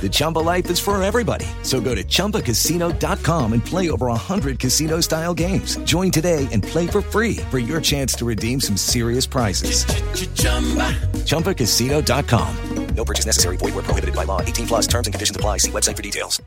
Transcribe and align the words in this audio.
The 0.00 0.08
Chumba 0.08 0.38
life 0.38 0.70
is 0.70 0.80
for 0.80 1.02
everybody. 1.02 1.44
So 1.62 1.78
go 1.82 1.94
to 1.94 2.02
ChumbaCasino.com 2.02 3.52
and 3.52 3.62
play 3.62 3.90
over 3.90 4.06
100 4.06 4.58
casino-style 4.58 5.34
games. 5.34 5.76
Join 5.84 6.10
today 6.10 6.48
and 6.52 6.62
play 6.62 6.86
for 6.86 7.02
free 7.02 7.36
for 7.50 7.58
your 7.58 7.82
chance 7.82 8.14
to 8.14 8.24
redeem 8.24 8.60
some 8.60 8.78
serious 8.78 9.26
prizes. 9.26 9.84
ChumbaCasino.com. 11.28 12.94
No 12.94 13.04
purchase 13.04 13.26
necessary. 13.26 13.56
Void 13.58 13.74
where 13.74 13.82
prohibited 13.82 14.14
by 14.14 14.24
law. 14.24 14.40
18 14.40 14.66
plus. 14.66 14.86
Terms 14.86 15.06
and 15.06 15.14
conditions 15.14 15.36
apply. 15.36 15.58
See 15.58 15.70
website 15.70 15.96
for 15.96 16.02
details. 16.02 16.40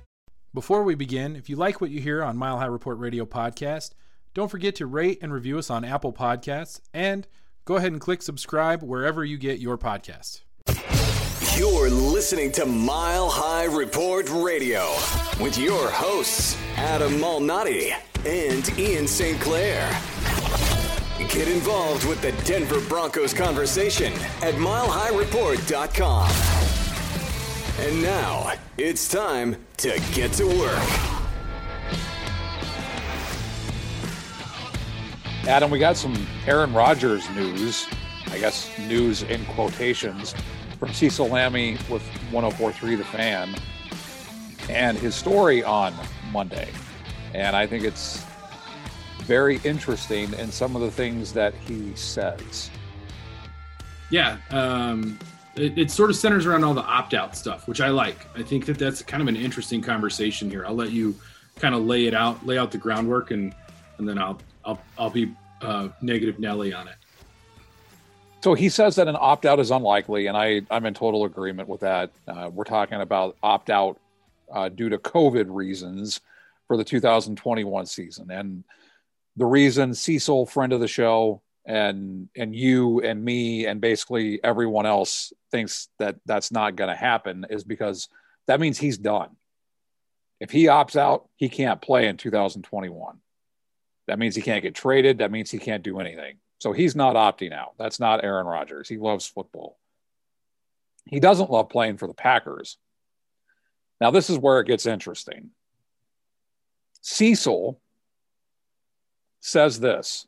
Before 0.53 0.83
we 0.83 0.95
begin, 0.95 1.35
if 1.35 1.49
you 1.49 1.55
like 1.55 1.79
what 1.79 1.89
you 1.89 1.99
hear 1.99 2.23
on 2.23 2.37
Mile 2.37 2.57
High 2.59 2.65
Report 2.65 2.97
Radio 2.99 3.25
podcast, 3.25 3.91
don't 4.33 4.49
forget 4.49 4.75
to 4.77 4.87
rate 4.87 5.19
and 5.21 5.33
review 5.33 5.59
us 5.59 5.69
on 5.69 5.85
Apple 5.85 6.13
Podcasts 6.13 6.79
and 6.93 7.27
go 7.65 7.75
ahead 7.75 7.91
and 7.91 8.01
click 8.01 8.21
subscribe 8.23 8.81
wherever 8.83 9.23
you 9.23 9.37
get 9.37 9.59
your 9.59 9.77
podcast. 9.77 10.41
You're 11.55 11.91
listening 11.91 12.51
to 12.53 12.65
Mile 12.65 13.29
High 13.29 13.65
Report 13.65 14.27
Radio 14.31 14.91
with 15.39 15.55
your 15.55 15.87
hosts, 15.87 16.57
Adam 16.77 17.11
Malnati 17.19 17.93
and 18.25 18.79
Ian 18.79 19.07
St. 19.07 19.39
Clair. 19.39 19.87
Get 21.29 21.47
involved 21.47 22.07
with 22.07 22.23
the 22.23 22.31
Denver 22.43 22.81
Broncos 22.89 23.35
conversation 23.35 24.13
at 24.41 24.55
milehighreport.com. 24.55 26.31
And 27.81 28.01
now 28.01 28.53
it's 28.79 29.07
time 29.07 29.55
to 29.77 30.01
get 30.15 30.33
to 30.33 30.47
work. 30.47 30.89
Adam, 35.47 35.69
we 35.69 35.77
got 35.77 35.97
some 35.97 36.27
Aaron 36.47 36.73
Rodgers 36.73 37.29
news, 37.29 37.85
I 38.31 38.39
guess 38.39 38.75
news 38.79 39.21
in 39.21 39.45
quotations, 39.45 40.33
from 40.83 40.93
Cecil 40.93 41.29
Lammey 41.29 41.77
with 41.89 42.01
1043 42.33 42.95
The 42.95 43.05
Fan 43.05 43.55
and 44.67 44.97
his 44.97 45.15
story 45.15 45.63
on 45.63 45.93
Monday. 46.33 46.67
And 47.33 47.55
I 47.55 47.65
think 47.65 47.85
it's 47.85 48.25
very 49.19 49.61
interesting 49.63 50.33
in 50.33 50.51
some 50.51 50.75
of 50.75 50.81
the 50.81 50.91
things 50.91 51.31
that 51.31 51.53
he 51.53 51.95
says. 51.95 52.69
Yeah, 54.11 54.39
um, 54.49 55.17
it, 55.55 55.77
it 55.77 55.89
sort 55.89 56.09
of 56.09 56.17
centers 56.17 56.45
around 56.45 56.65
all 56.65 56.73
the 56.73 56.83
opt-out 56.83 57.37
stuff, 57.37 57.65
which 57.65 57.79
I 57.79 57.87
like. 57.87 58.17
I 58.37 58.43
think 58.43 58.65
that 58.65 58.77
that's 58.77 59.01
kind 59.01 59.21
of 59.21 59.29
an 59.29 59.37
interesting 59.37 59.81
conversation 59.81 60.49
here. 60.49 60.65
I'll 60.65 60.75
let 60.75 60.91
you 60.91 61.15
kind 61.55 61.75
of 61.75 61.85
lay 61.85 62.07
it 62.07 62.13
out, 62.13 62.45
lay 62.45 62.57
out 62.57 62.71
the 62.71 62.77
groundwork, 62.77 63.31
and 63.31 63.55
and 63.99 64.09
then 64.09 64.17
I'll 64.17 64.37
I'll 64.65 64.81
I'll 64.97 65.09
be 65.09 65.33
uh, 65.61 65.87
negative 66.01 66.39
Nelly 66.39 66.73
on 66.73 66.89
it. 66.89 66.95
So 68.43 68.55
he 68.55 68.67
says 68.67 68.97
that 68.97 69.07
an 69.07 69.15
opt 69.17 69.45
out 69.45 69.61
is 69.61 69.71
unlikely, 69.71 70.27
and 70.27 70.35
I, 70.35 70.63
I'm 70.69 70.85
in 70.85 70.93
total 70.93 71.23
agreement 71.23 71.69
with 71.69 71.79
that. 71.79 72.11
Uh, 72.27 72.49
we're 72.51 72.65
talking 72.65 72.99
about 72.99 73.37
opt 73.41 73.69
out 73.69 74.01
uh, 74.51 74.67
due 74.67 74.89
to 74.89 74.97
COVID 74.97 75.45
reasons 75.47 76.19
for 76.67 76.75
the 76.75 76.83
2021 76.83 77.85
season. 77.85 78.31
And 78.31 78.65
the 79.37 79.45
reason 79.45 79.93
Cecil, 79.93 80.45
friend 80.47 80.73
of 80.73 80.81
the 80.81 80.89
show, 80.89 81.41
and 81.65 82.27
and 82.35 82.53
you 82.53 82.99
and 82.99 83.23
me 83.23 83.65
and 83.65 83.79
basically 83.79 84.43
everyone 84.43 84.85
else 84.85 85.31
thinks 85.49 85.87
that 85.99 86.17
that's 86.25 86.51
not 86.51 86.75
going 86.75 86.89
to 86.89 86.97
happen 86.97 87.45
is 87.49 87.63
because 87.63 88.09
that 88.47 88.59
means 88.59 88.77
he's 88.77 88.97
done. 88.97 89.29
If 90.41 90.51
he 90.51 90.65
opts 90.65 90.97
out, 90.97 91.29
he 91.37 91.47
can't 91.47 91.81
play 91.81 92.09
in 92.09 92.17
2021. 92.17 93.19
That 94.07 94.19
means 94.19 94.35
he 94.35 94.41
can't 94.41 94.63
get 94.63 94.75
traded. 94.75 95.19
That 95.19 95.31
means 95.31 95.49
he 95.49 95.59
can't 95.59 95.81
do 95.81 96.01
anything. 96.01 96.39
So 96.63 96.71
he's 96.71 96.95
not 96.95 97.17
opting 97.17 97.51
out. 97.51 97.73
That's 97.77 97.99
not 97.99 98.23
Aaron 98.23 98.47
Rodgers. 98.47 98.87
He 98.87 98.95
loves 98.95 99.27
football. 99.27 99.77
He 101.03 101.19
doesn't 101.19 101.51
love 101.51 101.67
playing 101.67 101.97
for 101.97 102.07
the 102.07 102.13
Packers. 102.13 102.77
Now, 103.99 104.11
this 104.11 104.29
is 104.29 104.37
where 104.37 104.61
it 104.61 104.67
gets 104.67 104.85
interesting. 104.85 105.49
Cecil 107.01 107.81
says 109.41 109.81
this 109.81 110.25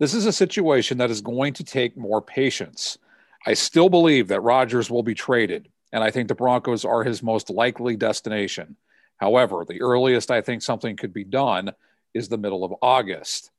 this 0.00 0.14
is 0.14 0.26
a 0.26 0.32
situation 0.32 0.98
that 0.98 1.12
is 1.12 1.20
going 1.20 1.52
to 1.52 1.62
take 1.62 1.96
more 1.96 2.20
patience. 2.20 2.98
I 3.46 3.54
still 3.54 3.88
believe 3.88 4.26
that 4.28 4.40
Rodgers 4.40 4.90
will 4.90 5.04
be 5.04 5.14
traded, 5.14 5.68
and 5.92 6.02
I 6.02 6.10
think 6.10 6.26
the 6.26 6.34
Broncos 6.34 6.84
are 6.84 7.04
his 7.04 7.22
most 7.22 7.50
likely 7.50 7.94
destination. 7.94 8.74
However, 9.18 9.64
the 9.64 9.80
earliest 9.80 10.32
I 10.32 10.40
think 10.40 10.60
something 10.62 10.96
could 10.96 11.12
be 11.12 11.22
done 11.22 11.70
is 12.14 12.28
the 12.28 12.36
middle 12.36 12.64
of 12.64 12.74
August. 12.82 13.52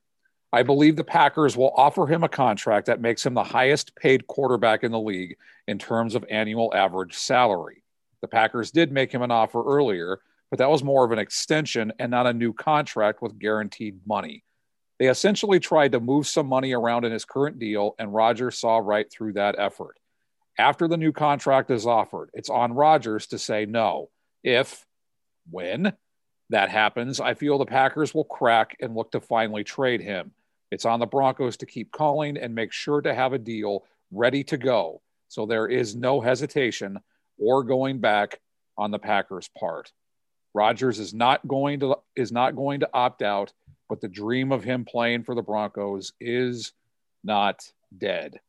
I 0.53 0.61
believe 0.61 0.95
the 0.95 1.03
Packers 1.03 1.57
will 1.57 1.73
offer 1.75 2.05
him 2.05 2.23
a 2.23 2.29
contract 2.29 2.85
that 2.85 3.01
makes 3.01 3.25
him 3.25 3.33
the 3.33 3.43
highest 3.43 3.95
paid 3.95 4.27
quarterback 4.27 4.83
in 4.83 4.91
the 4.91 4.99
league 4.99 5.37
in 5.67 5.79
terms 5.79 6.13
of 6.13 6.23
annual 6.29 6.71
average 6.75 7.15
salary. 7.15 7.81
The 8.21 8.27
Packers 8.27 8.69
did 8.69 8.91
make 8.91 9.11
him 9.11 9.23
an 9.23 9.31
offer 9.31 9.63
earlier, 9.65 10.19
but 10.51 10.59
that 10.59 10.69
was 10.69 10.83
more 10.83 11.03
of 11.03 11.11
an 11.11 11.17
extension 11.17 11.91
and 11.97 12.11
not 12.11 12.27
a 12.27 12.33
new 12.33 12.53
contract 12.53 13.19
with 13.19 13.39
guaranteed 13.39 14.01
money. 14.05 14.43
They 14.99 15.07
essentially 15.07 15.59
tried 15.59 15.93
to 15.93 15.99
move 15.99 16.27
some 16.27 16.45
money 16.45 16.73
around 16.73 17.03
in 17.03 17.11
his 17.11 17.25
current 17.25 17.57
deal, 17.57 17.95
and 17.97 18.13
Rodgers 18.13 18.59
saw 18.59 18.77
right 18.77 19.11
through 19.11 19.33
that 19.33 19.55
effort. 19.57 19.97
After 20.59 20.87
the 20.87 20.97
new 20.97 21.11
contract 21.11 21.71
is 21.71 21.87
offered, 21.87 22.29
it's 22.35 22.51
on 22.51 22.73
Rodgers 22.73 23.25
to 23.27 23.39
say 23.39 23.65
no. 23.65 24.11
If, 24.43 24.85
when 25.49 25.93
that 26.51 26.69
happens, 26.69 27.19
I 27.19 27.33
feel 27.33 27.57
the 27.57 27.65
Packers 27.65 28.13
will 28.13 28.23
crack 28.23 28.77
and 28.79 28.93
look 28.93 29.13
to 29.13 29.19
finally 29.19 29.63
trade 29.63 30.01
him. 30.01 30.31
It's 30.73 30.85
on 30.85 30.99
the 30.99 31.05
Broncos 31.05 31.57
to 31.57 31.67
keep 31.67 31.91
calling 31.91 32.35
and 32.35 32.55
make 32.55 32.71
sure 32.71 32.99
to 32.99 33.13
have 33.13 33.31
a 33.31 33.37
deal 33.37 33.83
ready 34.11 34.43
to 34.45 34.57
go. 34.57 35.01
So 35.27 35.45
there 35.45 35.67
is 35.67 35.95
no 35.95 36.19
hesitation 36.19 36.97
or 37.37 37.63
going 37.63 37.99
back 37.99 38.39
on 38.75 38.89
the 38.89 38.97
Packers' 38.97 39.49
part. 39.55 39.91
Rodgers 40.55 40.99
is 40.99 41.13
not 41.13 41.47
going 41.47 41.79
to 41.81 41.97
is 42.15 42.31
not 42.31 42.55
going 42.55 42.79
to 42.79 42.89
opt 42.91 43.21
out, 43.21 43.53
but 43.87 44.01
the 44.01 44.07
dream 44.07 44.51
of 44.51 44.63
him 44.63 44.83
playing 44.83 45.23
for 45.23 45.35
the 45.35 45.43
Broncos 45.43 46.13
is 46.19 46.73
not 47.23 47.71
dead. 47.95 48.39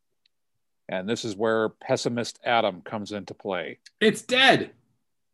And 0.89 1.07
this 1.07 1.27
is 1.27 1.37
where 1.37 1.69
pessimist 1.69 2.39
Adam 2.43 2.81
comes 2.81 3.13
into 3.13 3.35
play. 3.35 3.81
It's 4.01 4.23
dead. 4.23 4.71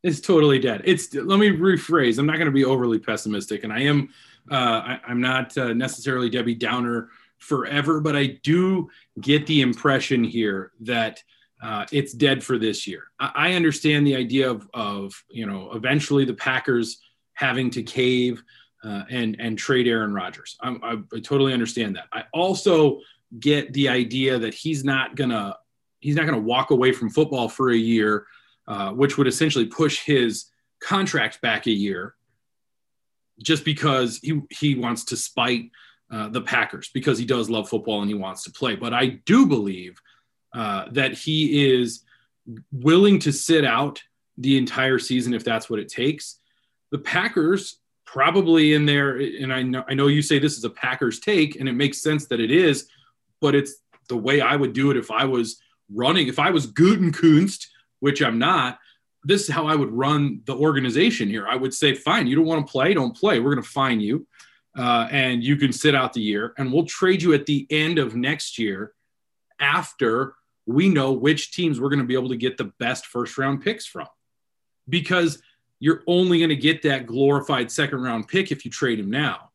It's 0.03 0.21
totally 0.21 0.59
dead. 0.59 0.83
It's 0.85 1.15
let 1.15 1.39
me 1.39 1.51
rephrase. 1.51 2.19
I'm 2.19 2.27
not 2.27 2.37
going 2.37 2.47
to 2.47 2.53
be 2.53 2.65
overly 2.65 2.99
pessimistic, 2.99 3.63
and 3.63 3.73
I 3.73 3.83
am. 3.83 4.09
Uh, 4.51 4.99
I, 5.07 5.11
am 5.11 5.21
not 5.21 5.57
uh, 5.57 5.73
necessarily 5.73 6.29
Debbie 6.29 6.55
Downer 6.55 7.11
forever, 7.39 8.01
but 8.01 8.17
I 8.17 8.39
do 8.43 8.91
get 9.21 9.47
the 9.47 9.61
impression 9.61 10.25
here 10.25 10.73
that 10.81 11.23
uh, 11.63 11.87
it's 11.93 12.13
dead 12.13 12.43
for 12.43 12.59
this 12.59 12.87
year. 12.87 13.05
I, 13.19 13.31
I 13.35 13.53
understand 13.53 14.07
the 14.07 14.17
idea 14.17 14.51
of, 14.51 14.69
of 14.75 15.15
you 15.31 15.47
know 15.47 15.73
eventually 15.73 16.25
the 16.25 16.35
Packers 16.35 17.01
having 17.35 17.71
to 17.71 17.83
cave 17.83 18.43
uh, 18.85 19.05
and 19.11 19.37
and 19.39 19.57
trade 19.57 19.87
Aaron 19.87 20.13
Rodgers. 20.13 20.57
I, 20.61 20.71
I, 20.83 20.93
I 21.15 21.21
totally 21.21 21.53
understand 21.53 21.97
that. 21.97 22.07
I 22.13 22.25
also 22.33 23.01
get 23.39 23.73
the 23.73 23.89
idea 23.89 24.39
that 24.39 24.55
he's 24.55 24.85
not 24.85 25.15
gonna 25.15 25.57
he's 26.01 26.17
not 26.17 26.27
gonna 26.27 26.41
walk 26.41 26.71
away 26.71 26.93
from 26.93 27.09
football 27.09 27.49
for 27.49 27.71
a 27.71 27.77
year 27.77 28.27
uh, 28.71 28.93
which 28.93 29.19
would 29.19 29.27
essentially 29.27 29.67
push 29.67 30.05
his 30.05 30.47
contract 30.81 31.41
back 31.41 31.67
a 31.67 31.73
year 31.73 32.15
just 33.43 33.65
because 33.65 34.19
he, 34.23 34.41
he 34.51 34.75
wants 34.75 35.05
to 35.05 35.17
spite 35.17 35.71
uh, 36.11 36.29
the 36.29 36.41
Packers 36.41 36.91
because 36.93 37.19
he 37.19 37.25
does 37.25 37.49
love 37.49 37.69
football 37.69 38.01
and 38.01 38.11
he 38.11 38.15
wants 38.15 38.43
to 38.45 38.51
play. 38.51 38.75
But 38.77 38.93
I 38.93 39.21
do 39.25 39.47
believe 39.47 40.01
uh, 40.55 40.87
that 40.93 41.13
he 41.13 41.73
is 41.73 42.03
willing 42.73 43.19
to 43.21 43.33
sit 43.33 43.65
out 43.65 44.03
the 44.37 44.57
entire 44.57 44.99
season 44.99 45.35
if 45.35 45.45
that's 45.45 45.71
what 45.71 45.79
it 45.79 45.89
takes. 45.89 46.39
The 46.91 46.99
Packers 46.99 47.79
probably 48.05 48.75
in 48.75 48.87
there, 48.87 49.19
and 49.19 49.53
I 49.53 49.63
know 49.63 49.85
I 49.89 49.95
know 49.95 50.09
you 50.09 50.23
say 50.23 50.39
this 50.39 50.59
is 50.59 50.65
a 50.65 50.71
Packers 50.71 51.21
take, 51.21 51.57
and 51.61 51.69
it 51.69 51.75
makes 51.75 52.03
sense 52.03 52.27
that 52.27 52.41
it 52.41 52.51
is, 52.51 52.89
but 53.41 53.55
it's 53.55 53.77
the 54.09 54.17
way 54.17 54.41
I 54.41 54.57
would 54.57 54.73
do 54.73 54.91
it 54.91 54.97
if 54.97 55.13
I 55.13 55.25
was 55.25 55.61
running, 55.93 56.27
if 56.27 56.41
I 56.41 56.51
was 56.51 56.67
Gutekunst 56.67 57.67
which 58.01 58.23
I'm 58.23 58.39
not, 58.39 58.79
this 59.25 59.43
is 59.43 59.55
how 59.55 59.67
I 59.67 59.75
would 59.75 59.91
run 59.91 60.41
the 60.47 60.55
organization 60.55 61.29
here. 61.29 61.47
I 61.47 61.57
would 61.57 61.75
say, 61.75 61.95
fine, 61.95 62.27
you 62.27 62.37
don't 62.37 62.47
want 62.47 62.67
to 62.67 62.71
play, 62.71 62.95
don't 62.95 63.17
play. 63.17 63.39
We're 63.39 63.55
going 63.55 63.63
to 63.63 63.69
fine 63.69 64.01
you, 64.01 64.27
uh, 64.77 65.09
and 65.11 65.45
you 65.45 65.57
can 65.57 65.73
sit 65.73 65.95
out 65.95 66.13
the 66.13 66.23
year, 66.23 66.55
and 66.57 66.73
we'll 66.73 66.87
trade 66.87 67.23
you 67.23 67.35
at 67.35 67.47
the 67.47 67.67
end 67.71 67.99
of 67.99 68.15
next 68.15 68.59
year 68.59 68.93
after 69.59 70.35
we 70.67 70.89
know 70.89 71.13
which 71.13 71.53
teams 71.53 71.81
we're 71.81 71.89
going 71.89 72.01
to 72.01 72.07
be 72.07 72.15
able 72.15 72.29
to 72.31 72.37
get 72.37 72.57
the 72.57 72.73
best 72.79 73.07
first 73.07 73.37
round 73.37 73.63
picks 73.63 73.87
from. 73.87 74.07
Because 74.89 75.43
you're 75.81 76.03
only 76.07 76.39
going 76.39 76.51
to 76.51 76.57
get 76.57 76.83
that 76.83 77.07
glorified 77.07 77.71
second 77.71 78.03
round 78.03 78.29
pick 78.29 78.51
if 78.51 78.65
you 78.65 78.71
trade 78.71 79.01
him 79.01 79.11
now, 79.11 79.51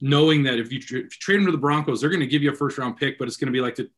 knowing 0.00 0.44
that 0.44 0.58
if 0.58 0.72
you, 0.72 0.78
if 0.78 0.90
you 0.90 1.08
trade 1.08 1.40
him 1.40 1.46
to 1.46 1.52
the 1.52 1.58
Broncos, 1.58 2.00
they're 2.00 2.10
going 2.10 2.20
to 2.20 2.26
give 2.26 2.42
you 2.42 2.50
a 2.50 2.54
first 2.54 2.78
round 2.78 2.96
pick, 2.96 3.18
but 3.18 3.28
it's 3.28 3.36
going 3.36 3.46
to 3.46 3.52
be 3.52 3.60
like 3.60 3.76
the 3.76 3.90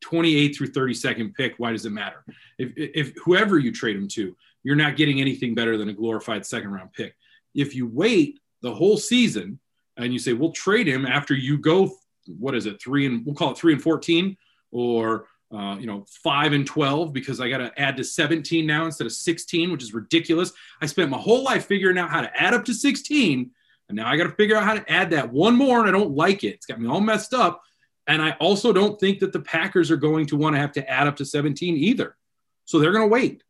28 0.00 0.56
through 0.56 0.72
32nd 0.72 1.34
pick, 1.34 1.54
why 1.58 1.72
does 1.72 1.86
it 1.86 1.90
matter? 1.90 2.24
If, 2.58 2.72
if 2.76 3.12
whoever 3.24 3.58
you 3.58 3.72
trade 3.72 3.96
him 3.96 4.08
to, 4.08 4.36
you're 4.62 4.76
not 4.76 4.96
getting 4.96 5.20
anything 5.20 5.54
better 5.54 5.76
than 5.76 5.88
a 5.88 5.92
glorified 5.92 6.44
second 6.44 6.72
round 6.72 6.92
pick. 6.92 7.14
If 7.54 7.74
you 7.74 7.86
wait 7.86 8.40
the 8.62 8.74
whole 8.74 8.96
season 8.96 9.60
and 9.96 10.12
you 10.12 10.18
say, 10.18 10.32
we'll 10.32 10.52
trade 10.52 10.88
him 10.88 11.06
after 11.06 11.34
you 11.34 11.58
go, 11.58 11.90
what 12.26 12.54
is 12.54 12.66
it, 12.66 12.80
three 12.80 13.06
and 13.06 13.24
we'll 13.24 13.34
call 13.34 13.52
it 13.52 13.58
three 13.58 13.74
and 13.74 13.82
14 13.82 14.36
or, 14.72 15.26
uh, 15.54 15.76
you 15.78 15.86
know, 15.86 16.04
five 16.22 16.52
and 16.52 16.66
12 16.66 17.12
because 17.12 17.40
I 17.40 17.48
got 17.48 17.58
to 17.58 17.72
add 17.80 17.96
to 17.98 18.04
17 18.04 18.66
now 18.66 18.86
instead 18.86 19.06
of 19.06 19.12
16, 19.12 19.70
which 19.70 19.82
is 19.82 19.94
ridiculous. 19.94 20.52
I 20.80 20.86
spent 20.86 21.10
my 21.10 21.18
whole 21.18 21.44
life 21.44 21.66
figuring 21.66 21.98
out 21.98 22.10
how 22.10 22.22
to 22.22 22.40
add 22.40 22.54
up 22.54 22.64
to 22.64 22.74
16. 22.74 23.50
And 23.88 23.96
now 23.96 24.08
I 24.08 24.16
got 24.16 24.24
to 24.24 24.32
figure 24.32 24.56
out 24.56 24.64
how 24.64 24.74
to 24.74 24.90
add 24.90 25.10
that 25.10 25.30
one 25.32 25.54
more 25.54 25.80
and 25.80 25.88
I 25.88 25.92
don't 25.92 26.16
like 26.16 26.42
it. 26.42 26.54
It's 26.54 26.66
got 26.66 26.80
me 26.80 26.88
all 26.88 27.00
messed 27.00 27.34
up 27.34 27.62
and 28.06 28.20
I 28.22 28.32
also 28.32 28.72
don't 28.72 29.00
think 29.00 29.20
that 29.20 29.32
the 29.32 29.40
Packers 29.40 29.90
are 29.90 29.96
going 29.96 30.26
to 30.26 30.36
want 30.36 30.54
to 30.56 30.60
have 30.60 30.72
to 30.72 30.90
add 30.90 31.06
up 31.06 31.16
to 31.16 31.24
17 31.24 31.76
either. 31.76 32.16
So 32.64 32.78
they're 32.78 32.92
going 32.92 33.08
to 33.08 33.12
wait. 33.12 33.42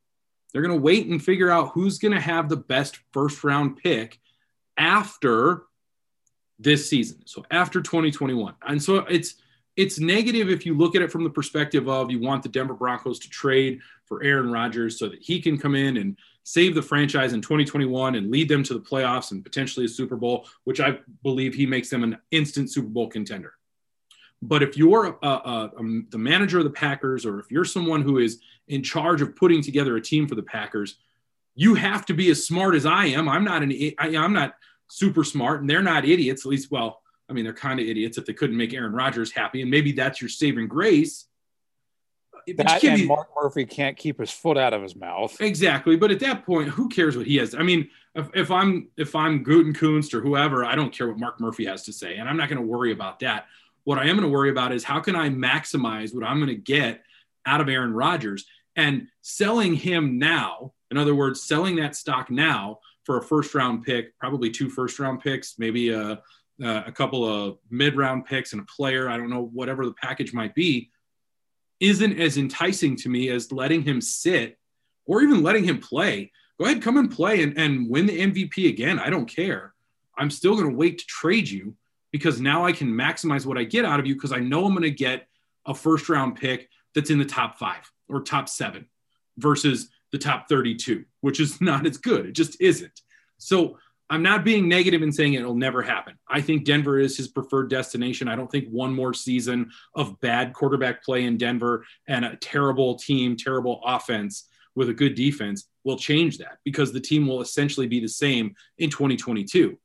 They're 0.53 0.63
going 0.63 0.77
to 0.77 0.83
wait 0.83 1.09
and 1.09 1.23
figure 1.23 1.51
out 1.51 1.73
who's 1.73 1.99
going 1.99 2.15
to 2.15 2.21
have 2.21 2.49
the 2.49 2.57
best 2.57 2.99
first 3.13 3.43
round 3.43 3.77
pick 3.77 4.21
after 4.77 5.65
this 6.59 6.89
season. 6.89 7.23
So 7.27 7.45
after 7.51 7.81
2021. 7.81 8.55
And 8.67 8.83
so 8.83 8.99
it's 8.99 9.35
it's 9.77 9.99
negative 9.99 10.49
if 10.49 10.65
you 10.65 10.77
look 10.77 10.95
at 10.95 11.03
it 11.03 11.11
from 11.11 11.25
the 11.25 11.31
perspective 11.31 11.89
of 11.89 12.09
you 12.09 12.21
want 12.21 12.45
the 12.45 12.49
Denver 12.49 12.75
Broncos 12.75 13.19
to 13.19 13.29
trade 13.29 13.81
for 14.05 14.23
Aaron 14.23 14.53
Rodgers 14.53 15.01
so 15.01 15.09
that 15.09 15.21
he 15.21 15.41
can 15.41 15.59
come 15.59 15.75
in 15.75 15.97
and 15.97 16.17
save 16.45 16.77
the 16.77 16.83
franchise 16.83 17.33
in 17.33 17.41
2021 17.41 18.15
and 18.15 18.31
lead 18.31 18.49
them 18.49 18.63
to 18.63 18.75
the 18.75 18.81
playoffs 18.81 19.33
and 19.33 19.43
potentially 19.43 19.87
a 19.87 19.89
Super 19.89 20.15
Bowl, 20.15 20.47
which 20.63 20.79
I 20.79 20.99
believe 21.25 21.55
he 21.55 21.67
makes 21.67 21.91
them 21.91 22.05
an 22.05 22.19
instant 22.31 22.71
Super 22.71 22.87
Bowl 22.87 23.09
contender. 23.09 23.55
But 24.47 24.63
if 24.63 24.77
you're 24.77 25.07
a, 25.07 25.27
a, 25.27 25.71
a, 25.79 26.03
the 26.11 26.19
manager 26.19 26.59
of 26.59 26.65
the 26.65 26.71
Packers, 26.71 27.25
or 27.25 27.41
if 27.41 27.51
you're 27.51 27.65
someone 27.65 28.03
who 28.03 28.19
is 28.19 28.41
in 28.69 28.83
charge 28.83 29.23
of 29.23 29.35
putting 29.35 29.63
together 29.63 29.97
a 29.97 30.01
team 30.01 30.29
for 30.29 30.35
the 30.35 30.43
Packers, 30.43 30.97
you 31.55 31.75
have 31.75 32.05
to 32.07 32.15
be 32.15 32.31
as 32.31 32.47
smart 32.47 32.75
as 32.75 32.85
I 32.85 33.07
am. 33.07 33.29
I'm 33.29 33.45
not 33.45 33.63
an 33.63 33.73
I, 33.99 34.17
I'm 34.17 34.35
not 34.35 34.55
super 34.89 35.25
smart, 35.25 35.61
and 35.61 35.71
they're 35.71 35.83
not 35.83 36.05
idiots. 36.05 36.45
At 36.45 36.51
least, 36.51 36.71
well, 36.71 37.01
I 37.29 37.33
mean, 37.33 37.45
they're 37.45 37.55
kind 37.55 37.81
of 37.81 37.87
idiots 37.87 38.19
if 38.19 38.27
they 38.27 38.35
couldn't 38.35 38.57
make 38.57 38.75
Aaron 38.75 38.93
Rodgers 38.93 39.33
happy, 39.33 39.63
and 39.63 39.71
maybe 39.71 39.93
that's 39.93 40.21
your 40.21 40.29
saving 40.29 40.69
grace. 40.69 41.27
That 42.47 42.85
and 42.85 43.01
be, 43.01 43.07
Mark 43.07 43.29
Murphy 43.35 43.65
can't 43.65 43.97
keep 43.97 44.21
his 44.21 44.31
foot 44.31 44.59
out 44.59 44.75
of 44.75 44.83
his 44.83 44.95
mouth. 44.95 45.35
Exactly, 45.41 45.97
but 45.97 46.11
at 46.11 46.21
that 46.21 46.45
point, 46.45 46.69
who 46.69 46.91
cares 46.91 47.17
what 47.17 47.27
he 47.27 47.37
has? 47.37 47.55
I 47.55 47.63
mean, 47.63 47.89
if, 48.15 48.29
if 48.35 48.51
I'm 48.51 48.89
if 48.99 49.15
I'm 49.15 49.43
Gutekunst 49.43 50.13
or 50.13 50.21
whoever, 50.21 50.65
I 50.65 50.75
don't 50.75 50.93
care 50.93 51.09
what 51.09 51.19
Mark 51.19 51.41
Murphy 51.41 51.65
has 51.65 51.85
to 51.85 51.93
say, 51.95 52.17
and 52.17 52.29
I'm 52.29 52.37
not 52.37 52.51
going 52.51 52.61
to 52.61 52.67
worry 52.67 52.93
about 52.93 53.21
that. 53.21 53.47
What 53.85 53.99
I 53.99 54.03
am 54.03 54.17
going 54.17 54.23
to 54.23 54.29
worry 54.29 54.51
about 54.51 54.73
is 54.73 54.83
how 54.83 55.01
can 55.01 55.15
I 55.15 55.29
maximize 55.29 56.15
what 56.15 56.25
I'm 56.25 56.39
going 56.39 56.49
to 56.49 56.55
get 56.55 57.03
out 57.47 57.61
of 57.61 57.69
Aaron 57.69 57.93
Rodgers 57.93 58.47
and 58.77 59.09
selling 59.23 59.75
him 59.75 60.19
now. 60.19 60.73
In 60.91 60.97
other 60.97 61.15
words, 61.15 61.43
selling 61.43 61.77
that 61.77 61.97
stock 61.97 62.31
now 62.31 62.81
for 63.05 63.19
a 63.19 63.23
first 63.23 63.55
round 63.55 63.85
pick, 63.85 64.19
probably 64.19 64.51
two 64.51 64.71
first 64.71 64.99
round 64.99 65.21
picks, 65.21 65.59
maybe 65.59 65.91
a, 65.91 66.21
a 66.61 66.93
couple 66.93 67.25
of 67.25 67.59
mid 67.71 67.97
round 67.97 68.27
picks 68.27 68.53
and 68.53 68.63
a 68.63 68.65
player. 68.65 69.09
I 69.09 69.17
don't 69.17 69.31
know, 69.31 69.51
whatever 69.53 69.85
the 69.85 69.95
package 69.95 70.33
might 70.33 70.55
be, 70.55 70.91
isn't 71.81 72.19
as 72.19 72.39
enticing 72.39 72.97
to 72.97 73.09
me 73.09 73.29
as 73.31 73.53
letting 73.53 73.83
him 73.83 74.01
sit 74.01 74.59
or 75.07 75.23
even 75.23 75.43
letting 75.43 75.65
him 75.65 75.79
play. 75.79 76.33
Go 76.59 76.67
ahead, 76.67 76.83
come 76.83 76.97
and 76.97 77.11
play 77.11 77.43
and, 77.43 77.59
and 77.59 77.91
win 77.91 78.07
the 78.07 78.19
MVP 78.19 78.69
again. 78.69 78.99
I 78.99 79.11
don't 79.11 79.27
care. 79.27 79.75
I'm 80.17 80.31
still 80.31 80.55
going 80.55 80.71
to 80.71 80.77
wait 80.77 80.99
to 80.99 81.07
trade 81.07 81.49
you 81.49 81.75
because 82.15 82.41
now 82.41 82.65
I 82.65 82.71
can 82.71 82.93
maximize 82.93 83.45
what 83.45 83.59
I 83.59 83.65
get 83.65 83.85
out 83.85 83.99
of 83.99 84.07
you 84.07 84.15
because 84.15 84.31
I 84.31 84.39
know 84.39 84.65
I'm 84.67 84.71
going 84.71 84.85
to 84.85 84.91
get 84.93 85.27
a 85.67 85.75
first 85.75 86.09
round 86.09 86.37
pick 86.37 86.69
that's 86.95 87.11
in 87.11 87.19
the 87.19 87.25
top 87.25 87.59
five 87.59 87.91
or 88.09 88.23
top 88.23 88.49
seven 88.49 88.87
versus 89.37 89.89
the 90.13 90.19
top 90.19 90.49
32, 90.49 91.05
which 91.23 91.41
is 91.41 91.61
not 91.61 91.85
as 91.85 91.97
good. 91.97 92.27
It 92.27 92.37
just 92.37 92.61
isn't. 92.61 93.01
So 93.39 93.79
I'm 94.09 94.23
not 94.23 94.45
being 94.45 94.69
negative 94.69 95.03
in 95.03 95.11
saying 95.11 95.35
it'll 95.35 95.57
never 95.57 95.83
happen. 95.83 96.15
I 96.29 96.41
think 96.41 96.65
Denver 96.65 97.01
is 97.01 97.17
his 97.17 97.27
preferred 97.27 97.69
destination. 97.69 98.29
I 98.29 98.37
don't 98.37 98.49
think 98.49 98.69
one 98.69 98.95
more 98.95 99.13
season 99.13 99.73
of 99.97 100.21
bad 100.21 100.53
quarterback 100.53 101.03
play 101.03 101.25
in 101.25 101.37
Denver 101.37 101.85
and 102.07 102.25
a 102.25 102.37
terrible 102.37 102.95
team, 102.95 103.37
terrible 103.37 103.81
offense 103.85 104.47
with 104.77 104.89
a 104.89 104.95
good 104.95 105.17
defense 105.17 105.67
will 105.83 105.99
change 105.99 106.39
that 106.39 106.59
because 106.65 106.93
the 106.93 107.01
team 107.01 107.27
will 107.27 107.41
essentially 107.41 107.89
be 107.89 107.99
the 107.99 108.09
same 108.09 108.55
in 108.79 108.89
2022. 108.89 109.77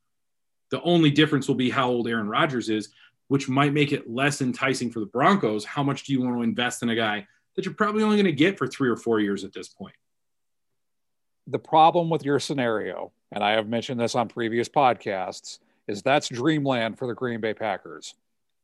The 0.72 0.82
only 0.82 1.12
difference 1.12 1.48
will 1.48 1.56
be 1.56 1.70
how 1.70 1.90
old 1.90 2.08
Aaron 2.08 2.30
Rodgers 2.30 2.70
is, 2.70 2.90
which 3.28 3.50
might 3.50 3.74
make 3.74 3.92
it 3.92 4.10
less 4.10 4.42
enticing 4.42 4.92
for 4.92 5.00
the 5.00 5.06
Broncos. 5.06 5.66
How 5.66 5.84
much 5.84 6.04
do 6.04 6.14
you 6.14 6.22
want 6.22 6.36
to 6.36 6.44
invest 6.44 6.84
in 6.84 6.90
a 6.90 6.96
guy 6.96 7.28
that 7.56 7.66
you're 7.66 7.74
probably 7.74 8.04
only 8.04 8.18
going 8.18 8.26
to 8.26 8.32
get 8.32 8.58
for 8.58 8.68
three 8.68 8.90
or 8.90 8.98
four 8.98 9.20
years 9.20 9.44
at 9.44 9.54
this 9.54 9.68
point? 9.68 9.96
The 11.48 11.60
problem 11.60 12.10
with 12.10 12.24
your 12.24 12.40
scenario, 12.40 13.12
and 13.32 13.44
I 13.44 13.52
have 13.52 13.68
mentioned 13.68 14.00
this 14.00 14.16
on 14.16 14.28
previous 14.28 14.70
podcasts, 14.70 15.60
is 15.88 16.04
that's 16.04 16.30
dreamland 16.30 16.98
for 16.98 17.08
the 17.08 17.16
Green 17.16 17.42
Bay 17.42 17.54
Packers. 17.54 18.14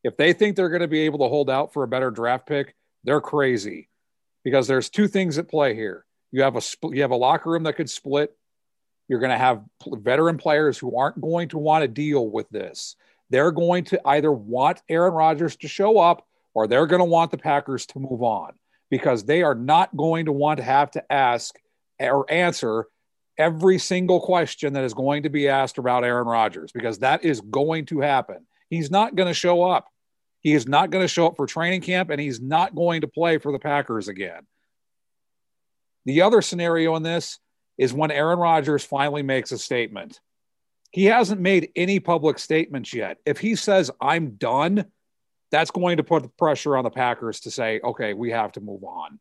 If 0.04 0.18
they 0.18 0.34
think 0.34 0.56
they're 0.56 0.70
going 0.70 0.82
to 0.82 0.88
be 0.88 1.02
able 1.02 1.20
to 1.20 1.28
hold 1.28 1.50
out 1.50 1.74
for 1.74 1.82
a 1.82 1.88
better 1.88 2.12
draft 2.12 2.46
pick, 2.46 2.76
they're 3.04 3.22
crazy 3.22 3.90
because 4.44 4.68
there's 4.68 4.90
two 4.90 5.08
things 5.08 5.40
at 5.40 5.50
play 5.50 5.74
here. 5.74 6.06
You 6.32 6.44
have 6.44 6.56
a 6.56 6.62
you 6.90 7.02
have 7.02 7.12
a 7.12 7.16
locker 7.16 7.50
room 7.50 7.64
that 7.64 7.76
could 7.76 7.90
split 7.90 8.36
you're 9.08 9.20
going 9.20 9.32
to 9.32 9.38
have 9.38 9.64
veteran 9.86 10.38
players 10.38 10.78
who 10.78 10.98
aren't 10.98 11.22
going 11.22 11.50
to 11.50 11.58
want 11.58 11.84
to 11.84 11.88
deal 11.88 12.28
with 12.30 12.50
this. 12.50 12.96
They're 13.30 13.52
going 13.52 13.86
to 13.86 14.02
either 14.06 14.32
want 14.32 14.82
Aaron 14.90 15.14
Rodgers 15.14 15.56
to 15.58 15.68
show 15.68 16.00
up 16.00 16.26
or 16.54 16.68
they're 16.68 16.88
going 16.88 17.00
to 17.00 17.06
want 17.06 17.32
the 17.32 17.38
Packers 17.38 17.86
to 17.88 18.00
move 18.00 18.24
on 18.24 18.54
because 18.90 19.24
they 19.24 19.44
are 19.44 19.56
not 19.56 19.96
going 19.96 20.26
to 20.26 20.32
want 20.32 20.58
to 20.58 20.64
have 20.64 20.92
to 20.92 21.12
ask 21.12 21.56
or 22.00 22.32
answer 22.32 22.88
every 23.38 23.78
single 23.78 24.22
question 24.22 24.74
that 24.74 24.84
is 24.84 24.94
going 24.94 25.24
to 25.24 25.30
be 25.30 25.50
asked 25.50 25.78
about 25.78 26.04
Aaron 26.04 26.28
Rodgers 26.28 26.72
because 26.72 27.00
that 27.00 27.26
is 27.26 27.42
going 27.42 27.86
to 27.88 28.00
happen. 28.00 28.46
He's 28.70 28.90
not 28.90 29.16
going 29.16 29.28
to 29.28 29.34
show 29.34 29.64
up. 29.64 29.88
He 30.42 30.54
is 30.54 30.68
not 30.68 30.92
going 30.92 31.04
to 31.04 31.08
show 31.08 31.28
up 31.28 31.36
for 31.36 31.46
training 31.46 31.82
camp 31.82 32.10
and 32.10 32.22
he's 32.22 32.40
not 32.40 32.76
going 32.76 33.02
to 33.02 33.08
play 33.08 33.38
for 33.38 33.52
the 33.52 33.60
Packers 33.60 34.08
again. 34.08 34.46
The 36.06 36.22
other 36.22 36.42
scenario 36.42 36.96
in 36.96 37.04
this 37.04 37.40
is 37.78 37.94
when 37.94 38.12
Aaron 38.12 38.40
Rodgers 38.40 38.84
finally 38.84 39.24
makes 39.24 39.52
a 39.52 39.58
statement. 39.58 40.20
He 40.92 41.06
hasn't 41.06 41.42
made 41.42 41.70
any 41.76 42.00
public 42.00 42.40
statements 42.40 42.94
yet. 42.94 43.18
If 43.26 43.40
he 43.40 43.56
says, 43.56 43.92
I'm 44.00 44.32
done, 44.32 44.86
that's 45.52 45.72
going 45.72 45.98
to 45.98 46.04
put 46.04 46.24
the 46.24 46.30
pressure 46.30 46.78
on 46.78 46.84
the 46.84 46.90
Packers 46.90 47.42
to 47.42 47.52
say, 47.52 47.80
okay, 47.84 48.14
we 48.14 48.32
have 48.32 48.54
to 48.54 48.62
move 48.62 48.84
on. 48.84 49.20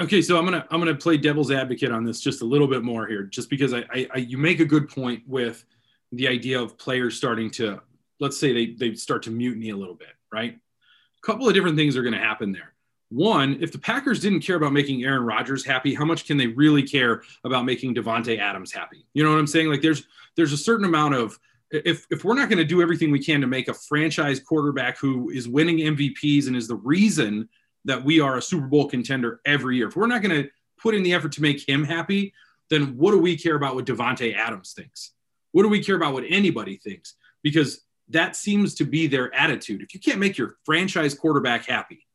Okay, 0.00 0.22
so 0.22 0.38
I'm 0.38 0.44
gonna 0.44 0.66
I'm 0.70 0.80
gonna 0.80 0.96
play 0.96 1.16
devil's 1.16 1.50
advocate 1.52 1.92
on 1.92 2.04
this 2.04 2.20
just 2.20 2.42
a 2.42 2.44
little 2.44 2.66
bit 2.66 2.82
more 2.82 3.06
here, 3.06 3.24
just 3.24 3.50
because 3.50 3.72
I, 3.72 3.84
I, 3.92 4.08
I 4.14 4.18
you 4.18 4.38
make 4.38 4.58
a 4.58 4.64
good 4.64 4.88
point 4.88 5.22
with 5.28 5.64
the 6.12 6.26
idea 6.26 6.60
of 6.60 6.78
players 6.78 7.16
starting 7.16 7.50
to 7.52 7.80
let's 8.18 8.38
say 8.38 8.52
they 8.52 8.72
they 8.72 8.94
start 8.94 9.22
to 9.24 9.30
mutiny 9.30 9.70
a 9.70 9.76
little 9.76 9.94
bit, 9.94 10.14
right? 10.32 10.54
A 10.54 11.26
couple 11.26 11.46
of 11.46 11.54
different 11.54 11.76
things 11.76 11.96
are 11.96 12.02
going 12.02 12.14
to 12.14 12.18
happen 12.18 12.52
there. 12.52 12.71
One, 13.12 13.58
if 13.60 13.72
the 13.72 13.78
Packers 13.78 14.20
didn't 14.20 14.40
care 14.40 14.56
about 14.56 14.72
making 14.72 15.04
Aaron 15.04 15.24
Rodgers 15.24 15.66
happy, 15.66 15.94
how 15.94 16.06
much 16.06 16.24
can 16.24 16.38
they 16.38 16.46
really 16.46 16.82
care 16.82 17.22
about 17.44 17.66
making 17.66 17.94
Davante 17.94 18.38
Adams 18.38 18.72
happy? 18.72 19.04
You 19.12 19.22
know 19.22 19.30
what 19.30 19.38
I'm 19.38 19.46
saying? 19.46 19.68
Like 19.68 19.82
there's 19.82 20.04
there's 20.34 20.52
a 20.52 20.56
certain 20.56 20.86
amount 20.86 21.14
of 21.14 21.38
if 21.70 22.06
if 22.10 22.24
we're 22.24 22.34
not 22.34 22.48
going 22.48 22.58
to 22.58 22.64
do 22.64 22.80
everything 22.80 23.10
we 23.10 23.22
can 23.22 23.42
to 23.42 23.46
make 23.46 23.68
a 23.68 23.74
franchise 23.74 24.40
quarterback 24.40 24.98
who 24.98 25.28
is 25.28 25.46
winning 25.46 25.78
MVPs 25.78 26.46
and 26.46 26.56
is 26.56 26.68
the 26.68 26.76
reason 26.76 27.50
that 27.84 28.02
we 28.02 28.18
are 28.18 28.38
a 28.38 28.42
Super 28.42 28.66
Bowl 28.66 28.88
contender 28.88 29.40
every 29.44 29.76
year, 29.76 29.88
if 29.88 29.96
we're 29.96 30.06
not 30.06 30.22
going 30.22 30.44
to 30.44 30.48
put 30.80 30.94
in 30.94 31.02
the 31.02 31.12
effort 31.12 31.32
to 31.32 31.42
make 31.42 31.68
him 31.68 31.84
happy, 31.84 32.32
then 32.70 32.96
what 32.96 33.10
do 33.10 33.18
we 33.18 33.36
care 33.36 33.56
about 33.56 33.74
what 33.74 33.84
Davante 33.84 34.34
Adams 34.34 34.72
thinks? 34.72 35.12
What 35.50 35.64
do 35.64 35.68
we 35.68 35.84
care 35.84 35.96
about 35.96 36.14
what 36.14 36.24
anybody 36.28 36.76
thinks? 36.76 37.14
Because 37.42 37.82
that 38.08 38.36
seems 38.36 38.74
to 38.76 38.84
be 38.84 39.06
their 39.06 39.34
attitude. 39.34 39.82
If 39.82 39.92
you 39.92 40.00
can't 40.00 40.18
make 40.18 40.38
your 40.38 40.56
franchise 40.64 41.14
quarterback 41.14 41.66
happy, 41.66 42.06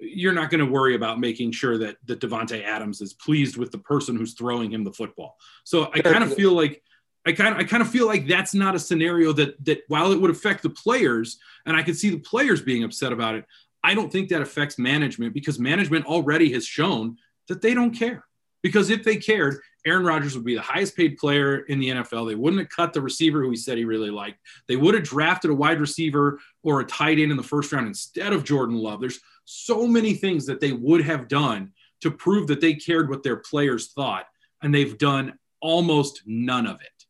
you're 0.00 0.32
not 0.32 0.50
going 0.50 0.64
to 0.64 0.70
worry 0.70 0.94
about 0.94 1.20
making 1.20 1.52
sure 1.52 1.78
that 1.78 1.96
that 2.06 2.20
Davante 2.20 2.64
Adams 2.64 3.00
is 3.00 3.12
pleased 3.12 3.56
with 3.56 3.70
the 3.70 3.78
person 3.78 4.16
who's 4.16 4.34
throwing 4.34 4.72
him 4.72 4.84
the 4.84 4.92
football. 4.92 5.36
So 5.64 5.90
I 5.92 6.00
kind 6.00 6.24
of 6.24 6.34
feel 6.34 6.52
like 6.52 6.82
I 7.26 7.32
kind 7.32 7.54
of 7.54 7.60
I 7.60 7.64
kind 7.64 7.82
of 7.82 7.90
feel 7.90 8.06
like 8.06 8.26
that's 8.26 8.54
not 8.54 8.74
a 8.74 8.78
scenario 8.78 9.32
that 9.34 9.62
that 9.64 9.82
while 9.88 10.12
it 10.12 10.20
would 10.20 10.30
affect 10.30 10.62
the 10.62 10.70
players 10.70 11.38
and 11.66 11.76
I 11.76 11.82
could 11.82 11.96
see 11.96 12.10
the 12.10 12.18
players 12.18 12.62
being 12.62 12.84
upset 12.84 13.12
about 13.12 13.34
it, 13.34 13.44
I 13.82 13.94
don't 13.94 14.10
think 14.10 14.28
that 14.30 14.42
affects 14.42 14.78
management 14.78 15.34
because 15.34 15.58
management 15.58 16.06
already 16.06 16.52
has 16.52 16.66
shown 16.66 17.16
that 17.48 17.60
they 17.60 17.74
don't 17.74 17.92
care. 17.92 18.24
Because 18.62 18.90
if 18.90 19.04
they 19.04 19.16
cared, 19.16 19.60
Aaron 19.86 20.04
Rodgers 20.04 20.34
would 20.34 20.44
be 20.44 20.54
the 20.54 20.60
highest 20.60 20.96
paid 20.96 21.16
player 21.16 21.60
in 21.60 21.78
the 21.78 21.88
NFL. 21.88 22.28
They 22.28 22.34
wouldn't 22.34 22.60
have 22.60 22.68
cut 22.68 22.92
the 22.92 23.00
receiver 23.00 23.42
who 23.42 23.50
he 23.50 23.56
said 23.56 23.78
he 23.78 23.84
really 23.84 24.10
liked. 24.10 24.38
They 24.68 24.76
would 24.76 24.94
have 24.94 25.02
drafted 25.02 25.50
a 25.50 25.54
wide 25.54 25.80
receiver 25.80 26.38
or 26.62 26.80
a 26.80 26.84
tight 26.84 27.18
end 27.18 27.30
in 27.30 27.38
the 27.38 27.42
first 27.42 27.72
round 27.72 27.86
instead 27.86 28.34
of 28.34 28.44
Jordan 28.44 28.76
Love. 28.76 29.00
There's 29.00 29.20
so 29.50 29.86
many 29.86 30.14
things 30.14 30.46
that 30.46 30.60
they 30.60 30.72
would 30.72 31.02
have 31.02 31.26
done 31.26 31.72
to 32.02 32.10
prove 32.10 32.46
that 32.46 32.60
they 32.60 32.74
cared 32.74 33.10
what 33.10 33.22
their 33.22 33.36
players 33.36 33.88
thought, 33.88 34.26
and 34.62 34.72
they've 34.72 34.96
done 34.96 35.38
almost 35.60 36.22
none 36.24 36.66
of 36.66 36.80
it. 36.80 37.04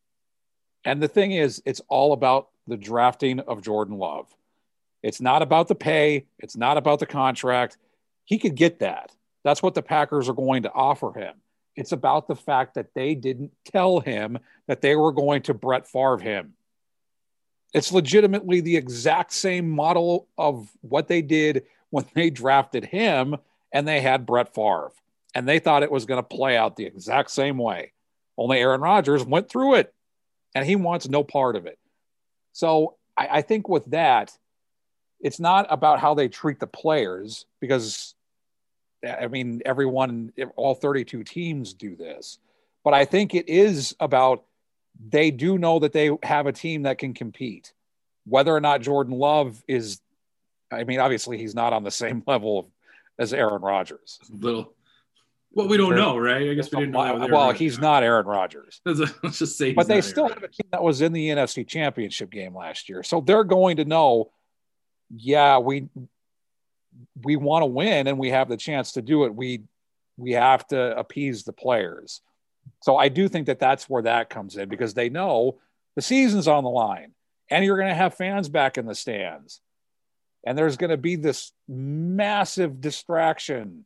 And 0.85 1.03
the 1.03 1.09
thing 1.09 1.33
is, 1.33 1.63
it's 1.67 1.83
all 1.89 2.15
about 2.15 2.49
the 2.67 2.79
drafting 2.79 3.41
of 3.41 3.63
Jordan 3.63 3.99
Love. 3.99 4.27
It's 5.03 5.21
not 5.21 5.43
about 5.43 5.69
the 5.69 5.75
pay, 5.75 6.27
it's 6.39 6.57
not 6.57 6.79
about 6.79 6.99
the 6.99 7.07
contract. 7.07 7.77
He 8.25 8.39
could 8.39 8.55
get 8.55 8.79
that. 8.79 9.15
That's 9.45 9.63
what 9.63 9.75
the 9.75 9.83
Packers 9.83 10.29
are 10.29 10.35
going 10.35 10.63
to 10.63 10.73
offer 10.73 11.13
him. 11.13 11.35
It's 11.77 11.93
about 11.93 12.27
the 12.27 12.37
fact 12.37 12.75
that 12.75 12.95
they 12.95 13.15
didn't 13.15 13.53
tell 13.65 14.01
him 14.01 14.39
that 14.67 14.81
they 14.81 14.97
were 14.97 15.13
going 15.13 15.43
to 15.43 15.55
Brett 15.55 15.87
Favre 15.87 16.19
him. 16.19 16.55
It's 17.73 17.93
legitimately 17.93 18.61
the 18.61 18.77
exact 18.77 19.33
same 19.33 19.71
model 19.71 20.27
of 20.37 20.69
what 20.81 21.07
they 21.07 21.23
did 21.23 21.65
when 21.91 22.05
they 22.15 22.31
drafted 22.31 22.85
him 22.85 23.37
and 23.73 23.87
they 23.87 24.01
had 24.01 24.27
Brett 24.27 24.55
Favre. 24.55 24.93
And 25.35 25.49
they 25.49 25.61
thought 25.61 25.85
it 25.85 25.93
was 25.93 26.07
going 26.07 26.19
to 26.19 26.37
play 26.37 26.57
out 26.57 26.77
the 26.77 26.87
exact 26.87 27.31
same 27.31 27.57
way. 27.57 27.93
Only 28.37 28.59
Aaron 28.59 28.81
Rodgers 28.81 29.25
went 29.25 29.49
through 29.49 29.77
it 29.77 29.95
and 30.55 30.67
he 30.67 30.77
wants 30.77 31.09
no 31.09 31.23
part 31.23 31.55
of 31.55 31.67
it. 31.67 31.79
So 32.53 32.97
I, 33.17 33.29
I 33.31 33.43
think 33.43 33.69
with 33.69 33.85
that, 33.87 34.37
it's 35.21 35.39
not 35.39 35.67
about 35.71 36.01
how 36.01 36.15
they 36.15 36.29
treat 36.29 36.59
the 36.59 36.67
players 36.67 37.45
because 37.61 38.15
I 39.07 39.29
mean, 39.29 39.63
everyone, 39.65 40.33
all 40.57 40.75
32 40.75 41.25
teams 41.25 41.73
do 41.73 41.97
this. 41.97 42.39
But 42.85 42.95
I 42.95 43.05
think 43.05 43.35
it 43.35 43.49
is 43.49 43.95
about 44.01 44.45
they 45.09 45.31
do 45.31 45.59
know 45.59 45.79
that 45.79 45.93
they 45.93 46.11
have 46.23 46.47
a 46.47 46.53
team 46.53 46.83
that 46.83 46.99
can 46.99 47.15
compete. 47.15 47.73
Whether 48.27 48.55
or 48.55 48.61
not 48.61 48.83
Jordan 48.83 49.19
Love 49.19 49.63
is, 49.67 50.01
I 50.71 50.85
mean, 50.85 51.01
obviously 51.01 51.39
he's 51.39 51.55
not 51.55 51.73
on 51.73 51.85
the 51.85 51.91
same 51.91 52.23
level 52.27 52.71
as 53.19 53.33
Aaron 53.33 53.63
Rodgers. 53.63 54.19
Little, 54.31 54.75
well, 55.53 55.69
we 55.69 55.77
don't 55.77 55.97
know, 55.97 56.17
right? 56.17 56.51
I 56.51 56.55
guess 56.55 56.71
we 56.73 56.81
didn't 56.81 56.93
know. 56.93 57.29
Well, 57.31 57.53
he's 57.53 57.79
not 57.79 58.03
Aaron 58.03 58.27
Rodgers. 58.27 58.81
Let's 58.87 59.39
just 59.39 59.59
say. 59.59 59.73
But 59.73 59.89
they 59.89 60.01
still 60.01 60.29
have 60.29 60.43
a 60.43 60.49
team 60.49 60.69
that 60.73 60.83
was 60.83 61.01
in 61.01 61.13
the 61.13 61.29
NFC 61.29 61.67
Championship 61.67 62.31
game 62.31 62.55
last 62.55 62.89
year, 62.89 63.03
so 63.03 63.21
they're 63.21 63.45
going 63.45 63.77
to 63.79 63.85
know. 63.85 64.31
Yeah, 65.13 65.59
we 65.59 65.89
we 67.23 67.37
want 67.37 67.63
to 67.63 67.67
win 67.67 68.07
and 68.07 68.19
we 68.19 68.31
have 68.31 68.49
the 68.49 68.57
chance 68.57 68.93
to 68.93 69.03
do 69.03 69.25
it. 69.25 69.35
We 69.35 69.63
we 70.17 70.33
have 70.33 70.67
to 70.69 70.97
appease 70.97 71.45
the 71.45 71.53
players. 71.53 72.21
So 72.83 72.97
I 72.97 73.09
do 73.09 73.29
think 73.29 73.47
that 73.47 73.59
that's 73.59 73.89
where 73.89 74.03
that 74.03 74.31
comes 74.31 74.57
in 74.57 74.69
because 74.69 74.95
they 74.95 75.09
know 75.09 75.59
the 75.97 76.03
season's 76.03 76.47
on 76.47 76.63
the 76.63 76.71
line 76.71 77.13
and 77.51 77.65
you're 77.65 77.77
going 77.77 77.89
to 77.89 77.95
have 77.95 78.15
fans 78.15 78.49
back 78.49 78.79
in 78.79 78.87
the 78.87 78.95
stands. 78.95 79.61
And 80.45 80.57
there's 80.57 80.77
going 80.77 80.91
to 80.91 80.97
be 80.97 81.17
this 81.17 81.53
massive 81.69 82.81
distraction. 82.81 83.85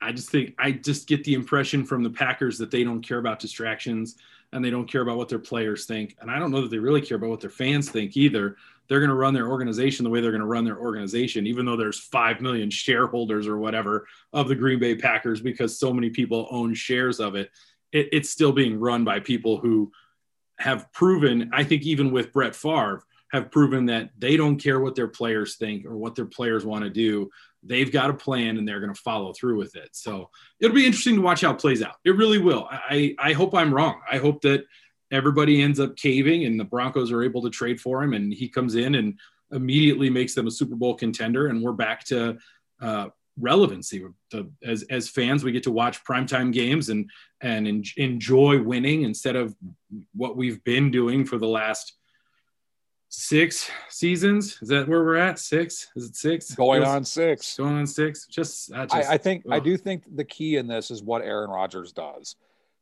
I 0.00 0.12
just 0.12 0.30
think 0.30 0.54
I 0.58 0.72
just 0.72 1.06
get 1.06 1.22
the 1.24 1.34
impression 1.34 1.84
from 1.84 2.02
the 2.02 2.10
Packers 2.10 2.58
that 2.58 2.70
they 2.70 2.82
don't 2.82 3.02
care 3.02 3.18
about 3.18 3.38
distractions 3.38 4.16
and 4.52 4.64
they 4.64 4.70
don't 4.70 4.90
care 4.90 5.00
about 5.00 5.16
what 5.16 5.28
their 5.28 5.38
players 5.38 5.86
think. 5.86 6.16
And 6.20 6.30
I 6.30 6.38
don't 6.38 6.50
know 6.50 6.60
that 6.62 6.70
they 6.70 6.78
really 6.78 7.00
care 7.00 7.16
about 7.16 7.30
what 7.30 7.40
their 7.40 7.50
fans 7.50 7.88
think 7.88 8.16
either. 8.16 8.56
They're 8.88 8.98
going 8.98 9.10
to 9.10 9.16
run 9.16 9.32
their 9.32 9.48
organization 9.48 10.04
the 10.04 10.10
way 10.10 10.20
they're 10.20 10.32
going 10.32 10.42
to 10.42 10.46
run 10.46 10.64
their 10.64 10.78
organization, 10.78 11.46
even 11.46 11.64
though 11.64 11.76
there's 11.76 11.98
5 11.98 12.40
million 12.40 12.68
shareholders 12.68 13.46
or 13.46 13.56
whatever 13.56 14.06
of 14.32 14.48
the 14.48 14.54
Green 14.54 14.78
Bay 14.78 14.94
Packers 14.94 15.40
because 15.40 15.78
so 15.78 15.92
many 15.92 16.10
people 16.10 16.48
own 16.50 16.74
shares 16.74 17.20
of 17.20 17.34
it. 17.34 17.50
it 17.92 18.08
it's 18.12 18.28
still 18.28 18.52
being 18.52 18.78
run 18.78 19.04
by 19.04 19.20
people 19.20 19.56
who 19.56 19.92
have 20.58 20.92
proven, 20.92 21.50
I 21.52 21.64
think, 21.64 21.82
even 21.82 22.12
with 22.12 22.32
Brett 22.32 22.54
Favre, 22.54 23.04
have 23.32 23.50
proven 23.50 23.86
that 23.86 24.10
they 24.18 24.36
don't 24.36 24.58
care 24.58 24.80
what 24.80 24.94
their 24.94 25.08
players 25.08 25.56
think 25.56 25.86
or 25.86 25.96
what 25.96 26.14
their 26.14 26.26
players 26.26 26.66
want 26.66 26.84
to 26.84 26.90
do. 26.90 27.30
They've 27.62 27.90
got 27.90 28.10
a 28.10 28.14
plan 28.14 28.58
and 28.58 28.68
they're 28.68 28.80
going 28.80 28.94
to 28.94 29.00
follow 29.00 29.32
through 29.32 29.56
with 29.56 29.74
it. 29.74 29.88
So 29.92 30.28
it'll 30.60 30.74
be 30.74 30.86
interesting 30.86 31.16
to 31.16 31.22
watch 31.22 31.40
how 31.40 31.52
it 31.52 31.58
plays 31.58 31.82
out. 31.82 31.96
It 32.04 32.16
really 32.16 32.38
will. 32.38 32.68
I, 32.70 33.14
I 33.18 33.32
hope 33.32 33.54
I'm 33.54 33.72
wrong. 33.72 34.00
I 34.10 34.18
hope 34.18 34.42
that 34.42 34.64
everybody 35.10 35.62
ends 35.62 35.80
up 35.80 35.96
caving 35.96 36.44
and 36.44 36.60
the 36.60 36.64
Broncos 36.64 37.10
are 37.10 37.22
able 37.22 37.42
to 37.42 37.50
trade 37.50 37.80
for 37.80 38.02
him 38.02 38.12
and 38.12 38.32
he 38.32 38.48
comes 38.48 38.74
in 38.74 38.96
and 38.96 39.18
immediately 39.50 40.10
makes 40.10 40.34
them 40.34 40.46
a 40.46 40.50
Super 40.50 40.74
Bowl 40.74 40.94
contender 40.94 41.46
and 41.46 41.62
we're 41.62 41.72
back 41.72 42.04
to 42.06 42.36
uh, 42.80 43.08
relevancy. 43.38 44.04
As 44.64 44.82
as 44.84 45.08
fans, 45.08 45.44
we 45.44 45.52
get 45.52 45.62
to 45.64 45.70
watch 45.70 46.04
primetime 46.04 46.52
games 46.52 46.88
and 46.88 47.08
and 47.40 47.66
en- 47.66 47.84
enjoy 47.96 48.62
winning 48.62 49.02
instead 49.02 49.36
of 49.36 49.54
what 50.14 50.36
we've 50.36 50.62
been 50.64 50.90
doing 50.90 51.24
for 51.24 51.38
the 51.38 51.46
last 51.46 51.94
six 53.14 53.70
seasons. 53.90 54.58
Is 54.62 54.68
that 54.68 54.88
where 54.88 55.04
we're 55.04 55.16
at? 55.16 55.38
Six? 55.38 55.88
Is 55.94 56.06
it 56.08 56.16
six? 56.16 56.54
Going 56.54 56.82
on 56.82 57.04
six. 57.04 57.56
Going 57.58 57.76
on 57.76 57.86
six. 57.86 58.26
Just 58.26 58.72
I, 58.72 58.86
just, 58.86 59.10
I, 59.10 59.14
I 59.14 59.18
think 59.18 59.44
ugh. 59.46 59.52
I 59.52 59.60
do 59.60 59.76
think 59.76 60.04
the 60.16 60.24
key 60.24 60.56
in 60.56 60.66
this 60.66 60.90
is 60.90 61.02
what 61.02 61.20
Aaron 61.20 61.50
Rodgers 61.50 61.92
does, 61.92 62.36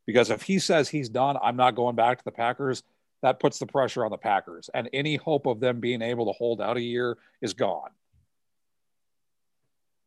because 0.07 0.31
if 0.31 0.43
he 0.43 0.61
says 0.61 0.89
he's 0.89 1.09
done, 1.09 1.37
I'm 1.43 1.57
not 1.57 1.75
going 1.75 1.97
back 1.97 2.19
to 2.19 2.25
the 2.25 2.31
Packers. 2.31 2.85
That 3.23 3.41
puts 3.41 3.59
the 3.59 3.67
pressure 3.67 4.05
on 4.05 4.11
the 4.11 4.17
Packers, 4.17 4.71
and 4.73 4.89
any 4.93 5.17
hope 5.17 5.47
of 5.47 5.61
them 5.61 5.81
being 5.81 6.01
able 6.01 6.27
to 6.27 6.33
hold 6.33 6.61
out 6.61 6.77
a 6.77 6.81
year 6.81 7.19
is 7.43 7.53
gone. 7.53 7.91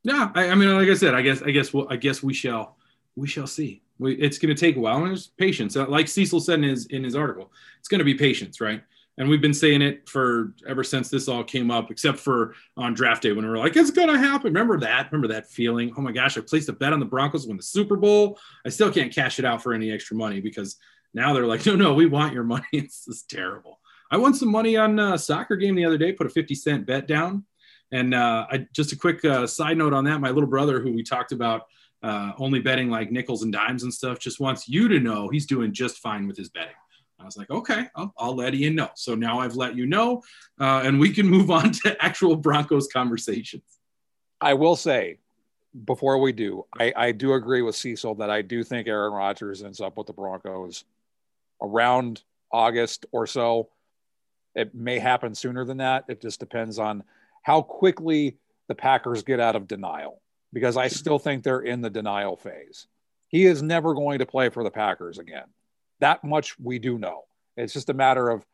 Yeah, 0.03 0.31
I, 0.33 0.49
I 0.49 0.55
mean, 0.55 0.73
like 0.73 0.89
I 0.89 0.95
said, 0.95 1.13
I 1.13 1.21
guess, 1.21 1.41
I 1.41 1.51
guess, 1.51 1.73
we'll, 1.73 1.87
I 1.89 1.95
guess 1.95 2.23
we 2.23 2.33
shall, 2.33 2.77
we 3.15 3.27
shall 3.27 3.45
see. 3.45 3.83
We, 3.99 4.15
it's 4.15 4.37
going 4.39 4.53
to 4.55 4.59
take 4.59 4.77
a 4.77 4.79
while, 4.79 4.97
and 4.97 5.07
there's 5.07 5.27
patience. 5.27 5.75
Uh, 5.75 5.85
like 5.87 6.07
Cecil 6.07 6.39
said 6.39 6.59
in 6.59 6.63
his 6.63 6.87
in 6.87 7.03
his 7.03 7.15
article, 7.15 7.51
it's 7.77 7.87
going 7.87 7.99
to 7.99 8.05
be 8.05 8.15
patience, 8.15 8.59
right? 8.59 8.81
And 9.17 9.29
we've 9.29 9.41
been 9.41 9.53
saying 9.53 9.81
it 9.81 10.09
for 10.09 10.53
ever 10.67 10.83
since 10.83 11.09
this 11.09 11.27
all 11.27 11.43
came 11.43 11.69
up 11.69 11.91
except 11.91 12.19
for 12.19 12.55
on 12.77 12.93
draft 12.93 13.21
day 13.21 13.31
when 13.31 13.45
we 13.45 13.51
were 13.51 13.57
like 13.57 13.75
it's 13.75 13.91
gonna 13.91 14.17
happen. 14.17 14.53
Remember 14.53 14.79
that? 14.79 15.11
Remember 15.11 15.33
that 15.33 15.49
feeling? 15.49 15.93
Oh 15.97 16.01
my 16.01 16.11
gosh 16.11 16.37
i 16.37 16.41
placed 16.41 16.69
a 16.69 16.73
bet 16.73 16.93
on 16.93 16.99
the 16.99 17.05
broncos 17.05 17.47
win 17.47 17.57
the 17.57 17.63
super 17.63 17.95
bowl. 17.95 18.39
I 18.65 18.69
still 18.69 18.91
can't 18.91 19.13
cash 19.13 19.39
it 19.39 19.45
out 19.45 19.61
for 19.61 19.73
any 19.73 19.91
extra 19.91 20.17
money 20.17 20.41
because 20.41 20.77
now 21.13 21.33
they're 21.33 21.47
like 21.47 21.65
no 21.65 21.75
no 21.75 21.93
we 21.93 22.05
want 22.05 22.33
your 22.33 22.43
money. 22.55 22.65
It's 22.71 23.05
just 23.05 23.29
terrible. 23.29 23.79
I 24.11 24.17
won 24.17 24.33
some 24.33 24.51
money 24.51 24.77
on 24.77 24.99
a 24.99 25.17
soccer 25.17 25.55
game 25.55 25.75
the 25.75 25.85
other 25.85 25.97
day 25.97 26.11
put 26.11 26.27
a 26.27 26.29
50 26.29 26.55
cent 26.55 26.85
bet 26.85 27.07
down. 27.07 27.45
And 27.91 28.15
uh, 28.15 28.47
I, 28.49 28.67
just 28.73 28.91
a 28.91 28.95
quick 28.95 29.23
uh, 29.23 29.45
side 29.45 29.77
note 29.77 29.93
on 29.93 30.05
that. 30.05 30.19
My 30.19 30.31
little 30.31 30.49
brother 30.49 30.79
who 30.79 30.91
we 30.93 31.03
talked 31.03 31.31
about 31.31 31.63
uh, 32.01 32.31
only 32.37 32.59
betting 32.59 32.89
like 32.89 33.11
nickels 33.11 33.43
and 33.43 33.53
dimes 33.53 33.83
and 33.83 33.93
stuff 33.93 34.19
just 34.19 34.39
wants 34.39 34.67
you 34.67 34.87
to 34.87 34.99
know 34.99 35.29
he's 35.29 35.45
doing 35.45 35.71
just 35.71 35.99
fine 35.99 36.27
with 36.27 36.35
his 36.35 36.49
betting 36.49 36.73
I 37.23 37.25
was 37.25 37.37
like, 37.37 37.49
okay, 37.49 37.87
I'll, 37.95 38.13
I'll, 38.17 38.35
let 38.35 38.53
Ian 38.53 38.75
know. 38.75 38.89
So 38.95 39.15
now 39.15 39.39
I've 39.39 39.55
let 39.55 39.77
you 39.77 39.85
know, 39.85 40.21
uh, 40.59 40.81
and 40.83 40.99
we 40.99 41.11
can 41.11 41.27
move 41.27 41.49
on 41.49 41.71
to 41.83 41.95
actual 42.03 42.35
Broncos 42.35 42.87
conversations. 42.87 43.63
I 44.41 44.53
will 44.55 44.75
say, 44.75 45.19
before 45.85 46.19
we 46.19 46.33
do, 46.33 46.65
I, 46.77 46.93
I 46.95 47.11
do 47.13 47.33
agree 47.33 47.61
with 47.61 47.75
Cecil 47.75 48.15
that 48.15 48.29
I 48.29 48.41
do 48.41 48.63
think 48.63 48.87
Aaron 48.87 49.13
Rodgers 49.13 49.63
ends 49.63 49.79
up 49.79 49.97
with 49.97 50.07
the 50.07 50.13
Broncos 50.13 50.83
around 51.61 52.21
August 52.51 53.05
or 53.11 53.25
so. 53.25 53.69
It 54.53 54.75
may 54.75 54.99
happen 54.99 55.33
sooner 55.33 55.65
than 55.65 55.77
that. 55.77 56.03
It 56.09 56.21
just 56.21 56.39
depends 56.39 56.77
on 56.77 57.03
how 57.41 57.61
quickly 57.61 58.37
the 58.67 58.75
Packers 58.75 59.23
get 59.23 59.39
out 59.39 59.55
of 59.55 59.67
denial 59.67 60.21
because 60.51 60.77
I 60.77 60.89
still 60.89 61.19
think 61.19 61.43
they're 61.43 61.61
in 61.61 61.81
the 61.81 61.89
denial 61.89 62.35
phase. 62.35 62.87
He 63.29 63.45
is 63.45 63.63
never 63.63 63.95
going 63.95 64.19
to 64.19 64.25
play 64.25 64.49
for 64.49 64.63
the 64.63 64.69
Packers 64.69 65.17
again. 65.17 65.45
That 65.99 66.23
much 66.23 66.59
we 66.59 66.79
do 66.79 66.97
know. 66.97 67.23
It's 67.57 67.73
just 67.73 67.89
a 67.89 67.93
matter 67.93 68.29
of 68.29 68.45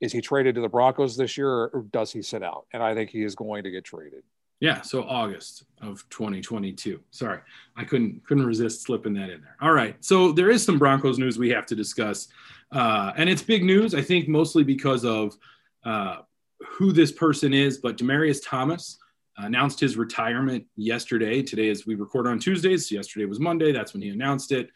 is 0.00 0.12
he 0.12 0.20
traded 0.20 0.54
to 0.54 0.60
the 0.60 0.68
Broncos 0.68 1.16
this 1.16 1.36
year 1.36 1.48
or 1.48 1.84
does 1.90 2.12
he 2.12 2.22
sit 2.22 2.42
out? 2.42 2.66
And 2.72 2.82
I 2.82 2.94
think 2.94 3.10
he 3.10 3.24
is 3.24 3.34
going 3.34 3.64
to 3.64 3.70
get 3.70 3.84
traded. 3.84 4.22
Yeah, 4.60 4.80
so 4.80 5.04
August 5.04 5.64
of 5.82 6.04
2022. 6.10 7.00
Sorry, 7.10 7.38
I 7.76 7.84
couldn't 7.84 8.24
couldn't 8.26 8.46
resist 8.46 8.82
slipping 8.82 9.14
that 9.14 9.30
in 9.30 9.40
there. 9.40 9.56
All 9.60 9.72
right, 9.72 9.96
so 10.00 10.32
there 10.32 10.50
is 10.50 10.64
some 10.64 10.78
Broncos 10.78 11.16
news 11.16 11.38
we 11.38 11.50
have 11.50 11.64
to 11.66 11.76
discuss, 11.76 12.26
uh, 12.72 13.12
and 13.16 13.30
it's 13.30 13.42
big 13.42 13.64
news. 13.64 13.94
I 13.94 14.02
think 14.02 14.28
mostly 14.28 14.64
because 14.64 15.04
of 15.04 15.36
uh, 15.84 16.18
who 16.66 16.92
this 16.92 17.12
person 17.12 17.54
is. 17.54 17.78
But 17.78 17.96
Demaryius 17.96 18.40
Thomas 18.44 18.98
announced 19.36 19.78
his 19.78 19.96
retirement 19.96 20.66
yesterday. 20.74 21.40
Today, 21.40 21.70
as 21.70 21.86
we 21.86 21.94
record 21.94 22.26
on 22.26 22.40
Tuesdays, 22.40 22.90
yesterday 22.90 23.26
was 23.26 23.38
Monday. 23.38 23.70
That's 23.70 23.92
when 23.92 24.02
he 24.02 24.08
announced 24.08 24.50
it. 24.50 24.70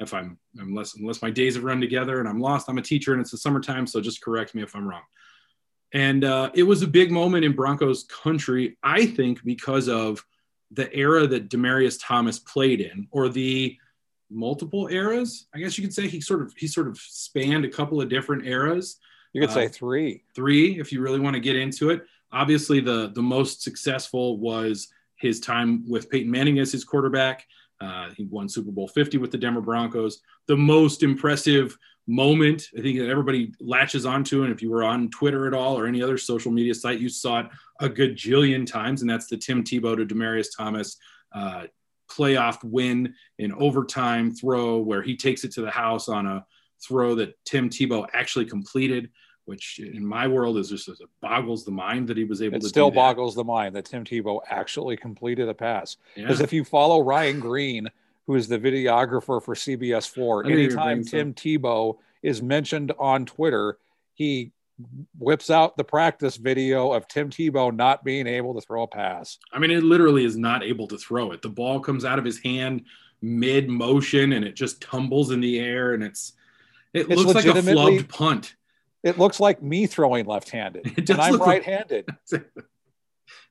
If 0.00 0.14
I'm 0.14 0.38
unless 0.56 0.96
unless 0.96 1.20
my 1.20 1.30
days 1.30 1.54
have 1.54 1.64
run 1.64 1.80
together 1.80 2.20
and 2.20 2.28
I'm 2.28 2.40
lost, 2.40 2.68
I'm 2.68 2.78
a 2.78 2.82
teacher 2.82 3.12
and 3.12 3.20
it's 3.20 3.30
the 3.30 3.38
summertime, 3.38 3.86
so 3.86 4.00
just 4.00 4.22
correct 4.22 4.54
me 4.54 4.62
if 4.62 4.74
I'm 4.74 4.88
wrong. 4.88 5.02
And 5.92 6.24
uh, 6.24 6.50
it 6.54 6.62
was 6.62 6.82
a 6.82 6.86
big 6.86 7.10
moment 7.10 7.44
in 7.44 7.52
Broncos 7.52 8.04
country, 8.04 8.78
I 8.82 9.06
think, 9.06 9.44
because 9.44 9.88
of 9.88 10.24
the 10.70 10.92
era 10.94 11.26
that 11.26 11.50
Demaryius 11.50 11.98
Thomas 12.00 12.38
played 12.38 12.80
in, 12.80 13.08
or 13.10 13.28
the 13.28 13.76
multiple 14.30 14.88
eras. 14.88 15.46
I 15.54 15.58
guess 15.58 15.76
you 15.76 15.84
could 15.84 15.94
say 15.94 16.06
he 16.08 16.20
sort 16.20 16.42
of 16.42 16.54
he 16.56 16.66
sort 16.66 16.86
of 16.86 16.96
spanned 16.96 17.64
a 17.64 17.70
couple 17.70 18.00
of 18.00 18.08
different 18.08 18.46
eras. 18.46 18.98
You 19.32 19.42
could 19.42 19.50
uh, 19.50 19.54
say 19.54 19.68
three. 19.68 20.22
Three, 20.34 20.78
if 20.80 20.92
you 20.92 21.00
really 21.00 21.20
want 21.20 21.34
to 21.34 21.40
get 21.40 21.56
into 21.56 21.90
it. 21.90 22.04
Obviously, 22.32 22.80
the 22.80 23.10
the 23.14 23.22
most 23.22 23.62
successful 23.62 24.38
was 24.38 24.88
his 25.16 25.40
time 25.40 25.84
with 25.88 26.08
Peyton 26.08 26.30
Manning 26.30 26.58
as 26.60 26.72
his 26.72 26.84
quarterback. 26.84 27.46
Uh, 27.80 28.10
he 28.16 28.24
won 28.24 28.48
Super 28.48 28.70
Bowl 28.70 28.88
50 28.88 29.18
with 29.18 29.30
the 29.30 29.38
Denver 29.38 29.60
Broncos. 29.60 30.20
The 30.46 30.56
most 30.56 31.02
impressive 31.02 31.76
moment 32.06 32.66
I 32.76 32.82
think 32.82 32.98
that 32.98 33.08
everybody 33.08 33.52
latches 33.60 34.04
onto, 34.04 34.42
and 34.42 34.52
if 34.52 34.60
you 34.62 34.70
were 34.70 34.82
on 34.82 35.10
Twitter 35.10 35.46
at 35.46 35.54
all 35.54 35.78
or 35.78 35.86
any 35.86 36.02
other 36.02 36.18
social 36.18 36.50
media 36.50 36.74
site, 36.74 36.98
you 36.98 37.08
saw 37.08 37.40
it 37.40 37.46
a 37.80 37.88
good 37.88 38.16
jillion 38.16 38.66
times, 38.66 39.00
and 39.00 39.10
that's 39.10 39.26
the 39.26 39.36
Tim 39.36 39.62
Tebow 39.62 39.96
to 39.96 40.04
Demaryius 40.04 40.48
Thomas 40.56 40.96
uh, 41.32 41.64
playoff 42.10 42.62
win 42.64 43.14
in 43.38 43.52
overtime 43.52 44.34
throw 44.34 44.78
where 44.78 45.02
he 45.02 45.16
takes 45.16 45.44
it 45.44 45.52
to 45.52 45.62
the 45.62 45.70
house 45.70 46.08
on 46.08 46.26
a 46.26 46.44
throw 46.82 47.14
that 47.14 47.34
Tim 47.44 47.70
Tebow 47.70 48.06
actually 48.12 48.46
completed 48.46 49.10
which 49.50 49.80
in 49.80 50.06
my 50.06 50.28
world 50.28 50.56
is 50.58 50.70
just 50.70 50.88
it 50.88 50.96
boggles 51.20 51.64
the 51.64 51.72
mind 51.72 52.06
that 52.06 52.16
he 52.16 52.22
was 52.22 52.40
able 52.40 52.56
it 52.56 52.62
to. 52.62 52.68
Still 52.68 52.92
boggles 52.92 53.34
the 53.34 53.42
mind 53.42 53.74
that 53.74 53.84
Tim 53.84 54.04
Tebow 54.04 54.38
actually 54.48 54.96
completed 54.96 55.48
a 55.48 55.54
pass. 55.54 55.96
Because 56.14 56.38
Yeah. 56.38 56.44
if 56.44 56.52
you 56.52 56.62
follow 56.64 57.00
Ryan 57.00 57.40
Green, 57.40 57.88
who 58.28 58.36
is 58.36 58.46
the 58.46 58.60
videographer 58.60 59.42
for 59.42 59.56
CBS 59.56 60.06
Four, 60.06 60.46
I 60.46 60.50
knew 60.50 60.54
you 60.54 60.58
were 60.58 60.64
anytime 60.66 61.02
bringing 61.02 61.34
Tim 61.34 61.34
Tebow 61.34 61.98
is 62.22 62.40
mentioned 62.40 62.92
on 62.96 63.26
Twitter, 63.26 63.78
he 64.14 64.52
whips 65.18 65.50
out 65.50 65.76
the 65.76 65.82
practice 65.82 66.36
video 66.36 66.92
of 66.92 67.08
Tim 67.08 67.28
Tebow 67.28 67.74
not 67.74 68.04
being 68.04 68.28
able 68.28 68.54
to 68.54 68.60
throw 68.60 68.84
a 68.84 68.86
pass. 68.86 69.36
I 69.52 69.58
mean, 69.58 69.72
it 69.72 69.82
literally 69.82 70.24
is 70.24 70.36
not 70.36 70.62
able 70.62 70.86
to 70.86 70.96
throw 70.96 71.32
it. 71.32 71.42
The 71.42 71.48
ball 71.48 71.80
comes 71.80 72.04
out 72.04 72.20
of 72.20 72.24
his 72.24 72.38
hand 72.38 72.84
mid 73.20 73.68
motion 73.68 74.32
and 74.34 74.44
it 74.44 74.54
just 74.54 74.80
tumbles 74.80 75.32
in 75.32 75.40
the 75.40 75.58
air, 75.58 75.94
and 75.94 76.04
it's 76.04 76.34
it 76.94 77.10
It's 77.10 77.20
looks 77.20 77.34
like 77.34 77.46
a 77.46 77.58
flubbed 77.58 78.08
punt. 78.08 78.54
It 79.02 79.18
looks 79.18 79.40
like 79.40 79.62
me 79.62 79.86
throwing 79.86 80.26
left-handed, 80.26 80.98
It 80.98 81.10
and 81.10 81.20
I'm 81.20 81.36
right-handed. 81.38 82.08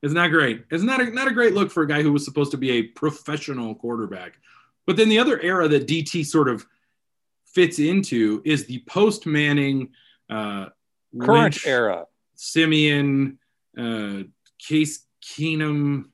It's 0.02 0.14
not 0.14 0.28
great. 0.28 0.64
It's 0.70 0.82
not 0.82 1.00
a, 1.00 1.10
not 1.10 1.28
a 1.28 1.32
great 1.32 1.52
look 1.54 1.70
for 1.70 1.82
a 1.82 1.86
guy 1.88 2.02
who 2.02 2.12
was 2.12 2.24
supposed 2.24 2.50
to 2.52 2.56
be 2.56 2.70
a 2.72 2.82
professional 2.82 3.74
quarterback. 3.74 4.34
But 4.86 4.96
then 4.96 5.08
the 5.10 5.18
other 5.18 5.38
era 5.40 5.68
that 5.68 5.86
DT 5.86 6.24
sort 6.24 6.48
of 6.48 6.66
fits 7.46 7.78
into 7.78 8.40
is 8.44 8.66
the 8.66 8.82
post 8.86 9.26
Manning, 9.26 9.90
uh, 10.30 10.66
Current 11.18 11.42
Lynch, 11.54 11.66
era. 11.66 12.06
Siemian, 12.34 13.38
uh, 13.76 14.22
Case 14.58 15.06
Keenum, 15.22 16.06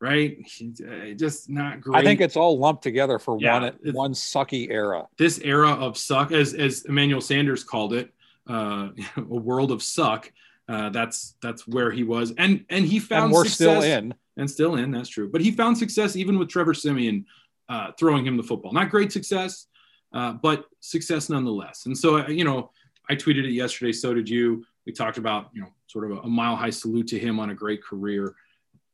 right? 0.00 0.38
Uh, 0.62 1.14
just 1.14 1.48
not 1.48 1.80
great. 1.80 1.98
I 1.98 2.04
think 2.04 2.20
it's 2.20 2.36
all 2.36 2.58
lumped 2.58 2.82
together 2.82 3.18
for 3.18 3.38
Yeah, 3.40 3.60
one 3.60 3.94
one 3.94 4.12
sucky 4.14 4.68
era. 4.70 5.06
this 5.16 5.38
era 5.38 5.70
of 5.70 5.96
suck, 5.96 6.32
as 6.32 6.54
as 6.54 6.84
Emmanuel 6.86 7.20
Sanders 7.20 7.62
called 7.62 7.92
it, 7.92 8.12
uh, 8.48 8.88
a 9.16 9.22
world 9.22 9.70
of 9.72 9.82
suck. 9.82 10.32
Uh, 10.68 10.90
that's 10.90 11.34
that's 11.40 11.66
where 11.66 11.90
he 11.90 12.04
was, 12.04 12.32
and 12.36 12.64
and 12.68 12.84
he 12.84 12.98
found 12.98 13.24
And 13.24 13.32
we're 13.32 13.44
success, 13.44 13.82
still 13.82 13.82
in. 13.82 14.14
and 14.36 14.50
still 14.50 14.74
in. 14.76 14.90
That's 14.90 15.08
true, 15.08 15.30
but 15.30 15.40
he 15.40 15.50
found 15.50 15.78
success 15.78 16.14
even 16.14 16.38
with 16.38 16.50
Trevor 16.50 16.74
Siemian 16.74 17.24
uh, 17.70 17.92
throwing 17.98 18.26
him 18.26 18.36
the 18.36 18.42
football. 18.42 18.72
Not 18.72 18.90
great 18.90 19.10
success, 19.10 19.66
uh, 20.12 20.32
but 20.34 20.66
success 20.80 21.30
nonetheless. 21.30 21.86
And 21.86 21.96
so 21.96 22.26
you 22.28 22.44
know, 22.44 22.70
I 23.08 23.14
tweeted 23.14 23.44
it 23.44 23.52
yesterday. 23.52 23.92
So 23.92 24.12
did 24.12 24.28
you. 24.28 24.64
We 24.84 24.92
talked 24.92 25.16
about 25.18 25.48
you 25.54 25.62
know 25.62 25.68
sort 25.86 26.10
of 26.10 26.18
a, 26.18 26.20
a 26.22 26.28
mile 26.28 26.56
high 26.56 26.70
salute 26.70 27.06
to 27.08 27.18
him 27.18 27.40
on 27.40 27.48
a 27.48 27.54
great 27.54 27.82
career, 27.82 28.34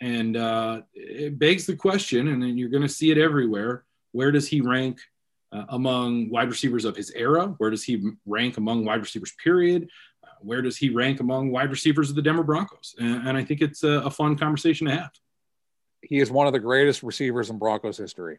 and 0.00 0.36
uh, 0.36 0.82
it 0.94 1.38
begs 1.40 1.66
the 1.66 1.74
question, 1.76 2.28
and 2.28 2.40
then 2.40 2.56
you're 2.56 2.68
going 2.68 2.82
to 2.82 2.88
see 2.88 3.10
it 3.10 3.18
everywhere. 3.18 3.84
Where 4.12 4.30
does 4.30 4.46
he 4.46 4.60
rank 4.60 5.00
uh, 5.54 5.64
among 5.68 6.28
wide 6.30 6.48
receivers 6.48 6.84
of 6.84 6.96
his 6.96 7.10
era? 7.12 7.54
Where 7.58 7.70
does 7.70 7.84
he 7.84 8.10
rank 8.26 8.56
among 8.56 8.84
wide 8.84 9.00
receivers? 9.00 9.32
Period. 9.42 9.88
Uh, 10.22 10.28
where 10.40 10.60
does 10.60 10.76
he 10.76 10.90
rank 10.90 11.20
among 11.20 11.52
wide 11.52 11.70
receivers 11.70 12.10
of 12.10 12.16
the 12.16 12.22
Denver 12.22 12.42
Broncos? 12.42 12.94
And, 12.98 13.28
and 13.28 13.38
I 13.38 13.44
think 13.44 13.60
it's 13.60 13.84
a, 13.84 14.00
a 14.00 14.10
fun 14.10 14.36
conversation 14.36 14.88
to 14.88 14.96
have. 14.96 15.12
He 16.02 16.18
is 16.18 16.30
one 16.30 16.46
of 16.46 16.52
the 16.52 16.60
greatest 16.60 17.02
receivers 17.02 17.50
in 17.50 17.58
Broncos 17.58 17.96
history. 17.96 18.38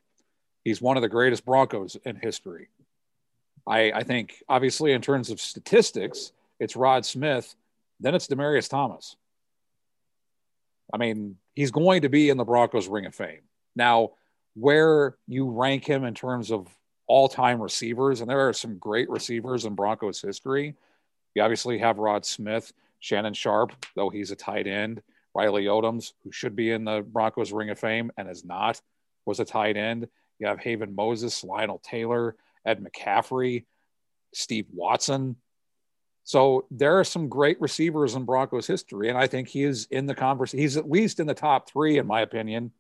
He's 0.64 0.82
one 0.82 0.98
of 0.98 1.02
the 1.02 1.10
greatest 1.10 1.46
Broncos 1.46 1.96
in 2.06 2.16
history. 2.18 2.68
I, 3.66 3.92
I 3.92 4.04
think, 4.04 4.44
obviously, 4.50 4.92
in 4.92 5.02
terms 5.02 5.30
of 5.32 5.40
statistics, 5.40 6.32
it's 6.60 6.76
Rod 6.76 7.06
Smith, 7.06 7.56
then 8.00 8.14
it's 8.14 8.28
Demaryius 8.28 8.70
Thomas. 8.70 9.16
I 10.94 10.98
mean, 10.98 11.38
he's 11.56 11.72
going 11.72 12.04
to 12.04 12.10
be 12.10 12.30
in 12.30 12.38
the 12.38 12.44
Broncos 12.44 12.88
Ring 12.88 13.06
of 13.06 13.16
Fame. 13.16 13.42
Now, 13.76 14.12
where 14.54 15.18
you 15.28 15.50
rank 15.50 15.86
him 15.86 16.04
in 16.04 16.14
terms 16.14 16.52
of 16.52 16.68
all 17.08 17.28
time 17.28 17.62
receivers, 17.62 18.22
and 18.22 18.30
there 18.30 18.48
are 18.48 18.54
some 18.54 18.78
great 18.78 19.10
receivers 19.10 19.66
in 19.66 19.76
Broncos 19.76 20.22
history. 20.22 20.76
You 21.34 21.42
obviously 21.44 21.78
have 21.80 21.98
Rod 21.98 22.26
Smith, 22.26 22.74
Shannon 23.00 23.34
Sharpe, 23.34 23.74
though 23.96 24.10
he's 24.10 24.32
a 24.32 24.36
tight 24.36 24.68
end, 24.68 25.02
Riley 25.34 25.66
Odoms, 25.66 26.14
who 26.24 26.32
should 26.32 26.56
be 26.56 26.72
in 26.72 26.86
the 26.86 27.02
Broncos 27.02 27.52
Ring 27.52 27.70
of 27.70 27.78
Fame 27.78 28.12
and 28.18 28.30
is 28.30 28.46
not, 28.46 28.82
was 29.26 29.40
a 29.40 29.46
tight 29.46 29.78
end. 29.78 30.08
You 30.40 30.48
have 30.48 30.60
Haven 30.60 30.96
Moses, 30.96 31.44
Lionel 31.44 31.80
Taylor, 31.80 32.36
Ed 32.66 32.84
McCaffrey, 32.84 33.66
Steve 34.34 34.68
Watson. 34.74 35.36
So 36.24 36.66
there 36.72 37.00
are 37.00 37.04
some 37.04 37.30
great 37.30 37.62
receivers 37.62 38.16
in 38.16 38.26
Broncos 38.26 38.66
history, 38.66 39.10
and 39.10 39.18
I 39.18 39.28
think 39.28 39.48
he 39.48 39.64
is 39.64 39.88
in 39.92 40.08
the 40.08 40.16
conversation. 40.16 40.60
He's 40.60 40.78
at 40.78 40.90
least 40.90 41.20
in 41.20 41.28
the 41.28 41.36
top 41.36 41.70
three, 41.70 42.00
in 42.00 42.08
my 42.08 42.22
opinion. 42.22 42.72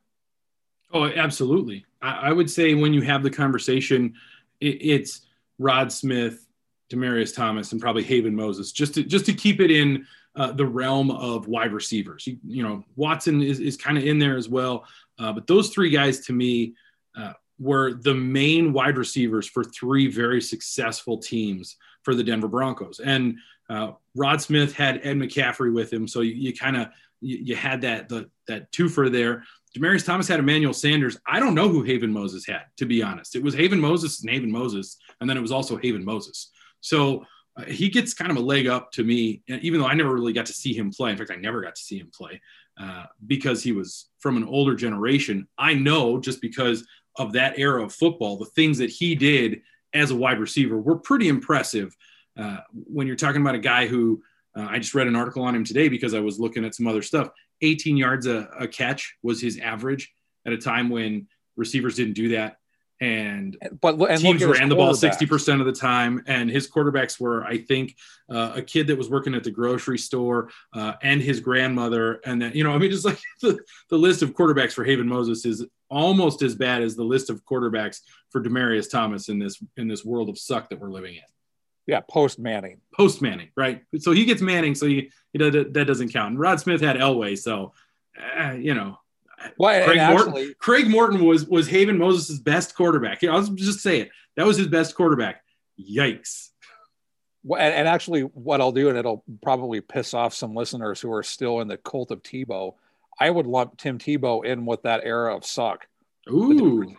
Oh, 0.93 1.05
absolutely. 1.05 1.85
I, 2.01 2.29
I 2.29 2.31
would 2.31 2.49
say 2.49 2.73
when 2.73 2.93
you 2.93 3.01
have 3.01 3.23
the 3.23 3.29
conversation, 3.29 4.13
it, 4.59 4.77
it's 4.81 5.21
Rod 5.59 5.91
Smith, 5.91 6.45
Demaryius 6.89 7.35
Thomas, 7.35 7.71
and 7.71 7.81
probably 7.81 8.03
Haven 8.03 8.35
Moses, 8.35 8.71
just 8.71 8.93
to 8.95 9.03
just 9.03 9.25
to 9.25 9.33
keep 9.33 9.59
it 9.59 9.71
in 9.71 10.05
uh, 10.35 10.51
the 10.51 10.65
realm 10.65 11.11
of 11.11 11.47
wide 11.47 11.73
receivers. 11.73 12.27
You, 12.27 12.37
you 12.45 12.63
know, 12.63 12.83
Watson 12.95 13.41
is, 13.41 13.59
is 13.59 13.77
kind 13.77 13.97
of 13.97 14.05
in 14.05 14.19
there 14.19 14.37
as 14.37 14.49
well, 14.49 14.85
uh, 15.17 15.33
but 15.33 15.47
those 15.47 15.69
three 15.69 15.89
guys 15.89 16.19
to 16.27 16.33
me 16.33 16.73
uh, 17.17 17.33
were 17.57 17.93
the 17.93 18.13
main 18.13 18.73
wide 18.73 18.97
receivers 18.97 19.47
for 19.47 19.63
three 19.63 20.07
very 20.07 20.41
successful 20.41 21.17
teams 21.17 21.77
for 22.03 22.13
the 22.13 22.23
Denver 22.23 22.49
Broncos. 22.49 22.99
And 22.99 23.37
uh, 23.69 23.93
Rod 24.13 24.41
Smith 24.41 24.73
had 24.73 25.01
Ed 25.03 25.17
McCaffrey 25.17 25.73
with 25.73 25.91
him, 25.91 26.07
so 26.07 26.21
you, 26.21 26.33
you 26.33 26.53
kind 26.53 26.77
of 26.77 26.89
you, 27.21 27.37
you 27.37 27.55
had 27.55 27.81
that 27.81 28.09
the, 28.09 28.29
that 28.47 28.71
twofer 28.71 29.11
there. 29.11 29.43
Demaryius 29.75 30.05
Thomas 30.05 30.27
had 30.27 30.39
Emmanuel 30.39 30.73
Sanders. 30.73 31.17
I 31.27 31.39
don't 31.39 31.53
know 31.53 31.67
who 31.67 31.83
Haven 31.83 32.11
Moses 32.11 32.45
had, 32.47 32.63
to 32.77 32.85
be 32.85 33.03
honest. 33.03 33.35
It 33.35 33.43
was 33.43 33.53
Haven 33.53 33.79
Moses 33.79 34.21
and 34.21 34.29
Haven 34.29 34.49
Moses, 34.49 34.97
and 35.19 35.29
then 35.29 35.37
it 35.37 35.41
was 35.41 35.51
also 35.51 35.75
Haven 35.75 36.05
Moses. 36.05 36.51
So 36.79 37.25
uh, 37.57 37.65
he 37.65 37.89
gets 37.89 38.13
kind 38.13 38.31
of 38.31 38.37
a 38.37 38.41
leg 38.41 38.67
up 38.67 38.91
to 38.93 39.03
me, 39.03 39.41
and 39.49 39.61
even 39.63 39.81
though 39.81 39.87
I 39.87 39.93
never 39.93 40.13
really 40.13 40.31
got 40.31 40.45
to 40.45 40.53
see 40.53 40.73
him 40.73 40.91
play. 40.91 41.11
In 41.11 41.17
fact, 41.17 41.31
I 41.31 41.35
never 41.35 41.61
got 41.61 41.75
to 41.75 41.81
see 41.81 41.99
him 41.99 42.09
play 42.15 42.41
uh, 42.79 43.03
because 43.27 43.63
he 43.63 43.73
was 43.73 44.09
from 44.19 44.37
an 44.37 44.45
older 44.45 44.75
generation. 44.75 45.47
I 45.57 45.73
know 45.73 46.19
just 46.19 46.41
because 46.41 46.85
of 47.17 47.33
that 47.33 47.59
era 47.59 47.83
of 47.83 47.93
football, 47.93 48.37
the 48.37 48.45
things 48.45 48.77
that 48.77 48.89
he 48.89 49.13
did 49.15 49.61
as 49.93 50.11
a 50.11 50.15
wide 50.15 50.39
receiver 50.39 50.79
were 50.79 50.97
pretty 50.97 51.27
impressive. 51.27 51.95
Uh, 52.37 52.57
when 52.71 53.07
you're 53.07 53.15
talking 53.15 53.41
about 53.41 53.55
a 53.55 53.59
guy 53.59 53.87
who 53.87 54.21
uh, 54.55 54.67
I 54.69 54.79
just 54.79 54.95
read 54.95 55.07
an 55.07 55.15
article 55.15 55.43
on 55.43 55.55
him 55.55 55.63
today 55.63 55.89
because 55.89 56.13
I 56.13 56.19
was 56.19 56.39
looking 56.39 56.65
at 56.65 56.75
some 56.75 56.87
other 56.87 57.01
stuff. 57.01 57.29
18 57.61 57.97
yards 57.97 58.27
a, 58.27 58.49
a 58.59 58.67
catch 58.67 59.15
was 59.23 59.41
his 59.41 59.59
average 59.59 60.11
at 60.45 60.53
a 60.53 60.57
time 60.57 60.89
when 60.89 61.27
receivers 61.55 61.95
didn't 61.95 62.13
do 62.13 62.29
that. 62.29 62.57
and 63.01 63.57
but 63.81 63.99
and 63.99 64.21
teams 64.21 64.23
look 64.23 64.35
at 64.35 64.49
his 64.49 64.59
ran 64.59 64.69
the 64.69 64.75
ball 64.75 64.93
60% 64.93 65.59
of 65.59 65.65
the 65.65 65.73
time 65.73 66.23
and 66.27 66.49
his 66.49 66.69
quarterbacks 66.71 67.19
were 67.19 67.43
i 67.43 67.57
think 67.57 67.93
uh, 68.29 68.53
a 68.55 68.61
kid 68.61 68.87
that 68.87 68.97
was 68.97 69.09
working 69.09 69.35
at 69.35 69.43
the 69.43 69.51
grocery 69.51 69.97
store 69.97 70.49
uh, 70.73 70.93
and 71.03 71.21
his 71.21 71.41
grandmother 71.41 72.21
and 72.25 72.41
then 72.41 72.53
you 72.53 72.63
know 72.63 72.71
i 72.71 72.77
mean 72.77 72.89
just 72.89 73.03
like 73.03 73.19
the, 73.41 73.59
the 73.89 73.97
list 73.97 74.21
of 74.21 74.33
quarterbacks 74.33 74.71
for 74.71 74.85
haven 74.85 75.07
moses 75.09 75.45
is 75.45 75.65
almost 75.89 76.41
as 76.41 76.55
bad 76.55 76.81
as 76.81 76.95
the 76.95 77.03
list 77.03 77.29
of 77.29 77.43
quarterbacks 77.43 77.99
for 78.29 78.41
demaryius 78.41 78.89
thomas 78.89 79.27
in 79.27 79.39
this 79.39 79.61
in 79.75 79.89
this 79.89 80.05
world 80.05 80.29
of 80.29 80.37
suck 80.37 80.69
that 80.69 80.79
we're 80.79 80.89
living 80.89 81.15
in 81.15 81.34
Yeah, 81.87 82.01
post 82.01 82.39
Manning. 82.39 82.81
post 82.93 83.21
manning 83.21 83.49
right 83.55 83.83
so 83.99 84.11
he 84.11 84.25
gets 84.25 84.41
manning 84.41 84.73
so 84.73 84.87
he, 84.87 85.11
you 85.33 85.39
know 85.39 85.49
that, 85.49 85.85
doesn't 85.85 86.11
count 86.13 86.31
and 86.31 86.39
rod 86.39 86.59
smith 86.59 86.81
had 86.81 86.95
elway 86.95 87.37
so 87.37 87.73
uh, 88.39 88.53
you 88.53 88.73
know 88.73 88.97
Well, 89.57 89.85
Craig 89.85 89.99
Morton, 90.09 90.55
Craig 90.57 90.87
Morton 90.89 91.23
was 91.23 91.45
was 91.45 91.67
Haven 91.67 91.97
Moses' 91.99 92.39
best 92.39 92.75
quarterback. 92.75 93.23
I'll 93.23 93.43
just 93.43 93.81
say 93.81 93.99
it. 94.01 94.09
That 94.35 94.47
was 94.47 94.57
his 94.57 94.67
best 94.67 94.95
quarterback. 94.95 95.43
Yikes. 95.79 96.49
Well, 97.43 97.61
and, 97.61 97.73
and 97.73 97.87
actually, 97.87 98.21
what 98.21 98.59
I'll 98.59 98.71
do, 98.71 98.89
and 98.89 98.97
it'll 98.97 99.23
probably 99.43 99.81
piss 99.81 100.15
off 100.15 100.33
some 100.33 100.55
listeners 100.55 100.99
who 100.99 101.11
are 101.11 101.21
still 101.21 101.59
in 101.61 101.67
the 101.67 101.77
cult 101.77 102.09
of 102.09 102.23
Tebow. 102.23 102.73
I 103.19 103.29
would 103.29 103.45
lump 103.45 103.77
Tim 103.77 103.99
Tebow 103.99 104.43
in 104.43 104.65
with 104.65 104.81
that 104.83 105.01
era 105.03 105.35
of 105.35 105.45
suck. 105.45 105.87
Ooh, 106.31 106.95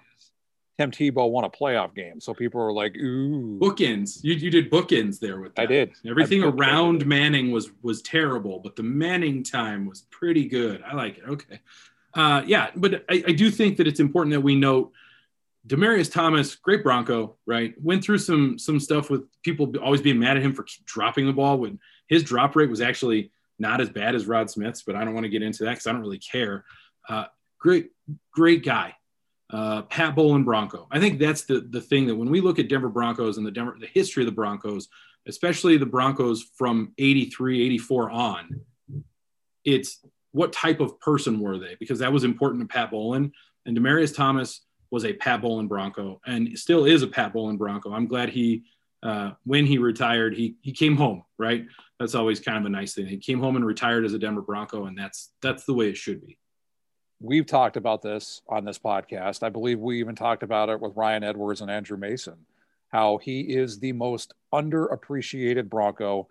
Tim 0.79 0.91
Tebow 0.91 1.31
won 1.31 1.45
a 1.45 1.51
playoff 1.51 1.95
game, 1.95 2.21
so 2.21 2.35
people 2.35 2.61
were 2.61 2.73
like, 2.73 2.95
"Ooh, 2.97 3.59
bookends. 3.59 4.23
You 4.23 4.35
you 4.35 4.51
did 4.51 4.71
bookends 4.71 5.19
there 5.19 5.41
with 5.41 5.55
that. 5.55 5.63
I 5.63 5.67
did. 5.67 5.93
Everything 6.07 6.45
I- 6.45 6.49
around 6.49 7.07
Manning 7.07 7.51
was 7.51 7.71
was 7.83 8.03
terrible, 8.03 8.59
but 8.61 8.77
the 8.77 8.83
Manning 8.83 9.43
time 9.43 9.87
was 9.87 10.03
pretty 10.11 10.47
good. 10.47 10.83
I 10.87 10.95
like 10.95 11.19
it. 11.19 11.25
Okay. 11.27 11.61
Uh, 12.15 12.43
yeah, 12.47 12.71
but 12.77 13.05
I, 13.11 13.25
I 13.29 13.33
do 13.33 13.51
think 13.51 13.77
that 13.77 13.87
it's 13.87 14.01
important 14.01 14.33
that 14.33 14.41
we 14.41 14.55
note 14.55 14.93
Demaryius 15.67 16.11
Thomas, 16.13 16.55
great 16.55 16.83
Bronco, 16.83 17.37
right? 17.47 17.75
Went 17.83 18.05
through 18.05 18.19
some 18.19 18.59
some 18.59 18.79
stuff 18.79 19.09
with 19.11 19.23
people 19.43 19.73
always 19.83 20.01
being 20.03 20.19
mad 20.19 20.37
at 20.37 20.43
him 20.43 20.53
for 20.53 20.67
dropping 20.85 21.27
the 21.27 21.33
ball. 21.33 21.59
When 21.59 21.79
his 22.07 22.23
drop 22.23 22.55
rate 22.55 22.71
was 22.71 22.81
actually 22.81 23.33
not 23.59 23.81
as 23.81 23.89
bad 23.89 24.15
as 24.15 24.27
Rod 24.27 24.51
Smith's, 24.51 24.83
but 24.83 24.95
I 24.95 25.05
don't 25.05 25.15
want 25.15 25.25
to 25.25 25.31
get 25.31 25.43
into 25.43 25.65
that 25.65 25.71
because 25.71 25.87
I 25.87 25.93
don't 25.93 26.03
really 26.03 26.19
care. 26.19 26.65
Uh, 27.09 27.25
great, 27.59 27.91
great 28.31 28.63
guy, 28.65 28.95
uh, 29.51 29.83
Pat 29.83 30.15
Bowlen 30.17 30.45
Bronco. 30.45 30.89
I 30.91 30.99
think 30.99 31.19
that's 31.19 31.45
the 31.45 31.61
the 31.61 31.81
thing 31.81 32.07
that 32.07 32.17
when 32.17 32.31
we 32.31 32.41
look 32.41 32.59
at 32.59 32.69
Denver 32.69 32.89
Broncos 32.89 33.39
and 33.39 33.47
the 33.47 33.51
Denver 33.51 33.77
the 33.79 33.87
history 33.87 34.23
of 34.23 34.27
the 34.27 34.33
Broncos, 34.33 34.89
especially 35.27 35.77
the 35.77 35.87
Broncos 35.87 36.43
from 36.57 36.93
83, 36.99 37.65
84 37.67 38.11
on, 38.11 38.61
it's 39.65 40.05
what 40.33 40.53
type 40.53 40.81
of 40.81 40.99
person 41.01 41.41
were 41.41 41.59
they? 41.59 41.77
Because 41.79 42.01
that 42.01 42.13
was 42.13 42.25
important 42.25 42.63
to 42.63 42.73
Pat 42.73 42.91
Bowlen. 42.91 43.33
And 43.65 43.77
Demaryius 43.77 44.15
Thomas 44.15 44.63
was 44.91 45.05
a 45.05 45.15
Pat 45.15 45.41
Bowlen 45.41 45.67
Bronco 45.67 46.21
and 46.27 46.57
still 46.59 46.85
is 46.85 47.03
a 47.03 47.09
Pat 47.09 47.33
Bowlen 47.33 47.57
Bronco. 47.57 47.93
I'm 47.93 48.07
glad 48.07 48.29
he, 48.29 48.65
uh, 49.03 49.33
when 49.45 49.67
he 49.67 49.79
retired, 49.79 50.35
he 50.35 50.57
he 50.63 50.73
came 50.73 50.97
home. 50.97 51.23
Right, 51.39 51.67
that's 51.99 52.15
always 52.15 52.41
kind 52.41 52.59
of 52.59 52.65
a 52.65 52.69
nice 52.69 52.95
thing. 52.95 53.07
He 53.07 53.19
came 53.19 53.41
home 53.41 53.57
and 53.57 53.65
retired 53.65 54.05
as 54.05 54.15
a 54.15 54.19
Denver 54.19 54.43
Bronco, 54.43 54.87
and 54.87 54.99
that's 54.99 55.33
that's 55.43 55.65
the 55.65 55.75
way 55.75 55.89
it 55.89 55.97
should 55.97 56.25
be. 56.25 56.39
We've 57.21 57.47
talked 57.47 57.77
about 57.77 58.03
this 58.03 58.43
on 58.49 58.65
this 58.65 58.79
podcast. 58.79 59.43
I 59.43 59.49
believe 59.49 59.81
we 59.81 60.01
even 60.01 60.15
talked 60.15 60.43
about 60.43 60.69
it 60.69 60.81
with 60.81 60.97
Ryan 60.97 61.25
Edwards 61.25 61.61
and 61.63 61.71
Andrew 61.71 61.97
Mason, 61.97 62.37
how 62.89 63.17
he 63.19 63.41
is 63.41 63.79
the 63.79 63.93
most 63.93 64.35
underappreciated 64.53 65.69
Bronco 65.69 66.29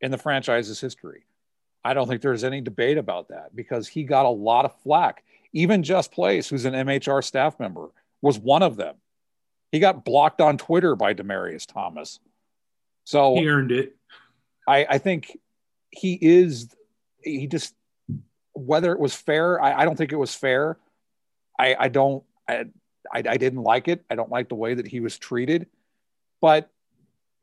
in 0.00 0.10
the 0.10 0.18
franchise's 0.18 0.80
history. 0.80 1.24
I 1.84 1.92
don't 1.92 2.08
think 2.08 2.22
there's 2.22 2.44
any 2.44 2.62
debate 2.62 2.96
about 2.96 3.28
that 3.28 3.54
because 3.54 3.86
he 3.86 4.04
got 4.04 4.24
a 4.24 4.30
lot 4.30 4.64
of 4.64 4.74
flack. 4.82 5.22
Even 5.52 5.82
Just 5.82 6.10
Place, 6.10 6.48
who's 6.48 6.64
an 6.64 6.72
MHR 6.74 7.22
staff 7.22 7.60
member, 7.60 7.90
was 8.22 8.38
one 8.38 8.62
of 8.62 8.76
them. 8.76 8.96
He 9.70 9.80
got 9.80 10.04
blocked 10.04 10.40
on 10.40 10.56
Twitter 10.56 10.96
by 10.96 11.14
Demaryius 11.14 11.66
Thomas. 11.66 12.18
So 13.04 13.36
He 13.36 13.46
earned 13.48 13.72
it. 13.72 13.94
I, 14.66 14.86
I 14.88 14.98
think 14.98 15.38
he 15.90 16.18
is, 16.20 16.68
he 17.22 17.46
just, 17.46 17.74
whether 18.54 18.92
it 18.92 18.98
was 18.98 19.14
fair, 19.14 19.60
I, 19.60 19.82
I 19.82 19.84
don't 19.84 19.96
think 19.96 20.12
it 20.12 20.16
was 20.16 20.34
fair. 20.34 20.78
I, 21.58 21.76
I 21.78 21.88
don't, 21.88 22.24
I, 22.48 22.66
I, 23.12 23.22
I 23.28 23.36
didn't 23.36 23.62
like 23.62 23.88
it. 23.88 24.04
I 24.10 24.14
don't 24.14 24.30
like 24.30 24.48
the 24.48 24.54
way 24.54 24.74
that 24.74 24.86
he 24.86 25.00
was 25.00 25.18
treated, 25.18 25.66
but 26.40 26.70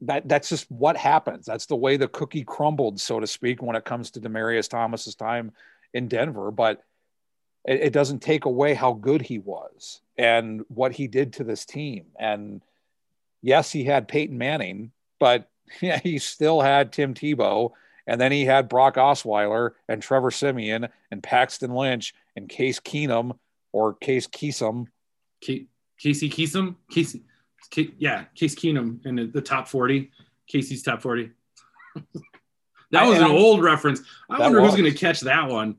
that 0.02 0.28
that's 0.28 0.50
just 0.50 0.70
what 0.72 0.98
happens. 0.98 1.46
That's 1.46 1.68
the 1.68 1.76
way 1.76 1.98
the 1.98 2.08
cookie 2.08 2.44
crumbled, 2.44 3.00
so 3.00 3.20
to 3.20 3.28
speak, 3.28 3.62
when 3.62 3.76
it 3.76 3.86
comes 3.86 4.12
to 4.12 4.20
Demaryius 4.20 4.68
Thomas's 4.68 5.16
time 5.16 5.52
in 5.94 6.08
Denver. 6.08 6.50
But 6.52 6.84
it, 7.66 7.82
it 7.82 7.94
doesn't 7.94 8.20
take 8.20 8.46
away 8.46 8.74
how 8.74 8.94
good 8.94 9.22
he 9.22 9.40
was 9.40 10.02
and 10.18 10.64
what 10.68 10.94
he 10.94 11.08
did 11.08 11.34
to 11.34 11.44
this 11.44 11.66
team. 11.66 12.06
And 12.20 12.62
yes, 13.42 13.72
he 13.72 13.84
had 13.84 14.08
Peyton 14.08 14.38
Manning, 14.38 14.92
but 15.20 15.50
yeah, 15.82 16.00
he 16.00 16.18
still 16.18 16.62
had 16.62 16.92
Tim 16.92 17.14
Tebow, 17.14 17.72
and 18.08 18.20
then 18.20 18.32
he 18.32 18.46
had 18.46 18.70
Brock 18.70 18.96
Osweiler 18.96 19.72
and 19.88 20.02
Trevor 20.02 20.32
Siemian 20.32 20.88
and 21.12 21.22
Paxton 21.24 21.74
Lynch 21.74 22.14
and 22.36 22.50
Case 22.50 22.80
Keenum 22.80 23.38
or 23.72 23.94
Case 23.94 24.28
Keesum. 24.28 24.88
Casey 25.42 26.30
Keesum, 26.30 26.76
Casey, 26.90 27.24
yeah, 27.98 28.26
Case 28.36 28.56
Keenum 28.56 29.06
in 29.06 29.16
the, 29.16 29.26
the 29.26 29.42
top 29.42 29.68
40, 29.68 30.12
Casey's 30.48 30.84
top 30.84 31.02
40. 31.02 31.32
that 32.92 33.04
I- 33.04 33.08
was 33.08 33.20
an 33.20 33.26
I- 33.26 33.30
old 33.30 33.62
reference. 33.64 34.02
I 34.30 34.40
wonder 34.40 34.62
who's 34.62 34.72
going 34.72 34.84
to 34.92 34.98
catch 34.98 35.22
that 35.22 35.48
one. 35.48 35.78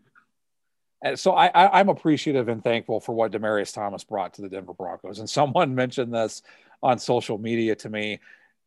And 1.04 1.18
so 1.18 1.32
I, 1.32 1.46
I, 1.48 1.80
I'm 1.80 1.88
appreciative 1.88 2.48
and 2.48 2.62
thankful 2.62 3.00
for 3.00 3.12
what 3.12 3.32
Demaryius 3.32 3.74
Thomas 3.74 4.04
brought 4.04 4.35
to 4.35 4.42
the 4.42 4.48
Denver 4.48 4.72
Broncos. 4.72 5.18
And 5.18 5.28
someone 5.28 5.74
mentioned 5.74 6.14
this 6.14 6.42
on 6.82 6.98
social 6.98 7.38
media 7.38 7.74
to 7.76 7.90
me. 7.90 8.20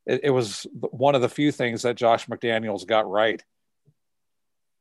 It, 0.06 0.22
it 0.26 0.30
was 0.30 0.68
one 0.74 1.16
of 1.16 1.22
the 1.22 1.30
few 1.30 1.52
things 1.52 1.82
that 1.84 1.96
Josh 1.96 2.28
McDaniels 2.28 2.86
got 2.86 3.10
right. 3.10 3.44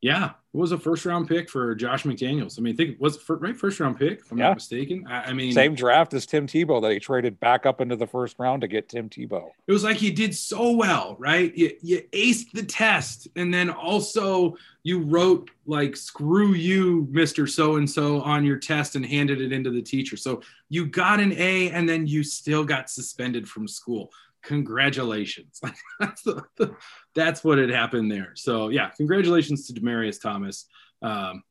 Yeah, 0.01 0.33
it 0.53 0.57
was 0.59 0.71
a 0.71 0.77
first 0.79 1.07
round 1.07 1.29
pick 1.29 1.49
for 1.49 1.75
Josh 1.75 2.03
McDaniels. 2.03 2.59
I 2.59 2.63
mean, 2.63 2.75
I 2.75 2.77
think 2.77 2.91
it 2.91 3.01
was 3.01 3.19
right 3.31 3.57
first 3.57 3.81
round 3.81 3.99
pick, 3.99 4.19
if 4.21 4.31
I'm 4.31 4.37
Yeah. 4.37 4.49
not 4.49 4.57
mistaken. 4.57 5.07
I, 5.09 5.31
I 5.31 5.33
mean, 5.33 5.51
Same 5.53 5.75
draft 5.75 6.13
as 6.13 6.27
Tim 6.27 6.47
Tebow 6.47 6.83
that 6.83 6.93
he 6.93 7.01
traded 7.01 7.41
back 7.41 7.65
up 7.65 7.81
into 7.81 7.97
the 7.97 8.07
first 8.07 8.39
round 8.39 8.61
to 8.61 8.69
get 8.69 8.91
Tim 8.91 9.09
Tebow. 9.09 9.49
it 9.67 9.73
was 9.73 9.83
like 9.83 10.03
you 10.03 10.13
did 10.13 10.35
so 10.35 10.73
well, 10.73 11.17
right? 11.19 11.57
You, 11.57 11.73
you 11.81 12.03
aced 12.13 12.53
the 12.53 12.65
test, 12.65 13.29
and 13.35 13.55
then 13.55 13.71
also 13.71 14.59
you 14.83 15.01
wrote 15.01 15.51
like 15.65 15.97
"screw 15.97 16.53
you, 16.53 17.09
Mister 17.11 17.47
So 17.47 17.77
and 17.77 17.89
So" 17.89 18.21
on 18.21 18.45
your 18.45 18.59
test 18.59 18.97
and 18.97 19.07
handed 19.07 19.41
it 19.41 19.53
into 19.53 19.71
the 19.71 19.81
teacher. 19.81 20.19
So 20.19 20.43
you 20.69 20.85
got 20.85 21.19
an 21.19 21.33
A, 21.33 21.71
and 21.71 21.89
then 21.89 22.07
you 22.07 22.25
still 22.25 22.65
got 22.65 22.91
suspended 22.91 23.49
from 23.49 23.67
school. 23.67 24.13
Congratulations! 24.45 25.61
That's 27.15 27.45
what 27.45 27.59
had 27.59 27.71
happened 27.71 28.11
there. 28.11 28.33
So 28.35 28.69
yeah, 28.69 28.91
congratulations 28.91 29.67
to 29.67 29.73
Demaryius 29.73 30.21
Thomas. 30.21 30.67
Um, 31.03 31.43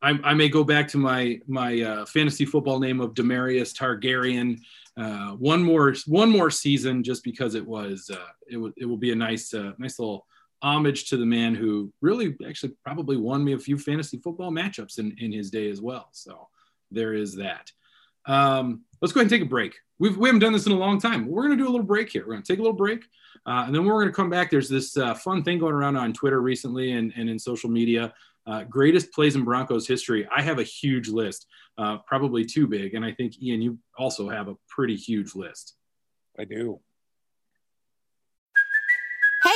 I, 0.00 0.18
I 0.22 0.34
may 0.34 0.48
go 0.48 0.64
back 0.64 0.88
to 0.88 0.98
my 0.98 1.40
my 1.46 1.80
uh, 1.80 2.06
fantasy 2.06 2.44
football 2.44 2.78
name 2.78 3.00
of 3.00 3.14
Demaryius 3.14 3.76
Targaryen. 3.76 4.60
Uh, 4.96 5.32
one 5.32 5.62
more 5.62 5.94
one 6.06 6.30
more 6.30 6.50
season, 6.50 7.02
just 7.02 7.24
because 7.24 7.54
it 7.54 7.66
was 7.66 8.10
uh, 8.12 8.30
it 8.48 8.56
will 8.56 8.72
it 8.76 8.84
will 8.84 8.96
be 8.96 9.12
a 9.12 9.16
nice 9.16 9.52
uh, 9.54 9.72
nice 9.78 9.98
little 9.98 10.26
homage 10.62 11.08
to 11.08 11.16
the 11.16 11.26
man 11.26 11.54
who 11.54 11.92
really 12.00 12.36
actually 12.46 12.72
probably 12.84 13.16
won 13.16 13.44
me 13.44 13.52
a 13.52 13.58
few 13.58 13.78
fantasy 13.78 14.18
football 14.18 14.50
matchups 14.50 14.98
in 14.98 15.16
in 15.18 15.32
his 15.32 15.50
day 15.50 15.70
as 15.70 15.80
well. 15.80 16.08
So 16.12 16.48
there 16.90 17.14
is 17.14 17.34
that. 17.36 17.70
Um, 18.26 18.82
let's 19.00 19.12
go 19.12 19.20
ahead 19.20 19.30
and 19.30 19.30
take 19.30 19.46
a 19.46 19.50
break. 19.50 19.76
We've, 19.98 20.16
we 20.16 20.28
haven't 20.28 20.40
done 20.40 20.52
this 20.52 20.66
in 20.66 20.72
a 20.72 20.78
long 20.78 21.00
time. 21.00 21.26
We're 21.26 21.44
going 21.44 21.56
to 21.56 21.62
do 21.62 21.68
a 21.68 21.72
little 21.72 21.86
break 21.86 22.10
here. 22.10 22.22
We're 22.22 22.34
going 22.34 22.42
to 22.42 22.52
take 22.52 22.58
a 22.58 22.62
little 22.62 22.76
break, 22.76 23.04
uh, 23.46 23.64
and 23.66 23.74
then 23.74 23.84
we're 23.84 23.94
going 23.94 24.08
to 24.08 24.12
come 24.12 24.30
back. 24.30 24.50
There's 24.50 24.68
this 24.68 24.96
uh, 24.96 25.14
fun 25.14 25.42
thing 25.42 25.58
going 25.58 25.74
around 25.74 25.96
on 25.96 26.12
Twitter 26.12 26.40
recently 26.40 26.92
and, 26.92 27.12
and 27.16 27.28
in 27.28 27.38
social 27.38 27.70
media. 27.70 28.12
Uh, 28.46 28.64
greatest 28.64 29.12
plays 29.12 29.36
in 29.36 29.44
Broncos 29.44 29.86
history. 29.86 30.26
I 30.34 30.40
have 30.40 30.58
a 30.58 30.62
huge 30.62 31.08
list, 31.08 31.46
uh, 31.76 31.98
probably 31.98 32.44
too 32.44 32.66
big, 32.66 32.94
and 32.94 33.04
I 33.04 33.12
think 33.12 33.42
Ian, 33.42 33.60
you 33.60 33.78
also 33.98 34.28
have 34.28 34.48
a 34.48 34.56
pretty 34.68 34.96
huge 34.96 35.34
list. 35.34 35.74
I 36.38 36.44
do. 36.44 36.80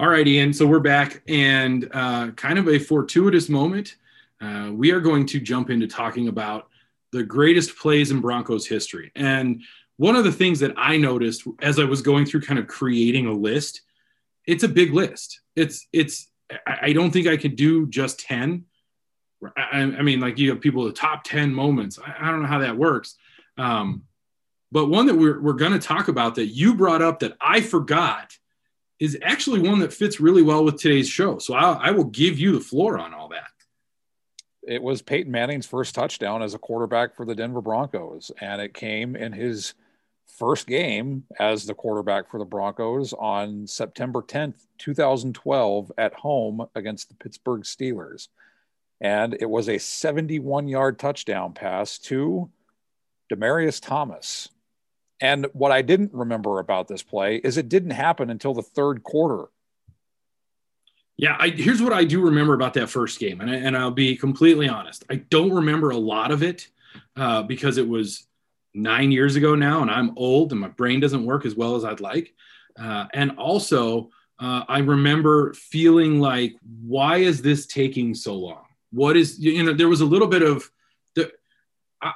All 0.00 0.08
right, 0.08 0.28
Ian. 0.28 0.52
So 0.52 0.64
we're 0.64 0.78
back, 0.78 1.22
and 1.26 1.90
uh, 1.92 2.30
kind 2.36 2.56
of 2.60 2.68
a 2.68 2.78
fortuitous 2.78 3.48
moment. 3.48 3.96
Uh, 4.40 4.70
we 4.72 4.92
are 4.92 5.00
going 5.00 5.26
to 5.26 5.40
jump 5.40 5.70
into 5.70 5.88
talking 5.88 6.28
about 6.28 6.68
the 7.10 7.24
greatest 7.24 7.76
plays 7.76 8.12
in 8.12 8.20
Broncos 8.20 8.64
history. 8.64 9.10
And 9.16 9.60
one 9.96 10.14
of 10.14 10.22
the 10.22 10.30
things 10.30 10.60
that 10.60 10.72
I 10.76 10.98
noticed 10.98 11.48
as 11.60 11.80
I 11.80 11.84
was 11.84 12.00
going 12.00 12.26
through 12.26 12.42
kind 12.42 12.60
of 12.60 12.68
creating 12.68 13.26
a 13.26 13.32
list, 13.32 13.80
it's 14.46 14.62
a 14.62 14.68
big 14.68 14.94
list. 14.94 15.40
It's 15.56 15.88
it's. 15.92 16.28
I 16.64 16.92
don't 16.92 17.10
think 17.10 17.26
I 17.26 17.36
could 17.36 17.56
do 17.56 17.88
just 17.88 18.20
ten. 18.20 18.66
I, 19.56 19.80
I 19.80 20.02
mean, 20.02 20.20
like 20.20 20.38
you 20.38 20.50
have 20.50 20.60
people 20.60 20.84
the 20.84 20.92
top 20.92 21.24
ten 21.24 21.52
moments. 21.52 21.98
I, 21.98 22.28
I 22.28 22.30
don't 22.30 22.42
know 22.42 22.48
how 22.48 22.60
that 22.60 22.76
works. 22.76 23.16
Um, 23.56 24.04
but 24.70 24.86
one 24.86 25.06
that 25.06 25.16
we're 25.16 25.40
we're 25.40 25.54
going 25.54 25.72
to 25.72 25.80
talk 25.80 26.06
about 26.06 26.36
that 26.36 26.46
you 26.46 26.74
brought 26.74 27.02
up 27.02 27.18
that 27.18 27.36
I 27.40 27.62
forgot 27.62 28.38
is 29.00 29.16
actually 29.22 29.60
one 29.60 29.78
that 29.80 29.92
fits 29.92 30.20
really 30.20 30.42
well 30.42 30.64
with 30.64 30.80
today's 30.80 31.08
show. 31.08 31.38
So 31.38 31.54
I'll, 31.54 31.78
I 31.80 31.90
will 31.90 32.04
give 32.04 32.38
you 32.38 32.52
the 32.52 32.60
floor 32.60 32.98
on 32.98 33.14
all 33.14 33.28
that. 33.28 33.50
It 34.62 34.82
was 34.82 35.00
Peyton 35.00 35.32
Manning's 35.32 35.66
first 35.66 35.94
touchdown 35.94 36.42
as 36.42 36.54
a 36.54 36.58
quarterback 36.58 37.16
for 37.16 37.24
the 37.24 37.34
Denver 37.34 37.62
Broncos, 37.62 38.30
and 38.40 38.60
it 38.60 38.74
came 38.74 39.16
in 39.16 39.32
his 39.32 39.74
first 40.36 40.66
game 40.66 41.24
as 41.38 41.64
the 41.64 41.74
quarterback 41.74 42.30
for 42.30 42.38
the 42.38 42.44
Broncos 42.44 43.12
on 43.14 43.66
September 43.66 44.20
10th, 44.20 44.66
2012, 44.78 45.92
at 45.96 46.12
home 46.14 46.66
against 46.74 47.08
the 47.08 47.14
Pittsburgh 47.14 47.62
Steelers. 47.62 48.28
And 49.00 49.36
it 49.40 49.48
was 49.48 49.68
a 49.68 49.78
71 49.78 50.68
yard 50.68 50.98
touchdown 50.98 51.54
pass 51.54 51.98
to 52.00 52.50
Demaryius 53.32 53.80
Thomas. 53.80 54.48
And 55.20 55.46
what 55.52 55.72
I 55.72 55.82
didn't 55.82 56.12
remember 56.14 56.60
about 56.60 56.88
this 56.88 57.02
play 57.02 57.36
is 57.36 57.56
it 57.56 57.68
didn't 57.68 57.90
happen 57.90 58.30
until 58.30 58.54
the 58.54 58.62
third 58.62 59.02
quarter. 59.02 59.46
Yeah, 61.16 61.36
I, 61.38 61.48
here's 61.48 61.82
what 61.82 61.92
I 61.92 62.04
do 62.04 62.20
remember 62.20 62.54
about 62.54 62.74
that 62.74 62.88
first 62.88 63.18
game, 63.18 63.40
and, 63.40 63.50
I, 63.50 63.54
and 63.56 63.76
I'll 63.76 63.90
be 63.90 64.16
completely 64.16 64.68
honest. 64.68 65.04
I 65.10 65.16
don't 65.16 65.52
remember 65.52 65.90
a 65.90 65.96
lot 65.96 66.30
of 66.30 66.44
it 66.44 66.68
uh, 67.16 67.42
because 67.42 67.76
it 67.76 67.88
was 67.88 68.28
nine 68.72 69.10
years 69.10 69.34
ago 69.34 69.56
now, 69.56 69.82
and 69.82 69.90
I'm 69.90 70.12
old, 70.16 70.52
and 70.52 70.60
my 70.60 70.68
brain 70.68 71.00
doesn't 71.00 71.24
work 71.24 71.44
as 71.44 71.56
well 71.56 71.74
as 71.74 71.84
I'd 71.84 72.00
like. 72.00 72.34
Uh, 72.78 73.06
and 73.12 73.32
also, 73.32 74.10
uh, 74.38 74.62
I 74.68 74.78
remember 74.78 75.52
feeling 75.54 76.20
like, 76.20 76.54
why 76.86 77.16
is 77.16 77.42
this 77.42 77.66
taking 77.66 78.14
so 78.14 78.34
long? 78.34 78.64
What 78.92 79.16
is 79.16 79.40
you 79.40 79.64
know? 79.64 79.72
There 79.72 79.88
was 79.88 80.00
a 80.00 80.06
little 80.06 80.28
bit 80.28 80.42
of 80.42 80.70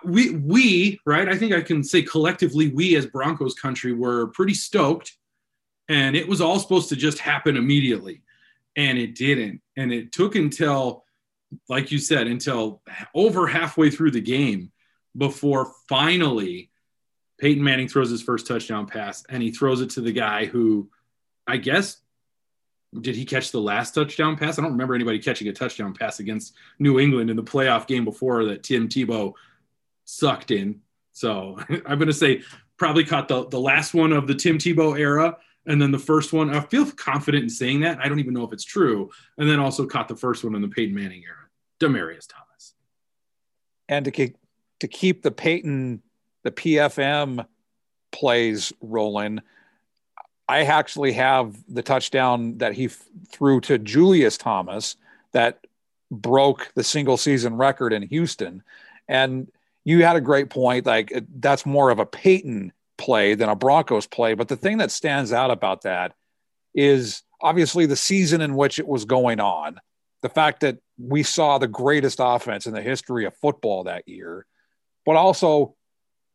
we 0.05 0.31
we 0.31 1.01
right. 1.05 1.29
I 1.29 1.37
think 1.37 1.53
I 1.53 1.61
can 1.61 1.83
say 1.83 2.03
collectively, 2.03 2.68
we 2.68 2.97
as 2.97 3.07
Broncos 3.07 3.55
country 3.55 3.92
were 3.92 4.29
pretty 4.29 4.55
stoked, 4.55 5.16
and 5.88 6.16
it 6.16 6.29
was 6.29 6.40
all 6.40 6.59
supposed 6.59 6.88
to 6.90 6.97
just 6.97 7.18
happen 7.18 7.57
immediately 7.57 8.23
and 8.77 8.99
it 8.99 9.14
didn't. 9.14 9.61
And 9.77 9.92
it 9.92 10.12
took 10.12 10.35
until, 10.35 11.05
like 11.68 11.90
you 11.92 11.99
said, 11.99 12.27
until 12.27 12.83
over 13.14 13.47
halfway 13.47 13.90
through 13.90 14.12
the 14.12 14.21
game 14.21 14.73
before 15.16 15.73
finally 15.88 16.71
Peyton 17.38 17.62
Manning 17.62 17.88
throws 17.88 18.11
his 18.11 18.23
first 18.23 18.47
touchdown 18.47 18.87
pass 18.87 19.25
and 19.29 19.42
he 19.42 19.51
throws 19.51 19.81
it 19.81 19.90
to 19.90 20.01
the 20.01 20.12
guy 20.12 20.47
who, 20.47 20.88
I 21.47 21.57
guess, 21.59 21.99
did 22.99 23.16
he 23.16 23.25
catch 23.25 23.51
the 23.51 23.61
last 23.61 23.95
touchdown 23.95 24.37
pass? 24.37 24.59
I 24.59 24.62
don't 24.62 24.73
remember 24.73 24.95
anybody 24.95 25.18
catching 25.18 25.49
a 25.49 25.53
touchdown 25.53 25.95
pass 25.95 26.21
against 26.21 26.55
New 26.79 27.01
England 27.01 27.31
in 27.31 27.37
the 27.37 27.42
playoff 27.42 27.87
game 27.87 28.05
before 28.05 28.45
that 28.47 28.62
Tim 28.62 28.88
Tebow 28.88 29.33
sucked 30.05 30.51
in. 30.51 30.81
So 31.12 31.59
I'm 31.87 31.99
going 31.99 32.07
to 32.07 32.12
say 32.12 32.43
probably 32.77 33.05
caught 33.05 33.29
the, 33.29 33.47
the 33.49 33.61
last 33.61 33.95
one 33.95 34.12
of 34.12 34.27
the 34.27 34.35
Tim 34.35 34.59
Tebow 34.59 34.99
era 34.99 35.37
and 35.67 35.81
then 35.81 35.93
the 35.93 35.99
first 35.99 36.33
one, 36.33 36.55
I 36.55 36.61
feel 36.61 36.91
confident 36.91 37.45
in 37.45 37.51
saying 37.51 37.81
that. 37.81 37.99
I 38.01 38.09
don't 38.09 38.19
even 38.19 38.35
know 38.35 38.45
if 38.45 38.53
it's 38.53 38.65
true. 38.65 39.11
And 39.38 39.49
then 39.49 39.61
also 39.61 39.87
caught 39.87 40.09
the 40.09 40.17
first 40.17 40.43
one 40.43 40.55
in 40.55 40.62
the 40.62 40.69
Peyton 40.69 40.95
Manning 40.95 41.23
era, 41.25 41.47
Demaryius 41.81 42.27
Thomas. 42.29 42.75
and 43.88 44.05
to 44.05 44.11
keep 44.11 44.37
to 44.81 44.88
keep 44.88 45.23
the 45.23 45.31
Peyton 45.31 46.03
the 46.43 46.51
PFM 46.51 47.47
plays 48.11 48.73
rolling. 48.81 49.41
I 50.49 50.65
actually 50.65 51.12
have 51.12 51.57
the 51.69 51.83
touchdown 51.83 52.59
that 52.59 52.75
he 52.75 52.87
f- 52.87 53.01
threw 53.29 53.61
to 53.62 53.79
Julius 53.79 54.37
Thomas 54.37 54.97
that 55.31 55.65
broke 56.11 56.73
the 56.75 56.83
single 56.83 57.17
season 57.17 57.57
record 57.57 57.93
in 57.93 58.03
Houston. 58.03 58.65
And 59.07 59.51
you 59.85 60.05
had 60.05 60.16
a 60.16 60.21
great 60.21 60.51
point. 60.51 60.87
Like 60.87 61.12
that's 61.37 61.66
more 61.66 61.90
of 61.90 61.99
a 61.99 62.07
Peyton 62.07 62.73
play 62.99 63.35
than 63.35 63.49
a 63.49 63.57
Broncos 63.57 64.07
play. 64.07 64.35
But 64.35 64.49
the 64.49 64.57
thing 64.57 64.79
that 64.79 64.90
stands 64.90 65.33
out 65.33 65.51
about 65.51 65.83
that 65.83 66.14
is 66.75 67.23
obviously 67.40 67.87
the 67.87 67.97
season 67.97 68.40
in 68.40 68.55
which 68.55 68.79
it 68.79 68.87
was 68.87 69.05
going 69.05 69.40
on, 69.40 69.81
the 70.23 70.29
fact 70.29 70.61
that 70.61 70.79
we 70.99 71.23
saw 71.23 71.59
the 71.59 71.68
greatest 71.68 72.18
offense 72.21 72.66
in 72.66 72.75
the 72.75 72.83
history 72.83 73.25
of 73.25 73.37
football 73.37 73.85
that 73.85 74.07
year, 74.07 74.47
but 75.05 75.16
also 75.16 75.75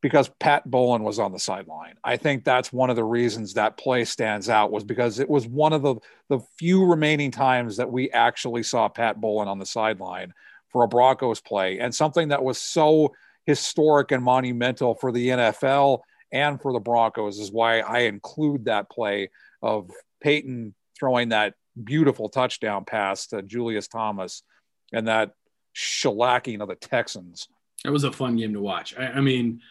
because 0.01 0.29
Pat 0.39 0.69
Bowlen 0.69 1.03
was 1.03 1.17
on 1.17 1.31
the 1.31 1.39
sideline. 1.39 1.95
I 2.03 2.17
think 2.17 2.43
that's 2.43 2.71
one 2.71 2.89
of 2.89 2.95
the 2.95 3.03
reasons 3.03 3.53
that 3.53 3.77
play 3.77 4.05
stands 4.05 4.47
out 4.47 4.71
was 4.71 4.83
because 4.83 5.19
it 5.19 5.29
was 5.29 5.47
one 5.47 5.73
of 5.73 5.81
the 5.81 5.95
the 6.29 6.39
few 6.59 6.85
remaining 6.85 7.31
times 7.31 7.77
that 7.77 7.91
we 7.91 8.11
actually 8.11 8.63
saw 8.63 8.89
Pat 8.89 9.19
Bowlen 9.19 9.47
on 9.47 9.57
the 9.57 9.65
sideline 9.65 10.33
for 10.69 10.83
a 10.83 10.87
Broncos 10.87 11.41
play 11.41 11.79
and 11.79 11.95
something 11.95 12.27
that 12.27 12.43
was 12.43 12.57
so 12.57 13.13
historic 13.47 14.11
and 14.11 14.23
monumental 14.23 14.93
for 14.93 15.11
the 15.11 15.29
NFL 15.29 16.01
and 16.31 16.61
for 16.61 16.73
the 16.73 16.79
Broncos 16.79 17.39
is 17.39 17.51
why 17.51 17.79
I 17.79 17.99
include 17.99 18.65
that 18.65 18.91
play 18.91 19.31
of 19.63 19.89
Peyton 20.21 20.75
throwing 20.99 21.29
that 21.29 21.55
beautiful 21.81 22.29
touchdown 22.29 22.83
pass 22.85 23.27
to 23.27 23.41
Julius 23.41 23.87
Thomas 23.87 24.43
and 24.91 25.07
that 25.07 25.31
shellacking 25.75 26.61
of 26.61 26.67
the 26.67 26.75
Texans. 26.75 27.47
That 27.83 27.91
was 27.91 28.03
a 28.03 28.11
fun 28.11 28.35
game 28.35 28.53
to 28.53 28.61
watch. 28.61 28.95
I, 28.97 29.07
I 29.07 29.21
mean, 29.21 29.61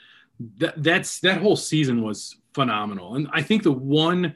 that 0.58 0.82
that's 0.82 1.20
that 1.20 1.42
whole 1.42 1.56
season 1.56 2.02
was 2.02 2.36
phenomenal. 2.54 3.16
And 3.16 3.28
I 3.32 3.42
think 3.42 3.62
the 3.62 3.72
one 3.72 4.34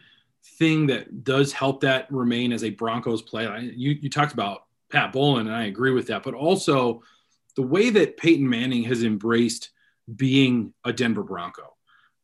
thing 0.58 0.86
that 0.88 1.24
does 1.24 1.52
help 1.52 1.80
that 1.80 2.10
remain 2.10 2.52
as 2.52 2.64
a 2.64 2.70
Broncos 2.70 3.22
play, 3.22 3.46
I, 3.46 3.58
you, 3.58 3.92
you 4.00 4.10
talked 4.10 4.32
about 4.34 4.64
Pat 4.90 5.12
Bowlen, 5.12 5.46
and 5.46 5.56
I 5.56 5.64
agree 5.64 5.92
with 5.92 6.08
that, 6.08 6.22
but 6.22 6.34
also 6.34 7.02
the 7.56 7.62
way 7.62 7.90
that 7.90 8.16
Peyton 8.16 8.48
Manning 8.48 8.84
has 8.84 9.02
embraced 9.02 9.70
being 10.16 10.72
a 10.84 10.92
Denver 10.92 11.22
Bronco. 11.22 11.74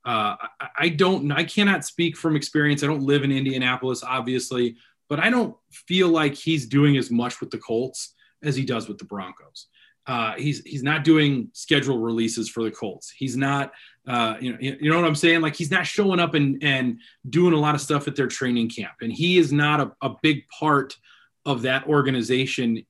Uh, 0.04 0.36
I, 0.60 0.68
I 0.78 0.88
don't, 0.88 1.30
I 1.32 1.44
cannot 1.44 1.84
speak 1.84 2.16
from 2.16 2.36
experience. 2.36 2.82
I 2.82 2.86
don't 2.86 3.02
live 3.02 3.24
in 3.24 3.32
Indianapolis, 3.32 4.04
obviously, 4.04 4.76
but 5.08 5.20
I 5.20 5.30
don't 5.30 5.56
feel 5.70 6.08
like 6.08 6.34
he's 6.34 6.66
doing 6.66 6.96
as 6.96 7.10
much 7.10 7.40
with 7.40 7.50
the 7.50 7.58
Colts 7.58 8.14
as 8.42 8.56
he 8.56 8.64
does 8.64 8.88
with 8.88 8.98
the 8.98 9.04
Broncos. 9.04 9.66
Uh, 10.06 10.34
he's 10.34 10.62
he's 10.62 10.84
not 10.84 11.02
doing 11.02 11.48
schedule 11.52 11.98
releases 11.98 12.48
for 12.48 12.62
the 12.62 12.70
Colts. 12.70 13.10
He's 13.10 13.36
not, 13.36 13.72
uh, 14.06 14.36
you 14.40 14.52
know, 14.52 14.58
you 14.60 14.88
know 14.88 14.96
what 14.96 15.04
I'm 15.04 15.16
saying. 15.16 15.40
Like 15.40 15.56
he's 15.56 15.72
not 15.72 15.84
showing 15.84 16.20
up 16.20 16.34
and 16.34 16.62
and 16.62 17.00
doing 17.28 17.52
a 17.52 17.58
lot 17.58 17.74
of 17.74 17.80
stuff 17.80 18.06
at 18.06 18.14
their 18.14 18.28
training 18.28 18.70
camp, 18.70 18.92
and 19.02 19.12
he 19.12 19.36
is 19.36 19.52
not 19.52 19.80
a, 19.80 19.92
a 20.00 20.14
big 20.22 20.46
part 20.48 20.96
of 21.44 21.62
that 21.62 21.88
organization 21.88 22.86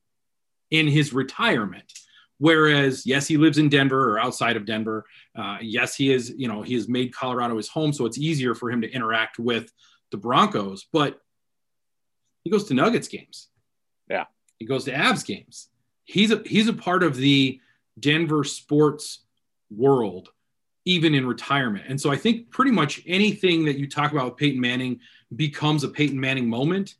in 0.69 0.87
his 0.87 1.11
retirement. 1.11 1.91
Whereas, 2.39 3.05
yes, 3.05 3.27
he 3.27 3.37
lives 3.37 3.57
in 3.57 3.69
Denver 3.69 4.11
or 4.11 4.19
outside 4.19 4.57
of 4.57 4.65
Denver. 4.65 5.05
Uh, 5.35 5.57
yes, 5.61 5.95
he 5.95 6.13
is, 6.13 6.33
you 6.37 6.47
know, 6.47 6.61
he 6.61 6.75
has 6.75 6.87
made 6.87 7.13
Colorado 7.13 7.57
his 7.57 7.67
home, 7.67 7.91
so 7.91 8.05
it's 8.05 8.17
easier 8.17 8.53
for 8.53 8.69
him 8.69 8.81
to 8.81 8.91
interact 8.91 9.39
with 9.39 9.71
the 10.11 10.17
Broncos. 10.17 10.85
But 10.93 11.19
he 12.43 12.51
goes 12.51 12.65
to 12.65 12.73
Nuggets 12.73 13.07
games. 13.07 13.49
Yeah, 14.09 14.25
he 14.57 14.65
goes 14.65 14.85
to 14.85 14.93
Avs 14.93 15.25
games. 15.25 15.69
He's 16.05 16.31
a 16.31 16.41
he's 16.45 16.67
a 16.67 16.73
part 16.73 17.03
of 17.03 17.15
the 17.15 17.59
Denver 17.99 18.43
sports 18.43 19.25
world, 19.71 20.29
even 20.85 21.15
in 21.15 21.25
retirement. 21.25 21.85
And 21.87 21.99
so 21.99 22.11
I 22.11 22.15
think 22.15 22.51
pretty 22.51 22.71
much 22.71 23.01
anything 23.07 23.65
that 23.65 23.77
you 23.77 23.89
talk 23.89 24.11
about 24.11 24.25
with 24.25 24.37
Peyton 24.37 24.61
Manning 24.61 24.99
becomes 25.35 25.83
a 25.83 25.89
Peyton 25.89 26.19
Manning 26.19 26.47
moment, 26.47 26.95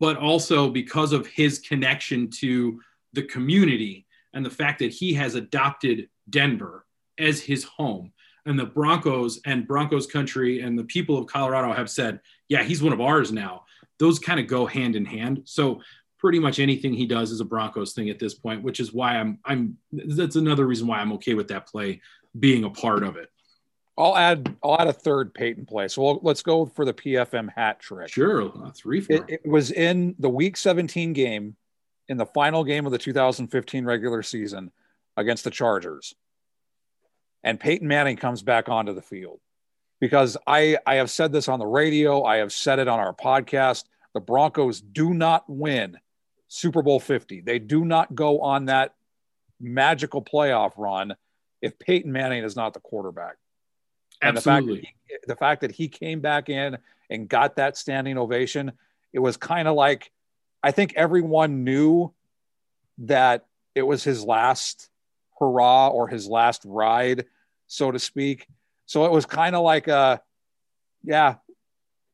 but 0.00 0.16
also 0.16 0.70
because 0.70 1.12
of 1.12 1.26
his 1.26 1.58
connection 1.58 2.30
to 2.38 2.80
the 3.12 3.22
community 3.22 4.05
and 4.34 4.44
the 4.44 4.50
fact 4.50 4.78
that 4.80 4.92
he 4.92 5.14
has 5.14 5.34
adopted 5.34 6.08
Denver 6.28 6.84
as 7.18 7.40
his 7.40 7.64
home. 7.64 8.12
And 8.44 8.58
the 8.58 8.66
Broncos 8.66 9.40
and 9.44 9.66
Broncos 9.66 10.06
country 10.06 10.60
and 10.60 10.78
the 10.78 10.84
people 10.84 11.18
of 11.18 11.26
Colorado 11.26 11.72
have 11.72 11.90
said, 11.90 12.20
yeah, 12.48 12.62
he's 12.62 12.82
one 12.82 12.92
of 12.92 13.00
ours 13.00 13.32
now. 13.32 13.64
Those 13.98 14.18
kind 14.18 14.38
of 14.38 14.46
go 14.46 14.66
hand 14.66 14.94
in 14.94 15.04
hand. 15.04 15.42
So 15.44 15.80
pretty 16.18 16.38
much 16.38 16.58
anything 16.58 16.92
he 16.92 17.06
does 17.06 17.30
is 17.30 17.40
a 17.40 17.44
Broncos 17.44 17.92
thing 17.92 18.10
at 18.10 18.18
this 18.18 18.34
point, 18.34 18.62
which 18.62 18.80
is 18.80 18.92
why 18.92 19.16
I'm 19.16 19.38
I'm 19.44 19.78
that's 19.92 20.36
another 20.36 20.66
reason 20.66 20.86
why 20.86 20.98
I'm 20.98 21.12
okay 21.14 21.34
with 21.34 21.48
that 21.48 21.66
play 21.66 22.00
being 22.38 22.64
a 22.64 22.70
part 22.70 23.02
of 23.02 23.16
it. 23.16 23.30
I'll 23.98 24.16
add 24.16 24.54
I'll 24.62 24.80
add 24.80 24.88
a 24.88 24.92
third 24.92 25.32
Peyton 25.34 25.66
play. 25.66 25.88
So 25.88 26.02
we'll, 26.02 26.20
let's 26.22 26.42
go 26.42 26.66
for 26.66 26.84
the 26.84 26.92
PFM 26.92 27.48
hat 27.54 27.80
trick. 27.80 28.08
Sure, 28.08 28.52
three 28.74 29.00
for 29.00 29.14
it, 29.14 29.24
it 29.28 29.46
was 29.46 29.70
in 29.70 30.14
the 30.18 30.28
Week 30.28 30.56
17 30.56 31.12
game, 31.12 31.56
in 32.08 32.16
the 32.16 32.26
final 32.26 32.64
game 32.64 32.86
of 32.86 32.92
the 32.92 32.98
2015 32.98 33.84
regular 33.84 34.22
season 34.22 34.70
against 35.16 35.44
the 35.44 35.50
Chargers, 35.50 36.14
and 37.42 37.60
Peyton 37.60 37.88
Manning 37.88 38.16
comes 38.16 38.42
back 38.42 38.68
onto 38.68 38.92
the 38.92 39.02
field 39.02 39.40
because 40.00 40.36
I 40.46 40.78
I 40.86 40.96
have 40.96 41.10
said 41.10 41.32
this 41.32 41.48
on 41.48 41.58
the 41.58 41.66
radio, 41.66 42.24
I 42.24 42.38
have 42.38 42.52
said 42.52 42.78
it 42.78 42.88
on 42.88 42.98
our 42.98 43.14
podcast. 43.14 43.84
The 44.14 44.20
Broncos 44.20 44.80
do 44.80 45.12
not 45.12 45.44
win 45.48 45.98
Super 46.48 46.82
Bowl 46.82 47.00
50. 47.00 47.42
They 47.42 47.58
do 47.58 47.84
not 47.84 48.14
go 48.14 48.40
on 48.40 48.66
that 48.66 48.94
magical 49.60 50.22
playoff 50.22 50.72
run 50.76 51.14
if 51.62 51.78
Peyton 51.78 52.12
Manning 52.12 52.44
is 52.44 52.56
not 52.56 52.74
the 52.74 52.80
quarterback. 52.80 53.36
And 54.22 54.36
Absolutely. 54.36 54.76
the 54.76 54.82
fact, 54.82 54.94
he, 55.08 55.16
the 55.26 55.36
fact 55.36 55.60
that 55.62 55.70
he 55.72 55.88
came 55.88 56.20
back 56.20 56.48
in 56.48 56.78
and 57.10 57.28
got 57.28 57.56
that 57.56 57.76
standing 57.76 58.18
ovation, 58.18 58.72
it 59.12 59.18
was 59.18 59.36
kind 59.36 59.68
of 59.68 59.74
like 59.74 60.10
I 60.66 60.72
think 60.72 60.94
everyone 60.96 61.62
knew 61.62 62.12
that 62.98 63.46
it 63.76 63.82
was 63.82 64.02
his 64.02 64.24
last 64.24 64.90
hurrah 65.38 65.90
or 65.90 66.08
his 66.08 66.26
last 66.26 66.62
ride, 66.64 67.26
so 67.68 67.92
to 67.92 68.00
speak. 68.00 68.48
So 68.84 69.04
it 69.04 69.12
was 69.12 69.26
kind 69.26 69.54
of 69.54 69.62
like 69.62 69.86
a, 69.86 70.20
yeah, 71.04 71.36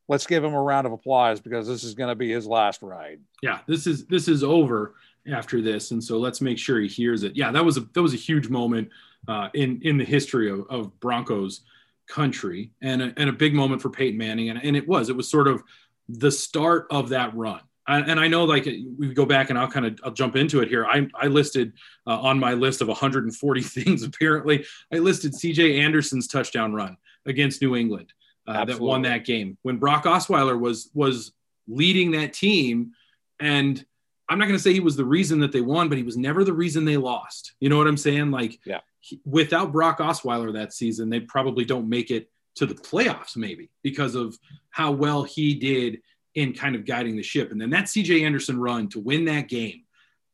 let's 0.07 0.27
give 0.27 0.45
him 0.45 0.53
a 0.53 0.61
round 0.61 0.87
of 0.87 0.93
applause 0.93 1.41
because 1.41 1.67
this 1.67 1.83
is 1.83 1.95
going 1.95 2.11
to 2.11 2.15
be 2.15 2.31
his 2.31 2.47
last 2.47 2.83
ride. 2.83 3.21
Yeah, 3.43 3.61
this 3.67 3.87
is 3.87 4.05
this 4.05 4.29
is 4.29 4.45
over 4.45 4.97
after 5.33 5.63
this, 5.63 5.91
and 5.91 6.05
so 6.05 6.19
let's 6.19 6.43
make 6.43 6.59
sure 6.59 6.79
he 6.79 6.89
hears 6.89 7.23
it. 7.23 7.35
Yeah, 7.35 7.53
that 7.53 7.65
was 7.65 7.79
a 7.79 7.89
that 7.95 8.03
was 8.03 8.13
a 8.13 8.19
huge 8.19 8.51
moment 8.51 8.91
uh, 9.29 9.49
in 9.55 9.81
in 9.81 9.97
the 9.97 10.05
history 10.05 10.51
of, 10.51 10.67
of 10.69 11.01
Broncos 11.01 11.63
country 12.07 12.73
and 12.83 13.01
a, 13.01 13.15
and 13.17 13.31
a 13.31 13.33
big 13.33 13.55
moment 13.55 13.81
for 13.81 13.89
Peyton 13.89 14.19
Manning, 14.19 14.51
and, 14.51 14.63
and 14.63 14.77
it 14.77 14.87
was 14.87 15.09
it 15.09 15.17
was 15.17 15.27
sort 15.27 15.49
of 15.49 15.63
the 16.07 16.31
start 16.31 16.87
of 16.91 17.09
that 17.09 17.35
run. 17.35 17.63
And 17.89 18.21
I 18.21 18.29
know, 18.29 18.45
like 18.45 18.65
we 18.65 19.13
go 19.13 19.27
back, 19.27 19.51
and 19.51 19.59
I'll 19.59 19.71
kind 19.71 19.87
of 19.87 19.99
I'll 20.05 20.13
jump 20.13 20.37
into 20.37 20.61
it 20.61 20.69
here. 20.69 20.87
I, 20.87 21.09
I 21.21 21.27
listed 21.27 21.73
uh, 22.07 22.21
on 22.21 22.39
my 22.39 22.55
list 22.55 22.81
of 22.81 22.89
140 22.89 23.61
things. 23.63 24.05
Apparently, 24.05 24.65
I 24.93 24.99
listed 24.99 25.35
C.J. 25.35 25.81
Anderson's 25.81 26.29
touchdown 26.29 26.73
run 26.75 26.97
against 27.27 27.61
New 27.61 27.75
England 27.75 28.13
uh, 28.47 28.65
that 28.65 28.79
won 28.79 29.03
that 29.03 29.25
game 29.25 29.59
when 29.63 29.79
Brock 29.79 30.05
Osweiler 30.05 30.59
was 30.59 30.91
was 30.95 31.33
leading 31.67 32.13
that 32.13 32.33
team, 32.33 32.93
and 33.41 33.85
I'm 34.29 34.39
not 34.39 34.47
going 34.47 34.57
to 34.57 34.63
say 34.63 34.73
he 34.73 34.81
was 34.81 34.97
the 34.97 35.05
reason 35.05 35.41
that 35.41 35.53
they 35.53 35.61
won, 35.61 35.89
but 35.89 35.99
he 35.99 36.05
was 36.05 36.17
never 36.17 36.45
the 36.45 36.53
reason 36.53 36.85
they 36.85 36.97
lost. 36.97 37.55
You 37.61 37.69
know 37.69 37.77
what 37.77 37.87
I'm 37.87 37.97
saying? 37.97 38.31
Like, 38.31 38.61
yeah. 38.65 38.81
he, 39.01 39.21
without 39.25 39.73
Brock 39.73 39.99
Osweiler 39.99 40.53
that 40.55 40.73
season, 40.73 41.11
they 41.11 41.21
probably 41.21 41.65
don't 41.65 41.89
make 41.89 42.11
it 42.11 42.31
to 42.55 42.67
the 42.67 42.75
playoffs, 42.75 43.37
maybe 43.37 43.71
because 43.83 44.15
of 44.15 44.39
how 44.71 44.91
well 44.93 45.23
he 45.23 45.55
did 45.55 46.01
in 46.35 46.53
kind 46.53 46.75
of 46.75 46.85
guiding 46.85 47.17
the 47.17 47.23
ship. 47.23 47.53
And 47.53 47.61
then 47.61 47.71
that 47.71 47.85
CJ 47.85 48.25
Anderson 48.25 48.59
run 48.59 48.89
to 48.91 49.01
win 49.01 49.25
that 49.27 49.49
game 49.49 49.83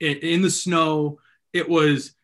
in, 0.00 0.16
in 0.18 0.42
the 0.42 0.50
snow, 0.50 1.18
it 1.52 1.68
was. 1.68 2.14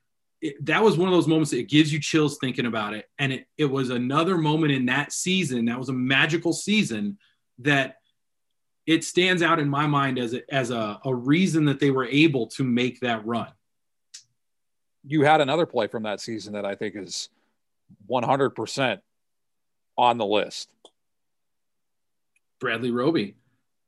It, 0.41 0.63
that 0.67 0.83
was 0.83 0.99
one 0.99 1.09
of 1.09 1.15
those 1.15 1.27
moments 1.27 1.53
that 1.53 1.61
it 1.61 1.71
gives 1.71 1.91
you 1.91 1.99
chills 1.99 2.37
thinking 2.39 2.67
about 2.67 2.93
it. 2.93 3.09
And 3.19 3.33
it, 3.33 3.47
it 3.57 3.65
was 3.65 3.89
another 3.89 4.37
moment 4.37 4.73
in 4.73 4.85
that 4.87 5.11
season 5.11 5.65
that 5.65 5.79
was 5.79 5.89
a 5.89 5.95
magical 5.95 6.53
season 6.53 7.17
that 7.61 7.97
it 8.87 9.05
stands 9.05 9.43
out 9.43 9.59
in 9.59 9.71
my 9.71 9.87
mind 9.87 10.19
as 10.19 10.35
a, 10.35 10.55
as 10.55 10.71
a, 10.71 11.01
a 11.05 11.15
reason 11.15 11.65
that 11.65 11.81
they 11.81 11.91
were 11.91 12.05
able 12.05 12.49
to 12.49 12.63
make 12.63 13.01
that 13.01 13.25
run. 13.25 13.49
You 15.07 15.25
had 15.25 15.41
another 15.41 15.65
play 15.65 15.87
from 15.87 16.03
that 16.03 16.21
season 16.21 16.53
that 16.53 16.67
I 16.67 16.75
think 16.75 16.95
is 16.95 17.31
100% 18.11 19.01
on 19.97 20.19
the 20.19 20.27
list. 20.27 20.69
Bradley 22.61 22.91
Roby, 22.91 23.37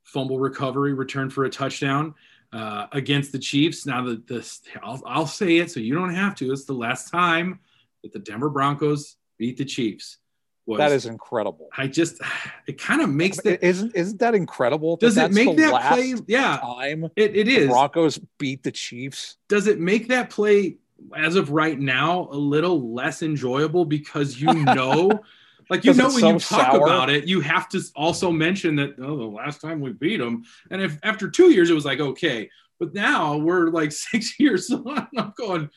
fumble 0.07 0.39
recovery, 0.39 0.93
return 0.93 1.29
for 1.29 1.45
a 1.45 1.49
touchdown 1.49 2.15
uh, 2.53 2.87
against 2.91 3.31
the 3.31 3.39
Chiefs. 3.39 3.85
Now, 3.85 4.03
that 4.05 4.25
this, 4.25 4.61
I'll, 4.81 5.01
I'll 5.05 5.27
say 5.27 5.57
it 5.57 5.69
so 5.69 5.79
you 5.79 5.93
don't 5.93 6.13
have 6.13 6.35
to. 6.35 6.51
It's 6.51 6.65
the 6.65 6.73
last 6.73 7.11
time 7.11 7.59
that 8.03 8.13
the 8.13 8.19
Denver 8.19 8.49
Broncos 8.49 9.17
beat 9.37 9.57
the 9.57 9.65
Chiefs. 9.65 10.17
Was, 10.65 10.79
that 10.79 10.91
is 10.91 11.05
incredible. 11.05 11.69
I 11.77 11.87
just 11.87 12.21
it 12.67 12.77
kind 12.77 13.01
of 13.01 13.09
makes 13.09 13.39
that 13.41 13.65
isn't 13.65 13.95
isn't 13.95 14.19
that 14.19 14.35
incredible? 14.35 14.97
Does 14.97 15.15
that 15.15 15.31
it 15.31 15.33
make 15.33 15.55
that 15.55 15.93
play? 15.93 16.13
Yeah, 16.27 16.57
time 16.57 17.09
it, 17.15 17.37
it 17.37 17.47
is. 17.47 17.69
Broncos 17.69 18.19
beat 18.37 18.63
the 18.63 18.71
Chiefs. 18.73 19.37
Does 19.47 19.67
it 19.67 19.79
make 19.79 20.09
that 20.09 20.29
play 20.29 20.75
as 21.15 21.37
of 21.37 21.51
right 21.51 21.79
now 21.79 22.27
a 22.31 22.35
little 22.35 22.93
less 22.93 23.21
enjoyable 23.21 23.85
because 23.85 24.41
you 24.41 24.53
know, 24.65 25.21
like 25.69 25.83
you 25.83 25.93
know 25.93 26.05
when 26.07 26.19
so 26.19 26.27
you 26.29 26.39
talk 26.39 26.71
sour. 26.71 26.83
about 26.83 27.09
it, 27.09 27.25
you 27.25 27.41
have 27.41 27.69
to 27.69 27.81
also 27.95 28.31
mention 28.31 28.75
that 28.77 28.95
oh 28.99 29.17
the 29.17 29.25
last 29.25 29.61
time 29.61 29.79
we 29.79 29.93
beat 29.93 30.17
them, 30.17 30.43
and 30.71 30.81
if 30.81 30.97
after 31.03 31.29
two 31.29 31.51
years 31.51 31.69
it 31.69 31.73
was 31.73 31.85
like 31.85 31.99
okay, 31.99 32.49
but 32.79 32.93
now 32.93 33.37
we're 33.37 33.69
like 33.69 33.91
six 34.11 34.39
years 34.39 34.69
on, 34.71 35.07
I'm 35.17 35.33
going. 35.37 35.69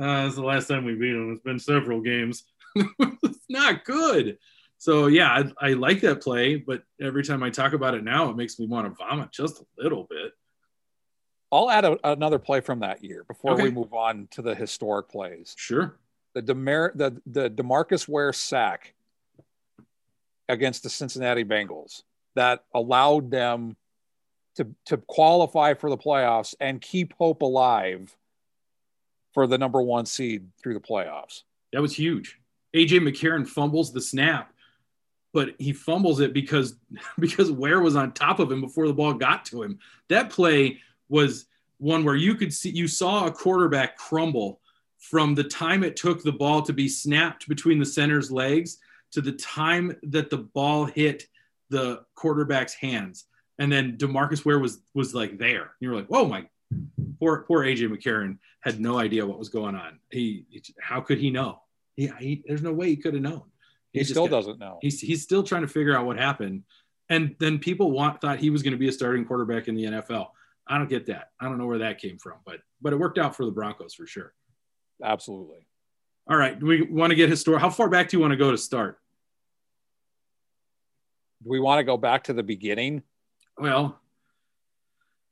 Uh, 0.00 0.26
it's 0.26 0.36
the 0.36 0.44
last 0.44 0.68
time 0.68 0.84
we 0.84 0.94
beat 0.94 1.12
them. 1.12 1.32
It's 1.32 1.42
been 1.42 1.58
several 1.58 2.00
games. 2.00 2.44
it's 2.76 3.44
not 3.48 3.84
good. 3.84 4.38
So 4.78 5.08
yeah, 5.08 5.28
I, 5.60 5.70
I, 5.70 5.72
like 5.72 6.02
that 6.02 6.22
play, 6.22 6.54
but 6.54 6.84
every 7.00 7.24
time 7.24 7.42
I 7.42 7.50
talk 7.50 7.72
about 7.72 7.94
it 7.94 8.04
now, 8.04 8.30
it 8.30 8.36
makes 8.36 8.60
me 8.60 8.68
want 8.68 8.86
to 8.86 8.94
vomit 8.94 9.32
just 9.32 9.60
a 9.60 9.64
little 9.76 10.06
bit. 10.08 10.32
I'll 11.50 11.68
add 11.68 11.84
a, 11.84 11.98
another 12.04 12.38
play 12.38 12.60
from 12.60 12.80
that 12.80 13.02
year 13.02 13.24
before 13.24 13.54
okay. 13.54 13.64
we 13.64 13.70
move 13.72 13.92
on 13.92 14.28
to 14.32 14.42
the 14.42 14.54
historic 14.54 15.08
plays. 15.08 15.56
Sure. 15.58 15.98
The 16.34 16.42
Demer- 16.42 16.96
the 16.96 17.20
the 17.26 17.50
DeMarcus 17.50 18.06
Ware 18.06 18.32
sack 18.32 18.94
against 20.48 20.82
the 20.82 20.90
Cincinnati 20.90 21.44
Bengals 21.44 22.02
that 22.34 22.64
allowed 22.74 23.30
them 23.30 23.76
to 24.56 24.68
to 24.86 24.96
qualify 24.96 25.74
for 25.74 25.90
the 25.90 25.96
playoffs 25.96 26.54
and 26.60 26.80
keep 26.80 27.14
hope 27.14 27.42
alive 27.42 28.16
for 29.32 29.46
the 29.46 29.58
number 29.58 29.80
one 29.80 30.06
seed 30.06 30.48
through 30.60 30.74
the 30.74 30.80
playoffs. 30.80 31.42
That 31.72 31.82
was 31.82 31.94
huge. 31.94 32.38
AJ 32.74 33.00
McCarron 33.00 33.46
fumbles 33.46 33.92
the 33.92 34.00
snap, 34.00 34.52
but 35.32 35.50
he 35.58 35.72
fumbles 35.72 36.20
it 36.20 36.32
because 36.32 36.76
because 37.18 37.50
Ware 37.50 37.80
was 37.80 37.96
on 37.96 38.12
top 38.12 38.40
of 38.40 38.50
him 38.50 38.60
before 38.60 38.86
the 38.86 38.94
ball 38.94 39.14
got 39.14 39.44
to 39.46 39.62
him. 39.62 39.78
That 40.08 40.30
play 40.30 40.78
was 41.08 41.46
one 41.78 42.04
where 42.04 42.16
you 42.16 42.34
could 42.34 42.52
see 42.52 42.70
you 42.70 42.88
saw 42.88 43.26
a 43.26 43.30
quarterback 43.30 43.96
crumble 43.96 44.60
from 44.98 45.34
the 45.34 45.44
time 45.44 45.84
it 45.84 45.96
took 45.96 46.22
the 46.22 46.32
ball 46.32 46.62
to 46.62 46.72
be 46.72 46.88
snapped 46.88 47.48
between 47.48 47.78
the 47.78 47.86
center's 47.86 48.32
legs 48.32 48.78
to 49.12 49.20
the 49.20 49.32
time 49.32 49.96
that 50.04 50.30
the 50.30 50.38
ball 50.38 50.84
hit 50.84 51.24
the 51.70 52.02
quarterback's 52.14 52.74
hands. 52.74 53.24
And 53.58 53.70
then 53.72 53.96
DeMarcus 53.96 54.44
Ware 54.44 54.58
was 54.58 54.80
was 54.94 55.14
like 55.14 55.38
there. 55.38 55.72
You 55.80 55.90
were 55.90 55.96
like, 55.96 56.06
"Whoa, 56.06 56.26
my 56.26 56.46
poor 57.18 57.42
poor 57.42 57.64
AJ 57.64 57.88
McCarron 57.88 58.38
had 58.60 58.80
no 58.80 58.98
idea 58.98 59.26
what 59.26 59.38
was 59.38 59.48
going 59.48 59.74
on. 59.74 59.98
He 60.10 60.44
how 60.80 61.00
could 61.00 61.18
he 61.18 61.30
know? 61.30 61.62
He, 61.96 62.10
he 62.18 62.44
there's 62.46 62.62
no 62.62 62.72
way 62.72 62.88
he 62.88 62.96
could 62.96 63.14
have 63.14 63.22
known. 63.22 63.44
He, 63.92 64.00
he 64.00 64.04
still 64.04 64.26
got, 64.28 64.36
doesn't 64.36 64.58
know. 64.58 64.78
He's 64.80 65.00
he's 65.00 65.22
still 65.22 65.42
trying 65.42 65.62
to 65.62 65.68
figure 65.68 65.96
out 65.96 66.06
what 66.06 66.18
happened. 66.18 66.64
And 67.08 67.34
then 67.40 67.58
people 67.58 67.90
want 67.90 68.20
thought 68.20 68.38
he 68.38 68.50
was 68.50 68.62
going 68.62 68.72
to 68.72 68.78
be 68.78 68.88
a 68.88 68.92
starting 68.92 69.24
quarterback 69.24 69.66
in 69.66 69.74
the 69.74 69.84
NFL. 69.84 70.28
I 70.66 70.76
don't 70.76 70.90
get 70.90 71.06
that. 71.06 71.30
I 71.40 71.46
don't 71.46 71.56
know 71.56 71.66
where 71.66 71.78
that 71.78 71.98
came 71.98 72.18
from, 72.18 72.34
but 72.44 72.60
but 72.80 72.92
it 72.92 72.96
worked 72.96 73.18
out 73.18 73.34
for 73.34 73.44
the 73.44 73.52
Broncos 73.52 73.94
for 73.94 74.06
sure. 74.06 74.34
Absolutely. 75.02 75.66
All 76.28 76.36
right. 76.36 76.58
Do 76.58 76.66
we 76.66 76.82
want 76.82 77.10
to 77.10 77.14
get 77.14 77.30
historic? 77.30 77.60
How 77.60 77.70
far 77.70 77.88
back 77.88 78.08
do 78.08 78.16
you 78.16 78.20
want 78.20 78.32
to 78.32 78.36
go 78.36 78.50
to 78.50 78.58
start? 78.58 78.98
Do 81.42 81.50
we 81.50 81.60
want 81.60 81.78
to 81.78 81.84
go 81.84 81.96
back 81.96 82.24
to 82.24 82.32
the 82.32 82.42
beginning? 82.42 83.02
Well, 83.56 83.98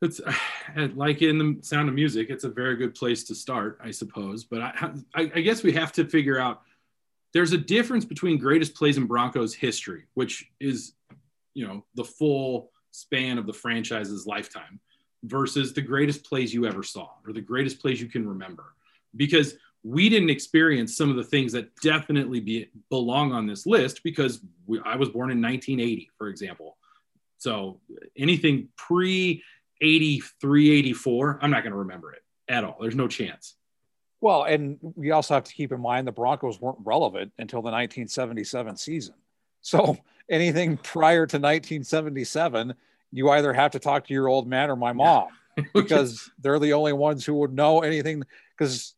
it's 0.02 0.20
like 0.94 1.22
in 1.22 1.38
the 1.38 1.59
sound 1.62 1.88
of 1.88 1.94
music 1.94 2.28
it's 2.30 2.44
a 2.44 2.48
very 2.48 2.76
good 2.76 2.94
place 2.94 3.24
to 3.24 3.35
start 3.35 3.78
i 3.82 3.90
suppose 3.90 4.44
but 4.44 4.61
I, 4.61 4.92
I, 5.14 5.20
I, 5.35 5.40
guess 5.40 5.62
we 5.62 5.72
have 5.72 5.92
to 5.92 6.04
figure 6.04 6.38
out 6.38 6.62
there's 7.32 7.52
a 7.52 7.59
difference 7.59 8.04
between 8.04 8.38
greatest 8.38 8.74
plays 8.74 8.96
in 8.96 9.06
broncos 9.06 9.54
history 9.54 10.04
which 10.14 10.50
is 10.61 10.92
you 11.54 11.66
know 11.66 11.85
the 11.94 12.04
full 12.04 12.71
span 12.90 13.38
of 13.38 13.46
the 13.46 13.52
franchise's 13.52 14.27
lifetime 14.27 14.81
versus 15.25 15.73
the 15.73 15.83
greatest 15.83 16.25
plays 16.25 16.52
you 16.52 16.66
ever 16.66 16.83
saw 16.83 17.08
or 17.27 17.33
the 17.33 17.40
greatest 17.40 17.81
plays 17.81 18.00
you 18.00 18.08
can 18.08 18.29
remember 18.29 18.75
because 19.16 19.54
we 19.87 20.08
didn't 20.08 20.30
experience 20.30 20.96
some 20.96 21.10
of 21.10 21.16
the 21.16 21.24
things 21.24 21.52
that 21.52 21.74
definitely 21.76 22.40
be, 22.40 22.68
belong 22.90 23.32
on 23.32 23.46
this 23.46 23.66
list 23.66 24.02
because 24.02 24.40
we, 24.66 24.80
i 24.84 24.96
was 24.96 25.08
born 25.08 25.30
in 25.30 25.40
1980 25.40 26.10
for 26.18 26.28
example 26.28 26.76
so 27.38 27.80
anything 28.16 28.68
pre 28.76 29.42
83, 29.80 30.70
84, 30.70 31.38
I'm 31.42 31.50
not 31.50 31.62
going 31.62 31.72
to 31.72 31.78
remember 31.78 32.12
it 32.12 32.22
at 32.48 32.64
all. 32.64 32.76
There's 32.80 32.96
no 32.96 33.08
chance. 33.08 33.54
Well, 34.20 34.44
and 34.44 34.78
we 34.80 35.10
also 35.10 35.34
have 35.34 35.44
to 35.44 35.52
keep 35.52 35.72
in 35.72 35.80
mind 35.80 36.06
the 36.06 36.12
Broncos 36.12 36.60
weren't 36.60 36.78
relevant 36.84 37.32
until 37.38 37.60
the 37.60 37.70
1977 37.70 38.76
season. 38.76 39.14
So 39.60 39.98
anything 40.30 40.78
prior 40.78 41.26
to 41.26 41.37
1977, 41.37 42.74
you 43.12 43.30
either 43.30 43.52
have 43.52 43.72
to 43.72 43.78
talk 43.78 44.06
to 44.06 44.14
your 44.14 44.28
old 44.28 44.48
man 44.48 44.70
or 44.70 44.76
my 44.76 44.92
mom. 44.92 45.28
because 45.72 46.30
they're 46.38 46.58
the 46.58 46.74
only 46.74 46.92
ones 46.92 47.24
who 47.24 47.32
would 47.32 47.50
know 47.50 47.80
anything 47.80 48.22
because 48.50 48.94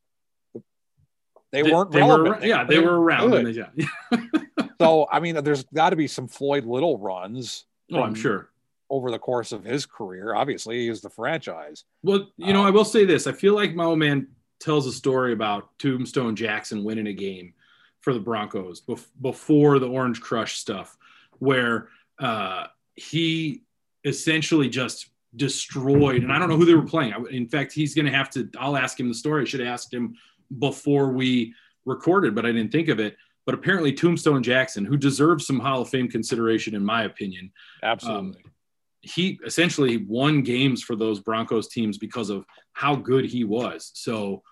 they, 1.51 1.63
They- 1.63 1.73
weren't 1.73 1.91
they 1.91 2.03
were 2.03 2.23
relevant. 2.23 2.43
ar- 2.43 2.47
yeah, 2.47 2.65
they 2.65 2.79
were 2.79 3.01
around 3.01 3.31
they- 3.31 3.51
yeah. 3.51 3.71
so 4.81 5.07
I 5.11 5.21
mean, 5.21 5.43
there's 5.43 5.65
got 5.75 5.91
to 5.91 5.97
be 5.97 6.07
some 6.07 6.29
Floyd 6.29 6.65
Little 6.65 6.99
runs. 6.99 7.65
Oh, 7.93 8.03
I'm 8.03 8.15
sure. 8.15 8.51
over 8.91 9.11
the 9.11 9.19
course 9.19 9.53
of 9.53 9.65
his 9.65 9.87
career. 9.87 10.35
Obviously, 10.35 10.77
he 10.81 10.89
is 10.89 11.01
the 11.01 11.09
franchise. 11.11 11.85
Well, 12.03 12.29
you 12.37 12.53
know, 12.53 12.63
I 12.65 12.71
will 12.71 12.85
say 12.85 13.05
this. 13.07 13.27
I 13.27 13.33
feel 13.33 13.55
like 13.55 13.75
my 13.75 13.85
old 13.85 13.99
man 13.99 14.27
tells 14.61 14.87
a 14.87 14.93
story 14.93 15.33
about 15.33 15.71
Tombstone 15.79 16.37
Jackson 16.37 16.85
winning 16.85 17.07
a 17.07 17.13
game 17.15 17.55
for 18.01 18.13
the 18.13 18.21
Broncos 18.21 18.81
bef- 18.83 19.07
before 19.23 19.79
the 19.79 19.89
Orange 19.89 20.21
Crush 20.21 20.57
stuff, 20.59 20.97
where 21.39 21.89
uh, 22.19 22.67
he 22.95 23.63
essentially 24.05 24.69
just 24.69 25.09
destroyed. 25.37 26.23
And 26.23 26.33
I 26.33 26.39
don't 26.39 26.49
know 26.49 26.57
who 26.57 26.65
they 26.65 26.75
were 26.75 26.83
playing. 26.83 27.13
I, 27.15 27.19
in 27.31 27.49
fact, 27.49 27.73
he's 27.73 27.95
going 27.95 28.07
to 28.07 28.13
have 28.13 28.31
to. 28.31 28.49
I'll 28.59 28.77
ask 28.77 28.99
him 29.01 29.09
the 29.09 29.15
story. 29.15 29.43
I 29.43 29.45
should 29.47 29.61
have 29.61 29.69
asked 29.69 29.93
him 29.95 30.15
before 30.57 31.13
we 31.13 31.55
recorded, 31.85 32.35
but 32.35 32.47
I 32.47 32.53
didn't 32.53 32.73
think 32.73 32.89
of 32.89 33.01
it. 33.01 33.17
But 33.47 33.55
apparently, 33.55 33.93
Tombstone 33.93 34.43
Jackson, 34.43 34.85
who 34.85 34.97
deserves 34.97 35.47
some 35.47 35.59
Hall 35.59 35.81
of 35.81 35.89
Fame 35.89 36.09
consideration, 36.09 36.75
in 36.75 36.85
my 36.85 37.05
opinion, 37.05 37.51
Absolutely. 37.83 38.43
um, 38.43 38.53
he 39.01 39.41
essentially 39.47 39.99
won 39.99 40.43
games 40.43 40.83
for 40.83 40.97
those 40.97 41.21
Broncos 41.21 41.69
teams 41.69 41.97
because 41.97 42.31
of 42.31 42.45
how 42.75 42.95
good 42.95 43.25
he 43.25 43.45
was. 43.45 43.91
So 43.95 44.43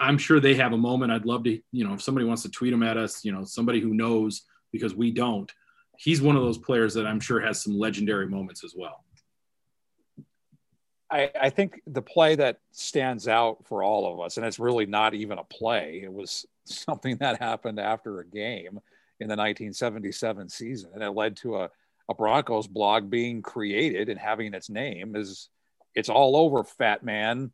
I'm 0.00 0.18
sure 0.18 0.40
they 0.40 0.54
have 0.54 0.72
a 0.72 0.78
moment. 0.78 1.12
I'd 1.12 1.26
love 1.26 1.44
to, 1.44 1.58
you 1.72 1.86
know, 1.86 1.94
if 1.94 2.02
somebody 2.02 2.26
wants 2.26 2.42
to 2.42 2.50
tweet 2.50 2.72
him 2.72 2.82
at 2.82 2.96
us, 2.96 3.24
you 3.24 3.32
know, 3.32 3.44
somebody 3.44 3.80
who 3.80 3.94
knows 3.94 4.42
because 4.72 4.94
we 4.94 5.10
don't. 5.10 5.50
He's 5.98 6.22
one 6.22 6.36
of 6.36 6.42
those 6.42 6.58
players 6.58 6.94
that 6.94 7.06
I'm 7.06 7.20
sure 7.20 7.40
has 7.40 7.62
some 7.62 7.78
legendary 7.78 8.26
moments 8.26 8.64
as 8.64 8.74
well. 8.76 9.04
I, 11.12 11.30
I 11.38 11.50
think 11.50 11.82
the 11.86 12.00
play 12.00 12.36
that 12.36 12.58
stands 12.70 13.28
out 13.28 13.66
for 13.66 13.82
all 13.82 14.10
of 14.10 14.24
us, 14.24 14.38
and 14.38 14.46
it's 14.46 14.58
really 14.58 14.86
not 14.86 15.12
even 15.12 15.38
a 15.38 15.44
play, 15.44 16.00
it 16.02 16.12
was 16.12 16.46
something 16.64 17.18
that 17.18 17.40
happened 17.40 17.78
after 17.78 18.18
a 18.18 18.26
game 18.26 18.80
in 19.20 19.28
the 19.28 19.36
1977 19.36 20.48
season, 20.48 20.90
and 20.94 21.02
it 21.02 21.10
led 21.10 21.36
to 21.36 21.56
a, 21.56 21.70
a 22.08 22.14
Broncos 22.14 22.66
blog 22.66 23.10
being 23.10 23.42
created 23.42 24.08
and 24.08 24.18
having 24.18 24.54
its 24.54 24.70
name 24.70 25.14
is 25.14 25.48
it's 25.94 26.08
all 26.08 26.36
over, 26.36 26.64
fat 26.64 27.04
man. 27.04 27.52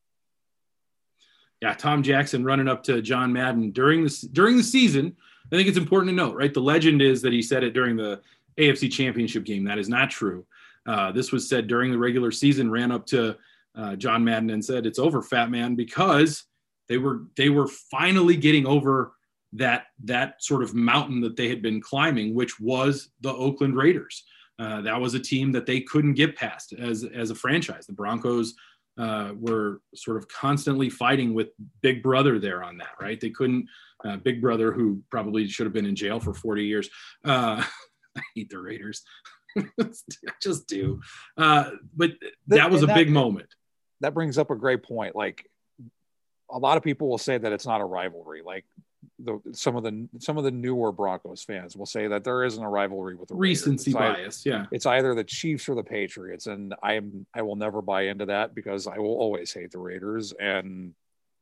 Yeah, 1.60 1.74
Tom 1.74 2.04
Jackson 2.04 2.44
running 2.44 2.68
up 2.68 2.84
to 2.84 3.02
John 3.02 3.32
Madden 3.32 3.72
during 3.72 4.04
the 4.04 4.28
during 4.32 4.56
the 4.56 4.62
season. 4.62 5.16
I 5.52 5.56
think 5.56 5.68
it's 5.68 5.76
important 5.76 6.10
to 6.10 6.14
note, 6.14 6.36
right? 6.36 6.54
The 6.54 6.60
legend 6.60 7.02
is 7.02 7.20
that 7.22 7.32
he 7.32 7.42
said 7.42 7.64
it 7.64 7.72
during 7.72 7.96
the 7.96 8.20
AFC 8.58 8.92
Championship 8.92 9.44
game. 9.44 9.64
That 9.64 9.78
is 9.78 9.88
not 9.88 10.10
true. 10.10 10.46
Uh, 10.86 11.10
this 11.10 11.32
was 11.32 11.48
said 11.48 11.66
during 11.66 11.90
the 11.90 11.98
regular 11.98 12.30
season. 12.30 12.70
Ran 12.70 12.92
up 12.92 13.06
to 13.06 13.36
uh, 13.78 13.96
John 13.96 14.24
Madden 14.24 14.50
and 14.50 14.64
said, 14.64 14.84
"It's 14.84 14.98
over, 14.98 15.22
fat 15.22 15.50
man," 15.50 15.76
because 15.76 16.44
they 16.88 16.98
were 16.98 17.22
they 17.36 17.48
were 17.48 17.68
finally 17.90 18.36
getting 18.36 18.66
over 18.66 19.12
that 19.52 19.86
that 20.04 20.42
sort 20.42 20.62
of 20.62 20.74
mountain 20.74 21.20
that 21.20 21.36
they 21.36 21.48
had 21.48 21.62
been 21.62 21.80
climbing, 21.80 22.34
which 22.34 22.58
was 22.60 23.10
the 23.20 23.32
Oakland 23.32 23.76
Raiders. 23.76 24.24
Uh, 24.58 24.80
that 24.82 25.00
was 25.00 25.14
a 25.14 25.20
team 25.20 25.52
that 25.52 25.66
they 25.66 25.80
couldn't 25.80 26.14
get 26.14 26.36
past 26.36 26.72
as 26.72 27.04
as 27.04 27.30
a 27.30 27.34
franchise. 27.34 27.86
The 27.86 27.92
Broncos 27.92 28.54
uh, 28.98 29.32
were 29.38 29.80
sort 29.94 30.16
of 30.16 30.26
constantly 30.28 30.90
fighting 30.90 31.32
with 31.32 31.48
Big 31.80 32.02
Brother 32.02 32.38
there 32.38 32.64
on 32.64 32.78
that, 32.78 32.94
right? 33.00 33.20
They 33.20 33.30
couldn't. 33.30 33.68
Uh, 34.04 34.16
Big 34.16 34.40
Brother, 34.40 34.72
who 34.72 35.02
probably 35.10 35.48
should 35.48 35.66
have 35.66 35.72
been 35.72 35.86
in 35.86 35.96
jail 35.96 36.20
for 36.20 36.32
40 36.32 36.64
years. 36.64 36.88
Uh, 37.24 37.64
I 38.16 38.20
hate 38.34 38.50
the 38.50 38.58
Raiders. 38.58 39.02
I 39.56 39.90
just 40.42 40.66
do. 40.68 41.00
Uh, 41.36 41.70
but 41.96 42.12
that 42.48 42.70
was 42.70 42.82
a 42.82 42.88
big 42.88 43.10
moment. 43.10 43.48
That 44.00 44.14
brings 44.14 44.38
up 44.38 44.50
a 44.50 44.56
great 44.56 44.82
point. 44.82 45.16
Like 45.16 45.48
a 46.50 46.58
lot 46.58 46.76
of 46.76 46.82
people 46.82 47.08
will 47.08 47.18
say 47.18 47.38
that 47.38 47.52
it's 47.52 47.66
not 47.66 47.80
a 47.80 47.84
rivalry. 47.84 48.42
Like 48.44 48.64
the 49.18 49.40
some 49.52 49.76
of 49.76 49.82
the 49.82 50.08
some 50.18 50.38
of 50.38 50.44
the 50.44 50.50
newer 50.50 50.92
Broncos 50.92 51.42
fans 51.42 51.76
will 51.76 51.86
say 51.86 52.06
that 52.08 52.24
there 52.24 52.44
isn't 52.44 52.62
a 52.62 52.68
rivalry 52.68 53.14
with 53.14 53.28
the 53.28 53.34
Raiders. 53.34 53.66
Recency 53.66 53.92
bias, 53.92 54.46
yeah. 54.46 54.66
It's 54.70 54.86
either 54.86 55.14
the 55.14 55.24
Chiefs 55.24 55.68
or 55.68 55.74
the 55.74 55.82
Patriots, 55.82 56.46
and 56.46 56.74
I'm 56.82 57.26
I 57.34 57.42
will 57.42 57.56
never 57.56 57.82
buy 57.82 58.02
into 58.02 58.26
that 58.26 58.54
because 58.54 58.86
I 58.86 58.98
will 58.98 59.16
always 59.18 59.52
hate 59.52 59.72
the 59.72 59.78
Raiders, 59.78 60.32
and 60.40 60.94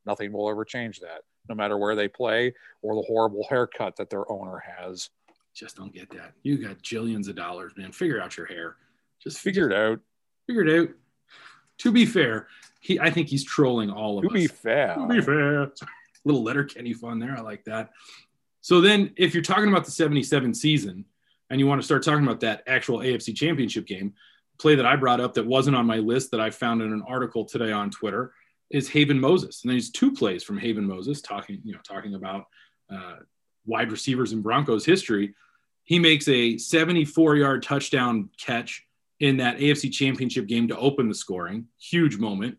nothing 0.05 0.31
will 0.31 0.49
ever 0.49 0.65
change 0.65 0.99
that, 1.01 1.21
no 1.49 1.55
matter 1.55 1.77
where 1.77 1.95
they 1.95 2.07
play 2.07 2.53
or 2.81 2.95
the 2.95 3.03
horrible 3.07 3.45
haircut 3.49 3.95
that 3.97 4.09
their 4.09 4.29
owner 4.31 4.63
has. 4.77 5.09
Just 5.53 5.75
don't 5.75 5.93
get 5.93 6.09
that. 6.11 6.33
You 6.43 6.57
got 6.57 6.81
jillions 6.83 7.27
of 7.27 7.35
dollars, 7.35 7.73
man. 7.77 7.91
Figure 7.91 8.21
out 8.21 8.37
your 8.37 8.45
hair. 8.45 8.75
Just 9.19 9.39
figure 9.39 9.69
it 9.69 9.75
out. 9.75 9.99
Figure 10.45 10.63
it 10.63 10.79
out. 10.81 10.95
To 11.79 11.91
be 11.91 12.05
fair, 12.05 12.47
he 12.79 12.99
I 12.99 13.09
think 13.09 13.27
he's 13.27 13.43
trolling 13.43 13.89
all 13.89 14.17
of 14.17 14.23
To 14.23 14.29
us. 14.29 14.33
be 14.33 14.47
fair, 14.47 14.95
To 14.95 15.07
be 15.07 15.21
fair. 15.21 15.71
Little 16.25 16.43
Letterkenny 16.43 16.93
fun 16.93 17.19
there. 17.19 17.37
I 17.37 17.41
like 17.41 17.63
that. 17.65 17.91
So 18.61 18.81
then 18.81 19.13
if 19.15 19.33
you're 19.33 19.43
talking 19.43 19.69
about 19.69 19.85
the 19.85 19.91
77 19.91 20.53
season 20.53 21.05
and 21.49 21.59
you 21.59 21.67
want 21.67 21.79
to 21.81 21.85
start 21.85 22.03
talking 22.03 22.23
about 22.23 22.41
that 22.41 22.63
actual 22.67 22.99
AFC 22.99 23.33
championship 23.33 23.85
game, 23.85 24.13
play 24.59 24.75
that 24.75 24.85
I 24.85 24.95
brought 24.97 25.21
up 25.21 25.35
that 25.35 25.45
wasn't 25.45 25.77
on 25.77 25.85
my 25.85 25.97
list 25.97 26.31
that 26.31 26.41
I 26.41 26.49
found 26.49 26.81
in 26.81 26.91
an 26.91 27.03
article 27.07 27.45
today 27.45 27.71
on 27.71 27.91
Twitter 27.91 28.33
is 28.69 28.89
Haven 28.89 29.19
Moses. 29.19 29.63
And 29.63 29.71
there's 29.71 29.89
two 29.89 30.11
plays 30.11 30.43
from 30.43 30.57
Haven 30.57 30.85
Moses 30.85 31.21
talking, 31.21 31.61
you 31.63 31.71
know, 31.73 31.79
talking 31.87 32.15
about 32.15 32.45
uh, 32.91 33.17
wide 33.65 33.91
receivers 33.91 34.33
in 34.33 34.41
Broncos 34.41 34.83
history. 34.83 35.33
He 35.83 35.99
makes 35.99 36.27
a 36.27 36.57
74 36.57 37.37
yard 37.37 37.63
touchdown 37.63 38.29
catch 38.37 38.85
in 39.19 39.37
that 39.37 39.57
AFC 39.57 39.91
championship 39.91 40.47
game 40.47 40.67
to 40.67 40.77
open 40.77 41.09
the 41.09 41.15
scoring. 41.15 41.67
Huge 41.79 42.17
moment. 42.17 42.57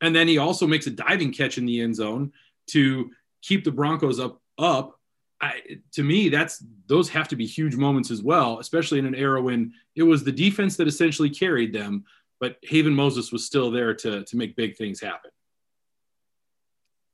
And 0.00 0.14
then 0.14 0.28
he 0.28 0.38
also 0.38 0.66
makes 0.66 0.86
a 0.86 0.90
diving 0.90 1.32
catch 1.32 1.58
in 1.58 1.66
the 1.66 1.80
end 1.80 1.96
zone 1.96 2.32
to 2.68 3.10
keep 3.42 3.64
the 3.64 3.72
Broncos 3.72 4.20
up 4.20 4.40
up. 4.58 4.98
I, 5.40 5.60
to 5.92 6.02
me, 6.02 6.28
that's 6.28 6.64
those 6.86 7.08
have 7.10 7.28
to 7.28 7.36
be 7.36 7.46
huge 7.46 7.76
moments 7.76 8.10
as 8.10 8.22
well, 8.22 8.58
especially 8.58 8.98
in 8.98 9.06
an 9.06 9.14
era 9.14 9.40
when 9.40 9.72
it 9.94 10.02
was 10.02 10.24
the 10.24 10.32
defense 10.32 10.76
that 10.76 10.88
essentially 10.88 11.30
carried 11.30 11.72
them, 11.72 12.04
but 12.40 12.56
Haven 12.62 12.92
Moses 12.92 13.30
was 13.30 13.44
still 13.44 13.70
there 13.70 13.94
to 13.94 14.24
to 14.24 14.36
make 14.36 14.56
big 14.56 14.76
things 14.76 15.00
happen. 15.00 15.30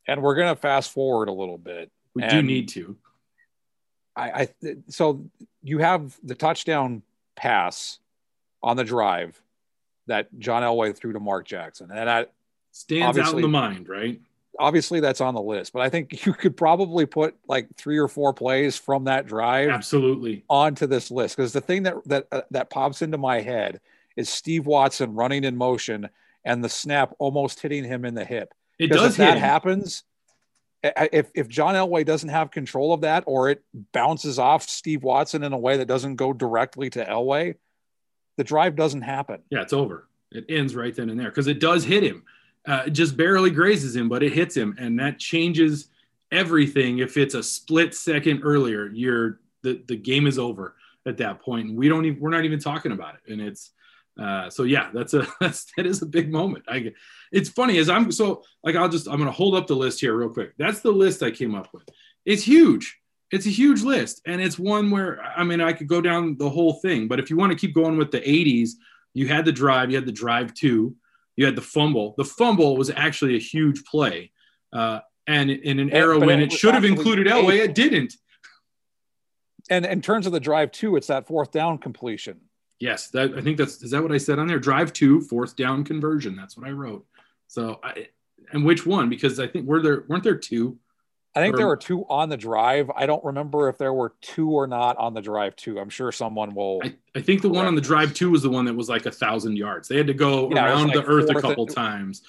And 0.07 0.23
we're 0.23 0.37
gonna 0.37 0.57
fast 0.57 0.91
forward 0.91 1.29
a 1.29 1.33
little 1.33 1.59
bit. 1.59 1.91
We 2.15 2.27
do 2.29 2.43
need 2.43 2.69
to. 2.69 2.97
I, 4.17 4.49
I 4.65 4.77
so 4.89 5.29
you 5.63 5.79
have 5.79 6.17
the 6.23 6.35
touchdown 6.35 7.03
pass 7.37 7.99
on 8.65 8.77
the 8.77 8.85
drive 8.85 9.41
that 10.07 10.37
John 10.39 10.63
Elway 10.63 10.97
threw 10.97 11.13
to 11.13 11.21
Mark 11.21 11.47
Jackson, 11.47 11.91
and 11.91 12.09
that 12.09 12.33
Stands 12.73 13.17
out 13.19 13.35
in 13.35 13.43
the 13.43 13.47
mind, 13.47 13.89
right? 13.89 14.21
obviously 14.59 15.01
that's 15.01 15.21
on 15.21 15.35
the 15.35 15.43
list. 15.43 15.73
But 15.73 15.83
I 15.83 15.89
think 15.89 16.27
you 16.27 16.33
could 16.33 16.57
probably 16.57 17.07
put 17.07 17.37
like 17.49 17.69
three 17.77 17.99
or 17.99 18.09
four 18.09 18.33
plays 18.33 18.77
from 18.77 19.05
that 19.05 19.27
drive 19.27 19.71
absolutely 19.71 20.45
onto 20.49 20.87
this 20.87 21.11
list 21.11 21.37
because 21.37 21.53
the 21.53 21.61
thing 21.61 21.85
that 21.85 21.97
that 22.07 22.27
uh, 22.33 22.43
that 22.51 22.71
pops 22.71 23.03
into 23.03 23.19
my 23.19 23.41
head 23.41 23.81
is 24.17 24.29
Steve 24.29 24.67
Watson 24.67 25.15
running 25.15 25.45
in 25.45 25.57
motion 25.57 26.09
and 26.45 26.63
the 26.63 26.69
snap 26.69 27.15
almost 27.19 27.61
hitting 27.61 27.85
him 27.85 28.05
in 28.05 28.15
the 28.15 28.25
hip. 28.25 28.55
It 28.79 28.89
does 28.89 29.13
if 29.13 29.17
that 29.19 29.37
him. 29.37 29.43
happens. 29.43 30.05
If, 30.83 31.31
if 31.35 31.49
John 31.49 31.75
Elway 31.75 32.05
doesn't 32.05 32.29
have 32.29 32.51
control 32.51 32.93
of 32.93 33.01
that 33.01 33.25
or 33.27 33.49
it 33.49 33.63
bounces 33.93 34.39
off 34.39 34.69
Steve 34.69 35.03
Watson 35.03 35.43
in 35.43 35.55
a 35.55 35.59
way 35.59 35.79
that 35.79 35.87
doesn't 35.87 36.17
go 36.17 36.35
directly 36.35 36.91
to 36.91 37.03
Elway, 37.03 37.55
the 38.37 38.45
drive 38.45 38.77
doesn't 38.77 39.03
happen. 39.03 39.41
Yeah, 39.51 39.63
it's 39.63 39.73
over. 39.73 40.09
It 40.31 40.45
ends 40.49 40.75
right 40.75 40.95
then 40.95 41.11
and 41.11 41.19
there 41.19 41.29
because 41.29 41.47
it 41.47 41.61
does 41.61 41.85
hit 41.85 42.03
him. 42.03 42.25
Uh, 42.67 42.85
it 42.87 42.91
just 42.91 43.17
barely 43.17 43.51
grazes 43.51 43.95
him, 43.95 44.09
but 44.09 44.23
it 44.23 44.33
hits 44.33 44.57
him, 44.57 44.75
and 44.79 44.99
that 44.99 45.19
changes 45.19 45.89
everything. 46.33 46.99
If 46.99 47.17
it's 47.17 47.35
a 47.35 47.43
split 47.43 47.95
second 47.95 48.43
earlier, 48.43 48.89
you're 48.89 49.41
the 49.63 49.83
the 49.87 49.97
game 49.97 50.27
is 50.27 50.39
over 50.39 50.75
at 51.07 51.19
that 51.19 51.41
point. 51.41 51.69
and 51.69 51.79
we 51.79 51.89
don't 51.89 52.05
even 52.05 52.21
we're 52.21 52.31
not 52.31 52.45
even 52.45 52.59
talking 52.59 52.93
about 52.93 53.15
it. 53.17 53.33
And 53.33 53.41
it's 53.41 53.71
uh, 54.21 54.49
so 54.49 54.63
yeah, 54.63 54.91
that's 54.93 55.15
a 55.15 55.27
that's 55.41 55.67
that 55.77 55.87
is 55.87 56.03
a 56.03 56.07
big 56.07 56.33
moment. 56.33 56.65
I 56.69 56.93
it's 57.33 57.49
funny 57.49 57.79
as 57.79 57.89
I'm 57.89 58.11
so 58.13 58.43
like 58.63 58.77
I'll 58.77 58.89
just 58.89 59.09
I'm 59.09 59.19
gonna 59.19 59.31
hold 59.31 59.55
up 59.55 59.67
the 59.67 59.77
list 59.77 60.01
here 60.01 60.15
real 60.17 60.31
quick. 60.31 60.53
That's 60.59 60.81
the 60.81 60.93
list 60.93 61.23
I 61.23 61.31
came 61.31 61.55
up 61.55 61.73
with. 61.73 61.89
It's 62.25 62.45
huge. 62.45 62.99
It's 63.31 63.47
a 63.47 63.51
huge 63.51 63.83
list, 63.83 64.21
and 64.27 64.41
it's 64.41 64.59
one 64.59 64.91
where 64.91 65.23
I 65.23 65.43
mean 65.45 65.61
I 65.61 65.73
could 65.73 65.89
go 65.89 66.01
down 66.01 66.37
the 66.39 66.49
whole 66.49 66.75
thing, 66.75 67.09
but 67.09 67.19
if 67.19 67.31
you 67.31 67.37
want 67.37 67.53
to 67.53 67.59
keep 67.59 67.75
going 67.75 67.97
with 67.97 68.11
the 68.11 68.21
80s, 68.21 68.71
you 69.13 69.29
had 69.29 69.45
the 69.45 69.53
drive, 69.53 69.91
you 69.91 69.97
had 69.97 70.07
the 70.07 70.13
drive 70.13 70.55
two, 70.55 70.95
you 71.37 71.45
had 71.45 71.57
the 71.57 71.63
fumble. 71.63 72.15
The 72.17 72.25
fumble 72.25 72.77
was 72.77 72.91
actually 72.91 73.37
a 73.37 73.41
huge 73.41 73.85
play, 73.85 74.31
uh, 74.73 75.01
and 75.27 75.51
in 75.51 75.79
an 75.79 75.91
era 75.91 76.19
but 76.19 76.27
when 76.27 76.41
it 76.41 76.53
it 76.53 76.53
should 76.53 76.75
have 76.75 76.85
included 76.85 77.27
a- 77.27 77.31
Elway, 77.31 77.59
it 77.59 77.75
didn't. 77.75 78.15
And 79.71 79.87
in 79.87 80.03
terms 80.03 80.27
of 80.27 80.33
the 80.33 80.41
drive 80.41 80.71
two 80.71 80.97
it's 80.97 81.07
that 81.07 81.27
fourth 81.27 81.51
down 81.51 81.79
completion. 81.79 82.41
Yes, 82.81 83.09
that 83.11 83.35
I 83.35 83.41
think 83.41 83.57
that's 83.57 83.83
is 83.83 83.93
that 83.93 84.03
what 84.03 84.13
I 84.13 84.19
said 84.19 84.39
on 84.39 84.47
there? 84.47 84.59
Drive 84.59 84.93
two, 84.93 85.23
fourth 85.23 85.57
down 85.57 85.85
conversion. 85.85 86.37
That's 86.37 86.57
what 86.57 86.67
I 86.67 86.71
wrote. 86.71 87.07
So, 87.47 87.81
I, 87.83 88.09
and 88.53 88.65
which 88.65 88.85
one? 88.85 89.09
Because 89.09 89.41
I 89.41 89.47
think 89.47 89.67
were 89.67 89.81
there 89.81 90.05
weren't 90.09 90.25
there 90.25 90.37
two? 90.37 90.79
I 91.37 91.41
think 91.41 91.55
Or- 91.55 91.59
there 91.59 91.67
were 91.67 91.77
two 91.77 92.05
on 92.09 92.29
the 92.29 92.37
drive. 92.37 92.91
I 92.95 93.07
don't 93.07 93.25
remember 93.25 93.69
if 93.69 93.77
there 93.77 93.93
were 93.93 94.15
two 94.21 94.51
or 94.51 94.67
not 94.69 94.97
on 94.99 95.15
the 95.15 95.21
drive 95.21 95.57
too. 95.57 95.81
I'm 95.81 95.89
sure 95.91 96.13
someone 96.13 96.55
will. 96.55 96.81
I, 96.85 96.95
I 97.17 97.21
think 97.23 97.43
the 97.43 97.49
one 97.49 97.67
on 97.67 97.75
the 97.75 97.81
drive 97.81 98.15
two 98.15 98.31
was 98.31 98.43
the 98.43 98.51
one 98.51 98.65
that 98.67 98.75
was 98.75 98.89
like 98.89 99.07
a 99.07 99.11
thousand 99.11 99.57
yards. 99.57 99.89
They 99.89 99.97
had 99.97 100.07
to 100.07 100.15
go 100.15 100.49
Yeah, 100.51 100.67
around 100.67 100.89
like 100.89 100.95
the 100.95 101.05
earth 101.05 101.29
a 101.31 101.41
couple 101.41 101.67
times. 101.67 102.23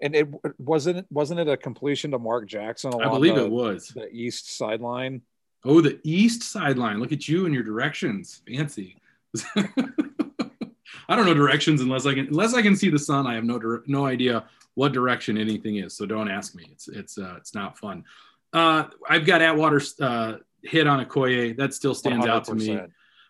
and 0.00 0.14
it 0.16 0.28
wasn't 0.58 1.06
wasn't 1.12 1.40
it 1.40 1.48
a 1.48 1.56
completion 1.58 2.10
to 2.12 2.18
Mark 2.18 2.46
Jackson 2.48 2.90
along 2.92 3.06
I 3.06 3.10
believe 3.10 3.34
the, 3.34 3.44
it 3.44 3.50
was. 3.50 3.88
the 3.88 4.08
east 4.10 4.56
sideline. 4.56 5.20
Oh, 5.64 5.80
the 5.82 5.98
east 6.02 6.42
sideline. 6.42 7.00
Look 7.00 7.12
at 7.12 7.28
you 7.28 7.44
and 7.44 7.52
your 7.54 7.64
directions. 7.64 8.40
Fancy. 8.48 8.96
I 11.08 11.14
don't 11.16 11.26
know 11.26 11.34
directions 11.34 11.80
unless 11.82 12.06
I 12.06 12.14
can 12.14 12.28
unless 12.28 12.54
I 12.54 12.62
can 12.62 12.76
see 12.76 12.88
the 12.88 12.98
sun. 12.98 13.26
I 13.26 13.34
have 13.34 13.44
no 13.44 13.60
no 13.86 14.06
idea 14.06 14.44
what 14.76 14.92
direction 14.92 15.36
anything 15.36 15.76
is. 15.76 15.96
So 15.96 16.06
don't 16.06 16.30
ask 16.30 16.54
me. 16.54 16.68
It's 16.70 16.86
it's 16.86 17.18
uh, 17.18 17.34
it's 17.38 17.54
not 17.54 17.76
fun. 17.76 18.04
Uh, 18.52 18.84
I've 19.08 19.26
got 19.26 19.42
Atwater 19.42 19.80
uh, 20.00 20.34
hit 20.62 20.86
on 20.86 21.04
Okoye. 21.04 21.56
That 21.56 21.74
still 21.74 21.94
stands 21.94 22.26
out 22.26 22.44
to 22.44 22.54
me. 22.54 22.78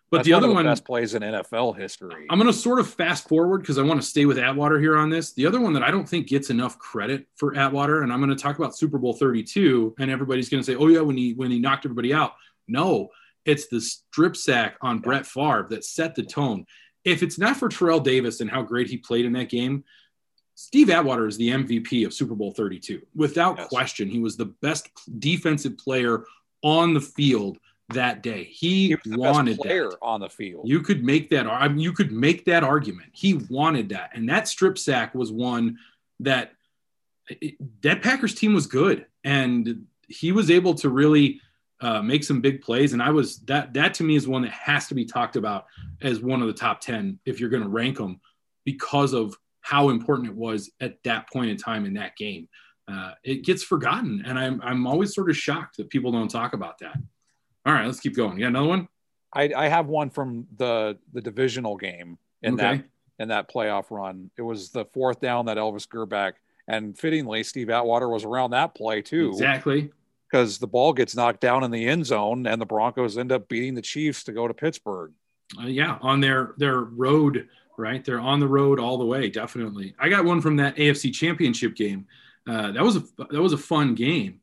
But 0.09 0.19
That's 0.19 0.27
the 0.27 0.33
one 0.33 0.43
other 0.43 0.49
of 0.51 0.55
one, 0.55 0.65
best 0.65 0.85
plays 0.85 1.15
in 1.15 1.21
NFL 1.21 1.77
history. 1.77 2.27
I'm 2.29 2.39
going 2.39 2.51
to 2.51 2.57
sort 2.57 2.79
of 2.79 2.87
fast 2.87 3.27
forward 3.27 3.59
because 3.59 3.77
I 3.77 3.81
want 3.81 4.01
to 4.01 4.07
stay 4.07 4.25
with 4.25 4.37
Atwater 4.37 4.79
here 4.79 4.97
on 4.97 5.09
this. 5.09 5.33
The 5.33 5.45
other 5.45 5.59
one 5.59 5.73
that 5.73 5.83
I 5.83 5.91
don't 5.91 6.07
think 6.07 6.27
gets 6.27 6.49
enough 6.49 6.79
credit 6.79 7.25
for 7.35 7.57
Atwater, 7.57 8.03
and 8.03 8.13
I'm 8.13 8.21
going 8.21 8.29
to 8.29 8.41
talk 8.41 8.57
about 8.57 8.77
Super 8.77 8.97
Bowl 8.97 9.11
32, 9.13 9.95
and 9.99 10.09
everybody's 10.09 10.47
going 10.47 10.63
to 10.63 10.65
say, 10.65 10.77
"Oh 10.77 10.87
yeah, 10.87 11.01
when 11.01 11.17
he 11.17 11.33
when 11.33 11.51
he 11.51 11.59
knocked 11.59 11.85
everybody 11.85 12.13
out." 12.13 12.35
No, 12.69 13.09
it's 13.45 13.67
the 13.67 13.81
strip 13.81 14.37
sack 14.37 14.77
on 14.81 14.99
Brett 14.99 15.25
Favre 15.25 15.67
that 15.69 15.83
set 15.83 16.15
the 16.15 16.23
tone. 16.23 16.65
If 17.03 17.21
it's 17.21 17.37
not 17.37 17.57
for 17.57 17.67
Terrell 17.67 17.99
Davis 17.99 18.39
and 18.39 18.49
how 18.49 18.61
great 18.61 18.87
he 18.87 18.97
played 18.97 19.25
in 19.25 19.33
that 19.33 19.49
game, 19.49 19.83
Steve 20.59 20.89
Atwater 20.89 21.27
is 21.27 21.37
the 21.37 21.49
MVP 21.49 22.03
of 22.03 22.11
Super 22.11 22.33
Bowl 22.33 22.51
32 22.51 22.99
without 23.15 23.69
question. 23.69 24.09
He 24.09 24.17
was 24.17 24.35
the 24.37 24.45
best 24.45 24.89
defensive 25.19 25.77
player 25.77 26.25
on 26.63 26.95
the 26.95 26.99
field 26.99 27.59
that 27.89 28.23
day. 28.23 28.43
He, 28.45 28.95
best 28.95 29.05
wanted 29.05 29.59
player 29.59 29.91
that. 29.91 29.99
on 30.01 30.19
the 30.19 30.29
field. 30.29 30.67
You 30.67 30.81
could 30.81 31.03
make 31.03 31.29
that. 31.29 31.45
I 31.45 31.67
mean, 31.67 31.79
you 31.79 31.93
could 31.93 32.11
make 32.11 32.43
that 32.45 32.63
argument. 32.63 33.09
He 33.13 33.35
wanted 33.51 33.89
that, 33.89 34.09
and 34.15 34.27
that 34.29 34.47
strip 34.47 34.79
sack 34.79 35.13
was 35.13 35.31
one 35.31 35.77
that 36.21 36.53
it- 37.29 37.57
that 37.83 38.01
Packers 38.01 38.33
team 38.33 38.55
was 38.55 38.65
good, 38.65 39.05
and 39.23 39.85
he 40.07 40.31
was 40.31 40.49
able 40.49 40.73
to 40.73 40.89
really 40.89 41.39
uh, 41.81 42.01
make 42.01 42.23
some 42.23 42.41
big 42.41 42.63
plays. 42.63 42.93
And 42.93 43.03
I 43.03 43.11
was 43.11 43.37
that 43.41 43.75
that 43.75 43.93
to 43.95 44.03
me 44.03 44.15
is 44.15 44.27
one 44.27 44.41
that 44.41 44.51
has 44.53 44.87
to 44.87 44.95
be 44.95 45.05
talked 45.05 45.35
about 45.35 45.67
as 46.01 46.19
one 46.19 46.41
of 46.41 46.47
the 46.47 46.53
top 46.53 46.81
ten 46.81 47.19
if 47.25 47.39
you're 47.39 47.51
going 47.51 47.61
to 47.61 47.69
rank 47.69 47.97
them 47.97 48.19
because 48.65 49.13
of 49.13 49.37
how 49.67 49.89
important 49.89 50.29
it 50.29 50.35
was 50.35 50.71
at 50.79 51.03
that 51.03 51.29
point 51.29 51.49
in 51.49 51.57
time 51.57 51.85
in 51.85 51.95
that 51.95 52.15
game. 52.15 52.47
Uh, 52.87 53.11
it 53.23 53.43
gets 53.43 53.63
forgotten, 53.63 54.23
and 54.25 54.39
I'm 54.39 54.61
I'm 54.63 54.87
always 54.87 55.13
sort 55.13 55.29
of 55.29 55.35
shocked 55.35 55.75
that 55.77 55.89
people 55.89 56.09
don't 56.09 56.29
talk 56.29 56.53
about 56.53 56.79
that. 56.79 56.95
All 57.65 57.73
right, 57.73 57.85
let's 57.85 57.99
keep 57.99 58.15
going. 58.15 58.37
You 58.37 58.45
got 58.45 58.47
another 58.47 58.69
one? 58.69 58.87
I, 59.33 59.51
I 59.53 59.67
have 59.67 59.87
one 59.87 60.09
from 60.09 60.47
the 60.55 60.97
the 61.11 61.21
divisional 61.21 61.75
game 61.75 62.17
in 62.41 62.55
that 62.55 62.85
in 63.19 63.27
that 63.27 63.51
playoff 63.51 63.91
run. 63.91 64.31
It 64.37 64.41
was 64.41 64.69
the 64.69 64.85
fourth 64.85 65.19
down 65.19 65.47
that 65.47 65.57
Elvis 65.57 65.85
Grbac 65.85 66.33
and 66.69 66.97
fittingly 66.97 67.43
Steve 67.43 67.69
Atwater 67.69 68.07
was 68.07 68.23
around 68.23 68.51
that 68.51 68.73
play 68.73 69.01
too. 69.01 69.31
Exactly. 69.31 69.91
Because 70.31 70.59
the 70.59 70.67
ball 70.67 70.93
gets 70.93 71.13
knocked 71.13 71.41
down 71.41 71.65
in 71.65 71.71
the 71.71 71.87
end 71.87 72.05
zone 72.05 72.47
and 72.47 72.61
the 72.61 72.65
Broncos 72.65 73.17
end 73.17 73.33
up 73.33 73.49
beating 73.49 73.75
the 73.75 73.81
Chiefs 73.81 74.23
to 74.25 74.31
go 74.31 74.47
to 74.47 74.53
Pittsburgh. 74.53 75.11
uh, 75.61 75.67
yeah, 75.67 75.97
on 76.01 76.21
their 76.21 76.53
their 76.57 76.79
road, 76.79 77.47
right? 77.77 78.03
They're 78.03 78.19
on 78.19 78.39
the 78.39 78.47
road 78.47 78.79
all 78.79 78.97
the 78.97 79.05
way. 79.05 79.29
Definitely. 79.29 79.95
I 79.99 80.09
got 80.09 80.25
one 80.25 80.41
from 80.41 80.57
that 80.57 80.75
AFC 80.75 81.13
Championship 81.13 81.75
game. 81.75 82.07
Uh, 82.47 82.71
that 82.71 82.83
was 82.83 82.95
a 82.95 83.03
that 83.29 83.41
was 83.41 83.53
a 83.53 83.57
fun 83.57 83.93
game, 83.93 84.39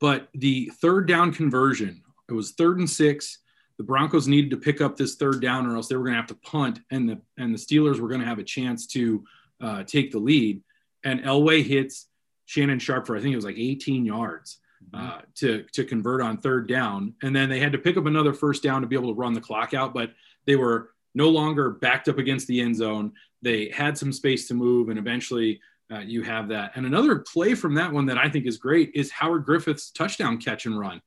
but 0.00 0.28
the 0.34 0.70
third 0.80 1.06
down 1.06 1.32
conversion. 1.32 2.02
It 2.28 2.32
was 2.32 2.52
third 2.52 2.78
and 2.78 2.88
six. 2.88 3.38
The 3.76 3.84
Broncos 3.84 4.28
needed 4.28 4.50
to 4.50 4.56
pick 4.56 4.80
up 4.80 4.96
this 4.96 5.16
third 5.16 5.40
down, 5.40 5.66
or 5.66 5.74
else 5.74 5.88
they 5.88 5.96
were 5.96 6.04
going 6.04 6.14
to 6.14 6.20
have 6.20 6.28
to 6.28 6.34
punt, 6.36 6.80
and 6.90 7.08
the 7.08 7.20
and 7.38 7.52
the 7.52 7.58
Steelers 7.58 7.98
were 7.98 8.08
going 8.08 8.20
to 8.20 8.26
have 8.26 8.38
a 8.38 8.44
chance 8.44 8.86
to 8.88 9.24
uh, 9.60 9.82
take 9.84 10.12
the 10.12 10.18
lead. 10.18 10.62
And 11.02 11.20
Elway 11.20 11.64
hits 11.64 12.06
Shannon 12.46 12.78
Sharpe 12.78 13.06
for 13.06 13.16
I 13.16 13.20
think 13.20 13.32
it 13.32 13.36
was 13.36 13.44
like 13.44 13.58
18 13.58 14.04
yards 14.04 14.58
uh, 14.94 15.20
to 15.36 15.64
to 15.72 15.84
convert 15.84 16.22
on 16.22 16.36
third 16.36 16.68
down, 16.68 17.14
and 17.22 17.34
then 17.34 17.48
they 17.48 17.58
had 17.58 17.72
to 17.72 17.78
pick 17.78 17.96
up 17.96 18.06
another 18.06 18.32
first 18.32 18.62
down 18.62 18.82
to 18.82 18.86
be 18.86 18.96
able 18.96 19.12
to 19.12 19.18
run 19.18 19.32
the 19.32 19.40
clock 19.40 19.74
out. 19.74 19.92
But 19.92 20.12
they 20.46 20.54
were 20.54 20.90
no 21.14 21.28
longer 21.28 21.70
backed 21.70 22.08
up 22.08 22.18
against 22.18 22.46
the 22.46 22.60
end 22.60 22.76
zone. 22.76 23.12
They 23.42 23.70
had 23.70 23.96
some 23.96 24.12
space 24.12 24.48
to 24.48 24.54
move, 24.54 24.88
and 24.88 24.98
eventually 24.98 25.60
uh, 25.92 26.00
you 26.00 26.22
have 26.22 26.48
that. 26.48 26.72
And 26.76 26.86
another 26.86 27.18
play 27.18 27.54
from 27.54 27.74
that 27.74 27.92
one 27.92 28.06
that 28.06 28.18
I 28.18 28.28
think 28.28 28.46
is 28.46 28.58
great 28.58 28.92
is 28.94 29.10
Howard 29.10 29.44
Griffith's 29.44 29.90
touchdown 29.90 30.38
catch 30.38 30.66
and 30.66 30.78
run. 30.78 31.00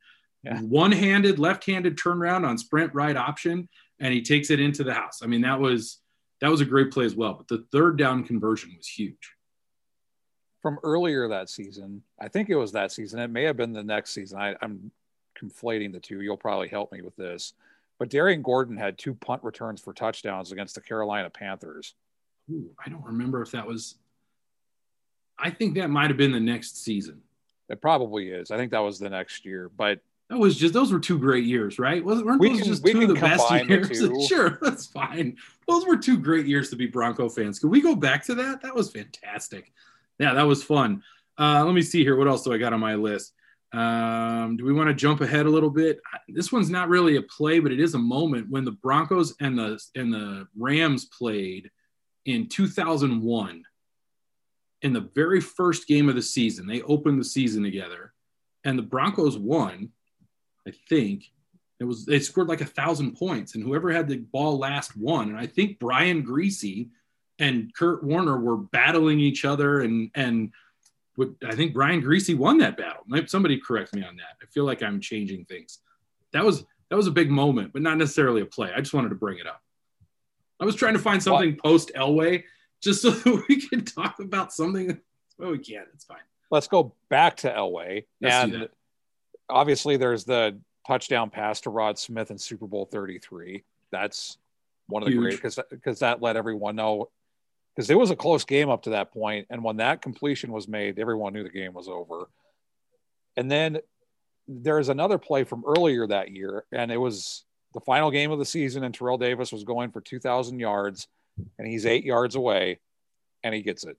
One-handed, 0.62 1.40
left-handed 1.40 1.98
turnaround 1.98 2.46
on 2.46 2.58
sprint 2.58 2.94
right 2.94 3.16
option, 3.16 3.70
and 4.02 4.14
he 4.14 4.22
takes 4.22 4.50
it 4.50 4.60
into 4.60 4.84
the 4.84 4.94
house. 4.94 5.22
I 5.24 5.28
mean, 5.28 5.40
that 5.42 5.58
was 5.58 6.00
that 6.42 6.52
was 6.52 6.60
a 6.60 6.66
great 6.66 6.92
play 6.92 7.06
as 7.06 7.16
well. 7.16 7.34
But 7.36 7.48
the 7.48 7.66
third 7.72 7.98
down 7.98 8.26
conversion 8.26 8.74
was 8.76 8.86
huge. 8.86 9.32
From 10.62 10.80
earlier 10.84 11.30
that 11.30 11.50
season, 11.50 12.04
I 12.20 12.28
think 12.28 12.50
it 12.50 12.58
was 12.58 12.74
that 12.74 12.92
season. 12.92 13.20
It 13.20 13.30
may 13.30 13.44
have 13.44 13.56
been 13.56 13.72
the 13.72 13.84
next 13.84 14.12
season. 14.12 14.38
I, 14.38 14.56
I'm 14.62 14.92
conflating 15.42 15.94
the 15.94 16.02
two. 16.02 16.20
You'll 16.20 16.36
probably 16.36 16.68
help 16.68 16.92
me 16.92 17.02
with 17.02 17.16
this. 17.16 17.54
But 18.04 18.10
Darrien 18.10 18.42
Gordon 18.42 18.76
had 18.76 18.98
two 18.98 19.14
punt 19.14 19.46
returns 19.46 19.80
for 19.80 19.94
touchdowns 19.94 20.52
against 20.52 20.76
the 20.76 20.82
Carolina 20.82 21.30
Panthers. 21.30 21.96
Ooh, 22.52 22.70
I 22.86 22.90
don't 22.90 23.06
remember 23.06 23.42
if 23.42 23.52
that 23.52 23.66
was. 23.66 23.96
I 25.40 25.52
think 25.52 25.76
that 25.76 25.90
might 25.90 26.10
have 26.10 26.18
been 26.18 26.34
the 26.34 26.40
next 26.42 26.84
season. 26.84 27.22
It 27.70 27.82
probably 27.82 28.28
is. 28.28 28.52
I 28.52 28.58
think 28.58 28.72
that 28.72 28.80
was 28.80 29.00
the 29.00 29.10
next 29.10 29.46
year. 29.46 29.72
But 29.78 30.02
That 30.30 30.38
was 30.38 30.58
just 30.58 30.74
those 30.74 30.92
were 30.92 31.00
two 31.00 31.18
great 31.18 31.46
years, 31.46 31.80
right? 31.80 32.04
Wasn't 32.04 32.26
weren't 32.28 32.42
We 32.42 32.50
those 32.50 32.58
can- 32.58 32.68
just 32.68 32.86
two 32.86 33.02
of 33.04 33.08
the 33.08 33.14
best 33.14 33.48
the 33.48 33.66
years? 33.66 33.88
two. 34.00 34.22
sure, 34.28 34.60
that's 34.62 34.86
fine. 34.86 35.38
Those 35.70 35.86
were 35.86 35.96
two 35.96 36.18
great 36.18 36.46
years 36.46 36.70
to 36.72 36.76
be 36.76 36.88
Bronco 36.88 37.30
fans. 37.30 37.58
Could 37.58 37.70
we 37.72 37.80
go 37.80 37.96
back 37.96 38.26
to 38.26 38.36
that? 38.36 38.62
That 38.64 38.76
was 38.76 38.92
fantastic. 38.92 39.72
Yeah, 40.20 40.34
that 40.34 40.44
was 40.44 40.62
fun. 40.62 41.04
Uh, 41.40 41.64
let 41.64 41.74
me 41.74 41.82
see 41.82 42.04
here. 42.04 42.18
What 42.18 42.28
else 42.28 42.44
do 42.44 42.52
I 42.52 42.58
got 42.58 42.74
on 42.74 42.82
my 42.82 42.96
list? 42.96 43.32
Um, 43.74 44.56
do 44.56 44.66
we 44.66 44.74
want 44.74 44.90
to 44.90 44.94
jump 44.94 45.22
ahead 45.22 45.48
a 45.48 45.50
little 45.50 45.72
bit? 45.72 46.00
This 46.28 46.52
one's 46.52 46.70
not 46.70 46.90
really 46.90 47.16
a 47.16 47.24
play, 47.24 47.60
but 47.60 47.72
it 47.72 47.80
is 47.80 47.96
a 47.96 48.00
moment 48.00 48.50
when 48.50 48.66
the 48.66 48.72
Broncos 48.72 49.34
and 49.40 49.58
the 49.58 49.80
and 49.96 50.14
the 50.14 50.48
Rams 50.56 51.06
played 51.06 51.72
in 52.26 52.48
2001 52.48 53.64
in 54.84 54.94
the 54.94 55.10
very 55.16 55.42
first 55.42 55.88
game 55.88 56.08
of 56.08 56.16
the 56.16 56.22
season. 56.22 56.68
They 56.68 56.84
opened 56.84 57.20
the 57.20 57.26
season 57.26 57.64
together, 57.64 58.14
and 58.64 58.78
the 58.78 58.84
Broncos 58.84 59.38
won. 59.38 59.90
I 60.68 60.72
think 60.88 61.32
it 61.80 61.86
was 61.86 62.06
they 62.06 62.20
scored 62.20 62.50
like 62.50 62.62
a 62.62 62.66
thousand 62.66 63.18
points, 63.18 63.56
and 63.56 63.64
whoever 63.64 63.92
had 63.92 64.08
the 64.08 64.18
ball 64.18 64.60
last 64.60 64.96
won. 64.96 65.30
And 65.30 65.38
I 65.38 65.48
think 65.48 65.80
Brian 65.80 66.24
Griese 66.24 66.90
and 67.40 67.74
Kurt 67.74 68.04
Warner 68.04 68.40
were 68.40 68.58
battling 68.58 69.20
each 69.20 69.46
other, 69.46 69.82
and 69.82 70.12
and 70.14 70.52
would- 71.18 71.36
I 71.46 71.56
think 71.56 71.74
Brian 71.74 72.02
Griese 72.02 72.36
won 72.38 72.58
that 72.60 72.78
battle. 72.78 73.04
Somebody 73.28 73.58
correct 73.60 73.94
me 73.94 74.04
on 74.04 74.16
that. 74.18 74.38
I 74.42 74.46
feel 74.48 74.66
like 74.66 74.82
I'm 74.82 75.00
changing 75.00 75.46
things. 75.46 75.80
That 76.32 76.44
was 76.44 76.66
that 76.90 76.96
was 76.98 77.08
a 77.08 77.12
big 77.12 77.32
moment, 77.32 77.74
but 77.74 77.82
not 77.82 77.98
necessarily 77.98 78.42
a 78.42 78.46
play. 78.46 78.72
I 78.76 78.80
just 78.80 78.94
wanted 78.94 79.10
to 79.10 79.16
bring 79.16 79.40
it 79.40 79.48
up. 79.48 79.62
I 80.60 80.66
was 80.66 80.76
trying 80.76 80.94
to 80.94 81.00
find 81.00 81.22
something 81.22 81.56
post 81.58 81.92
Elway 81.96 82.44
just 82.82 83.02
so 83.02 83.10
that 83.12 83.46
we 83.50 83.60
can 83.62 83.84
talk 83.84 84.20
about 84.20 84.54
something. 84.54 85.00
Well, 85.38 85.52
we 85.52 85.58
can't. 85.60 85.88
It's 85.94 86.06
fine. 86.06 86.18
let's 86.52 86.68
go 86.68 86.94
back 87.10 87.38
to 87.38 87.52
Elway. 87.52 88.06
Let's 88.22 88.36
and 88.54 88.70
obviously, 89.50 89.98
there's 89.98 90.24
the 90.26 90.60
touchdown 90.86 91.30
pass 91.30 91.62
to 91.62 91.70
Rod 91.70 91.98
Smith 91.98 92.30
in 92.32 92.38
Super 92.38 92.68
Bowl 92.68 92.86
33. 92.86 93.64
That's 93.92 94.38
one 94.88 95.02
of 95.02 95.08
the 95.08 95.14
Huge. 95.14 95.22
great 95.22 95.36
because 95.36 95.60
because 95.70 96.00
that 96.00 96.22
let 96.22 96.36
everyone 96.36 96.76
know 96.76 97.10
because 97.76 97.90
it 97.90 97.98
was 97.98 98.12
a 98.12 98.16
close 98.16 98.46
game 98.46 98.70
up 98.70 98.84
to 98.84 98.92
that 98.92 99.12
point, 99.12 99.48
and 99.50 99.64
when 99.64 99.78
that 99.78 100.02
completion 100.02 100.52
was 100.52 100.68
made, 100.68 101.00
everyone 101.00 101.34
knew 101.34 101.44
the 101.44 101.50
game 101.50 101.74
was 101.74 101.88
over. 101.88 102.30
And 103.36 103.50
then 103.50 103.80
there's 104.48 104.90
another 104.90 105.18
play 105.18 105.44
from 105.44 105.64
earlier 105.66 106.06
that 106.08 106.32
year, 106.32 106.66
and 106.72 106.92
it 106.92 106.98
was 106.98 107.46
the 107.74 107.80
final 107.80 108.12
game 108.12 108.32
of 108.32 108.40
the 108.40 108.46
season, 108.46 108.84
and 108.84 108.94
Terrell 108.94 109.18
Davis 109.18 109.52
was 109.52 109.64
going 109.64 109.92
for 109.92 110.02
2,000 110.02 110.60
yards, 110.60 111.08
and 111.58 111.68
he's 111.68 111.86
eight 111.86 112.06
yards 112.06 112.36
away, 112.36 112.80
and 113.44 113.56
he 113.56 113.62
gets 113.62 113.84
it. 113.84 113.98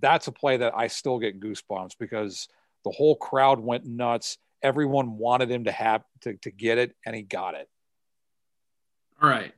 That's 0.00 0.26
a 0.26 0.32
play 0.32 0.58
that 0.58 0.74
I 0.76 0.88
still 0.88 1.18
get 1.18 1.40
goosebumps 1.40 1.92
because 1.98 2.48
the 2.84 2.90
whole 2.90 3.16
crowd 3.16 3.60
went 3.60 3.86
nuts. 3.86 4.36
Everyone 4.62 5.16
wanted 5.16 5.50
him 5.50 5.64
to 5.64 5.72
have 5.72 6.04
to, 6.22 6.34
to 6.34 6.50
get 6.50 6.76
it, 6.78 6.94
and 7.06 7.16
he 7.16 7.22
got 7.22 7.54
it. 7.54 7.68
All 9.22 9.30
right. 9.30 9.54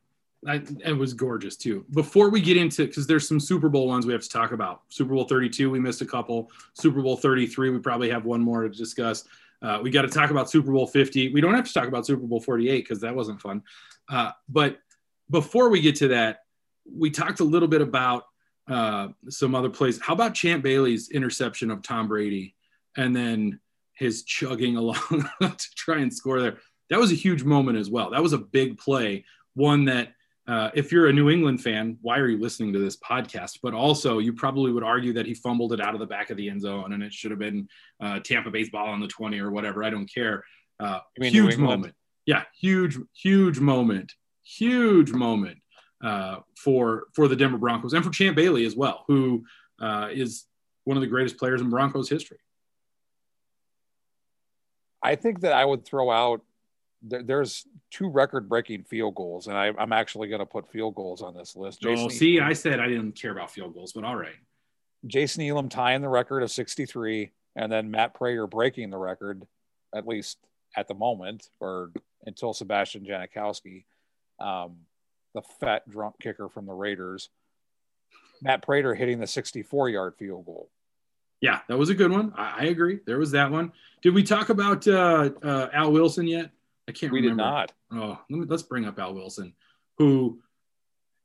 I, 0.46 0.62
it 0.84 0.96
was 0.96 1.12
gorgeous 1.14 1.56
too. 1.56 1.84
Before 1.92 2.30
we 2.30 2.40
get 2.40 2.56
into, 2.56 2.86
because 2.86 3.06
there's 3.06 3.26
some 3.26 3.40
Super 3.40 3.68
Bowl 3.68 3.88
ones 3.88 4.06
we 4.06 4.12
have 4.12 4.22
to 4.22 4.28
talk 4.28 4.52
about. 4.52 4.82
Super 4.88 5.14
Bowl 5.14 5.24
32, 5.24 5.70
we 5.70 5.80
missed 5.80 6.02
a 6.02 6.06
couple. 6.06 6.50
Super 6.74 7.02
Bowl 7.02 7.16
33, 7.16 7.70
we 7.70 7.78
probably 7.78 8.10
have 8.10 8.24
one 8.24 8.40
more 8.40 8.62
to 8.62 8.68
discuss. 8.68 9.24
Uh, 9.62 9.80
we 9.82 9.90
got 9.90 10.02
to 10.02 10.08
talk 10.08 10.30
about 10.30 10.50
Super 10.50 10.70
Bowl 10.70 10.86
50. 10.86 11.32
We 11.32 11.40
don't 11.40 11.54
have 11.54 11.66
to 11.66 11.72
talk 11.72 11.88
about 11.88 12.06
Super 12.06 12.26
Bowl 12.26 12.40
48 12.40 12.78
because 12.78 13.00
that 13.00 13.14
wasn't 13.14 13.40
fun. 13.40 13.62
Uh, 14.08 14.30
but 14.48 14.78
before 15.30 15.68
we 15.68 15.80
get 15.80 15.96
to 15.96 16.08
that, 16.08 16.44
we 16.94 17.10
talked 17.10 17.40
a 17.40 17.44
little 17.44 17.68
bit 17.68 17.80
about 17.80 18.24
uh, 18.68 19.08
some 19.28 19.54
other 19.54 19.70
plays. 19.70 20.00
How 20.00 20.12
about 20.12 20.34
Champ 20.34 20.62
Bailey's 20.62 21.10
interception 21.10 21.70
of 21.70 21.82
Tom 21.82 22.08
Brady 22.08 22.54
and 22.96 23.14
then 23.14 23.60
his 23.96 24.22
chugging 24.22 24.76
along 24.76 25.28
to 25.40 25.74
try 25.74 25.98
and 25.98 26.12
score 26.12 26.40
there. 26.40 26.58
That 26.90 27.00
was 27.00 27.10
a 27.10 27.16
huge 27.16 27.42
moment 27.42 27.78
as 27.78 27.90
well. 27.90 28.10
That 28.10 28.22
was 28.22 28.32
a 28.32 28.38
big 28.38 28.78
play, 28.78 29.24
one 29.54 29.86
that 29.86 30.12
uh, 30.48 30.70
if 30.74 30.92
you're 30.92 31.08
a 31.08 31.12
New 31.12 31.28
England 31.28 31.60
fan, 31.60 31.98
why 32.02 32.18
are 32.18 32.28
you 32.28 32.38
listening 32.38 32.72
to 32.72 32.78
this 32.78 32.96
podcast? 32.96 33.58
But 33.62 33.74
also, 33.74 34.18
you 34.18 34.32
probably 34.32 34.72
would 34.72 34.84
argue 34.84 35.12
that 35.14 35.26
he 35.26 35.34
fumbled 35.34 35.72
it 35.72 35.80
out 35.80 35.94
of 35.94 36.00
the 36.00 36.06
back 36.06 36.30
of 36.30 36.36
the 36.36 36.48
end 36.48 36.60
zone 36.60 36.92
and 36.92 37.02
it 37.02 37.12
should 37.12 37.32
have 37.32 37.40
been 37.40 37.68
uh, 38.00 38.20
Tampa 38.20 38.50
Bay's 38.50 38.70
ball 38.70 38.88
on 38.88 39.00
the 39.00 39.08
20 39.08 39.40
or 39.40 39.50
whatever. 39.50 39.82
I 39.82 39.90
don't 39.90 40.12
care. 40.12 40.44
Uh, 40.78 41.00
huge 41.20 41.56
moment. 41.56 41.94
Yeah, 42.26 42.42
huge, 42.58 42.98
huge 43.14 43.58
moment. 43.58 44.12
Huge 44.44 45.10
moment 45.10 45.58
uh, 46.04 46.36
for 46.56 47.04
for 47.14 47.26
the 47.26 47.34
Denver 47.34 47.58
Broncos 47.58 47.92
and 47.92 48.04
for 48.04 48.10
Champ 48.10 48.36
Bailey 48.36 48.64
as 48.64 48.76
well, 48.76 49.04
who 49.08 49.44
uh, 49.80 50.08
is 50.12 50.44
one 50.84 50.96
of 50.96 51.00
the 51.00 51.06
greatest 51.08 51.36
players 51.36 51.60
in 51.60 51.68
Broncos 51.68 52.08
history. 52.08 52.38
I 55.02 55.16
think 55.16 55.40
that 55.40 55.52
I 55.52 55.64
would 55.64 55.84
throw 55.84 56.10
out 56.10 56.42
there's 57.08 57.66
two 57.90 58.08
record-breaking 58.08 58.84
field 58.84 59.14
goals, 59.14 59.46
and 59.46 59.56
I, 59.56 59.72
am 59.78 59.92
actually 59.92 60.28
going 60.28 60.40
to 60.40 60.46
put 60.46 60.70
field 60.70 60.94
goals 60.94 61.22
on 61.22 61.34
this 61.34 61.56
list. 61.56 61.80
Jason, 61.80 62.06
oh, 62.06 62.08
see, 62.08 62.40
I 62.40 62.52
said 62.52 62.80
I 62.80 62.88
didn't 62.88 63.12
care 63.12 63.32
about 63.32 63.50
field 63.50 63.74
goals, 63.74 63.92
but 63.92 64.04
all 64.04 64.16
right. 64.16 64.34
Jason 65.06 65.42
Elam 65.44 65.68
tying 65.68 66.02
the 66.02 66.08
record 66.08 66.42
of 66.42 66.50
63, 66.50 67.30
and 67.54 67.70
then 67.70 67.90
Matt 67.90 68.14
Prater 68.14 68.46
breaking 68.46 68.90
the 68.90 68.98
record, 68.98 69.46
at 69.94 70.06
least 70.06 70.38
at 70.76 70.88
the 70.88 70.94
moment, 70.94 71.48
or 71.60 71.92
until 72.24 72.52
Sebastian 72.52 73.04
Janikowski, 73.04 73.84
um, 74.40 74.76
the 75.34 75.42
fat 75.60 75.88
drunk 75.88 76.16
kicker 76.20 76.48
from 76.48 76.66
the 76.66 76.72
Raiders. 76.72 77.30
Matt 78.42 78.62
Prater 78.62 78.94
hitting 78.94 79.18
the 79.18 79.26
64-yard 79.26 80.14
field 80.18 80.44
goal. 80.44 80.70
Yeah, 81.40 81.60
that 81.68 81.76
was 81.76 81.90
a 81.90 81.94
good 81.94 82.10
one. 82.10 82.32
I, 82.36 82.54
I, 82.60 82.64
agree. 82.64 83.00
There 83.06 83.18
was 83.18 83.30
that 83.32 83.50
one. 83.50 83.72
Did 84.02 84.14
we 84.14 84.22
talk 84.22 84.48
about 84.48 84.88
uh, 84.88 85.30
uh, 85.42 85.68
Al 85.72 85.92
Wilson 85.92 86.26
yet? 86.26 86.50
I 86.88 86.92
can't 86.92 87.12
we 87.12 87.20
remember. 87.20 87.42
did 87.42 87.46
not. 87.46 87.72
Oh, 87.92 88.18
let 88.30 88.40
me, 88.40 88.46
let's 88.48 88.62
bring 88.62 88.84
up 88.84 88.98
Al 88.98 89.14
Wilson, 89.14 89.54
who 89.98 90.40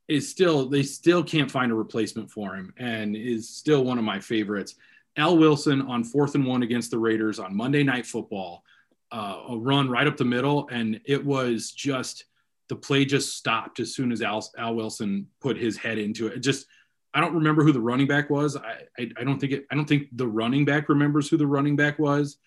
is 0.07 0.29
still 0.29 0.67
they 0.67 0.83
still 0.83 1.23
can't 1.23 1.51
find 1.51 1.71
a 1.71 1.75
replacement 1.75 2.29
for 2.31 2.55
him, 2.55 2.73
and 2.77 3.15
is 3.15 3.49
still 3.49 3.83
one 3.83 3.97
of 3.97 4.03
my 4.03 4.19
favorites. 4.19 4.75
Al 5.17 5.37
Wilson 5.37 5.81
on 5.81 6.03
fourth 6.03 6.35
and 6.35 6.45
one 6.45 6.63
against 6.63 6.91
the 6.91 6.99
Raiders 6.99 7.39
on 7.39 7.55
Monday 7.55 7.83
Night 7.83 8.05
Football, 8.05 8.63
uh, 9.11 9.43
a 9.49 9.57
run 9.57 9.89
right 9.89 10.07
up 10.07 10.17
the 10.17 10.25
middle, 10.25 10.67
and 10.71 10.99
it 11.05 11.23
was 11.23 11.71
just 11.71 12.25
the 12.69 12.75
play 12.75 13.03
just 13.03 13.35
stopped 13.35 13.79
as 13.81 13.93
soon 13.93 14.11
as 14.11 14.21
Al, 14.21 14.49
Al 14.57 14.75
Wilson 14.75 15.27
put 15.41 15.57
his 15.57 15.75
head 15.75 15.97
into 15.97 16.27
it. 16.27 16.33
it. 16.33 16.39
Just 16.39 16.65
I 17.13 17.19
don't 17.19 17.35
remember 17.35 17.63
who 17.63 17.73
the 17.73 17.81
running 17.81 18.07
back 18.07 18.29
was. 18.29 18.55
I, 18.55 18.83
I, 18.97 19.11
I 19.17 19.23
don't 19.25 19.39
think 19.39 19.51
it. 19.51 19.65
I 19.69 19.75
don't 19.75 19.87
think 19.87 20.07
the 20.13 20.27
running 20.27 20.65
back 20.65 20.87
remembers 20.87 21.27
who 21.29 21.37
the 21.37 21.47
running 21.47 21.75
back 21.75 21.99
was, 21.99 22.37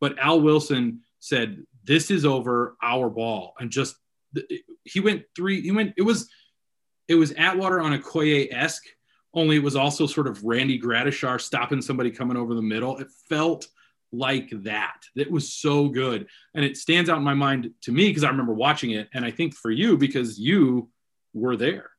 but 0.00 0.18
Al 0.18 0.40
Wilson 0.40 1.00
said 1.20 1.64
this 1.84 2.10
is 2.10 2.24
over 2.24 2.76
our 2.82 3.08
ball. 3.08 3.54
And 3.58 3.70
just 3.70 3.96
he 4.84 5.00
went 5.00 5.24
three 5.34 5.60
he 5.60 5.72
went 5.72 5.94
it 5.96 6.02
was 6.02 6.28
it 7.08 7.16
was 7.16 7.32
atwater 7.32 7.80
on 7.80 7.98
Okoye-esque 7.98 8.86
only 9.34 9.56
it 9.56 9.62
was 9.62 9.76
also 9.76 10.06
sort 10.06 10.26
of 10.26 10.42
randy 10.44 10.80
gradishar 10.80 11.40
stopping 11.40 11.82
somebody 11.82 12.10
coming 12.10 12.36
over 12.36 12.54
the 12.54 12.62
middle. 12.62 12.98
It 12.98 13.08
felt 13.28 13.68
like 14.12 14.50
that. 14.64 15.04
It 15.14 15.30
was 15.30 15.52
so 15.52 15.88
good. 15.88 16.26
And 16.54 16.64
it 16.64 16.76
stands 16.76 17.08
out 17.08 17.18
in 17.18 17.24
my 17.24 17.34
mind 17.34 17.70
to 17.82 17.92
me 17.92 18.08
because 18.08 18.24
i 18.24 18.28
remember 18.28 18.54
watching 18.54 18.90
it 18.90 19.08
and 19.14 19.24
i 19.24 19.30
think 19.30 19.54
for 19.54 19.70
you 19.70 19.96
because 19.96 20.38
you 20.38 20.88
were 21.32 21.56
there. 21.56 21.90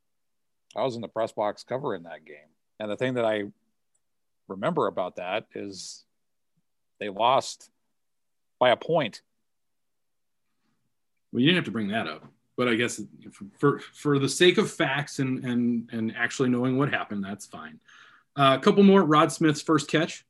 I 0.76 0.84
was 0.84 0.96
in 0.96 1.02
the 1.02 1.08
press 1.08 1.32
box 1.32 1.64
covering 1.64 2.04
that 2.04 2.26
game. 2.26 2.38
And 2.80 2.90
the 2.90 2.98
thing 2.98 3.16
that 3.16 3.26
i 3.26 3.44
remember 4.48 4.88
about 4.88 5.18
that 5.18 5.46
is 5.56 6.04
they 7.00 7.10
lost 7.10 7.70
by 8.60 8.70
a 8.70 8.78
point 8.78 9.22
well, 11.32 11.40
you 11.40 11.48
didn't 11.48 11.58
have 11.58 11.66
to 11.66 11.72
bring 11.72 11.90
that 11.90 12.08
up, 12.08 12.26
but 12.58 12.68
I 12.68 12.76
guess 12.76 13.02
for 13.58 13.80
for 13.80 14.20
the 14.20 14.30
sake 14.30 14.58
of 14.58 14.72
facts 14.72 15.20
and 15.20 15.44
and 15.46 15.90
and 15.92 16.16
actually 16.16 16.50
knowing 16.50 16.78
what 16.78 16.94
happened, 16.94 17.24
that's 17.24 17.46
fine. 17.46 17.80
Uh, 18.36 18.58
a 18.60 18.64
couple 18.64 18.84
more. 18.84 19.04
Rod 19.04 19.32
Smith's 19.32 19.62
first 19.62 19.90
catch, 19.90 20.26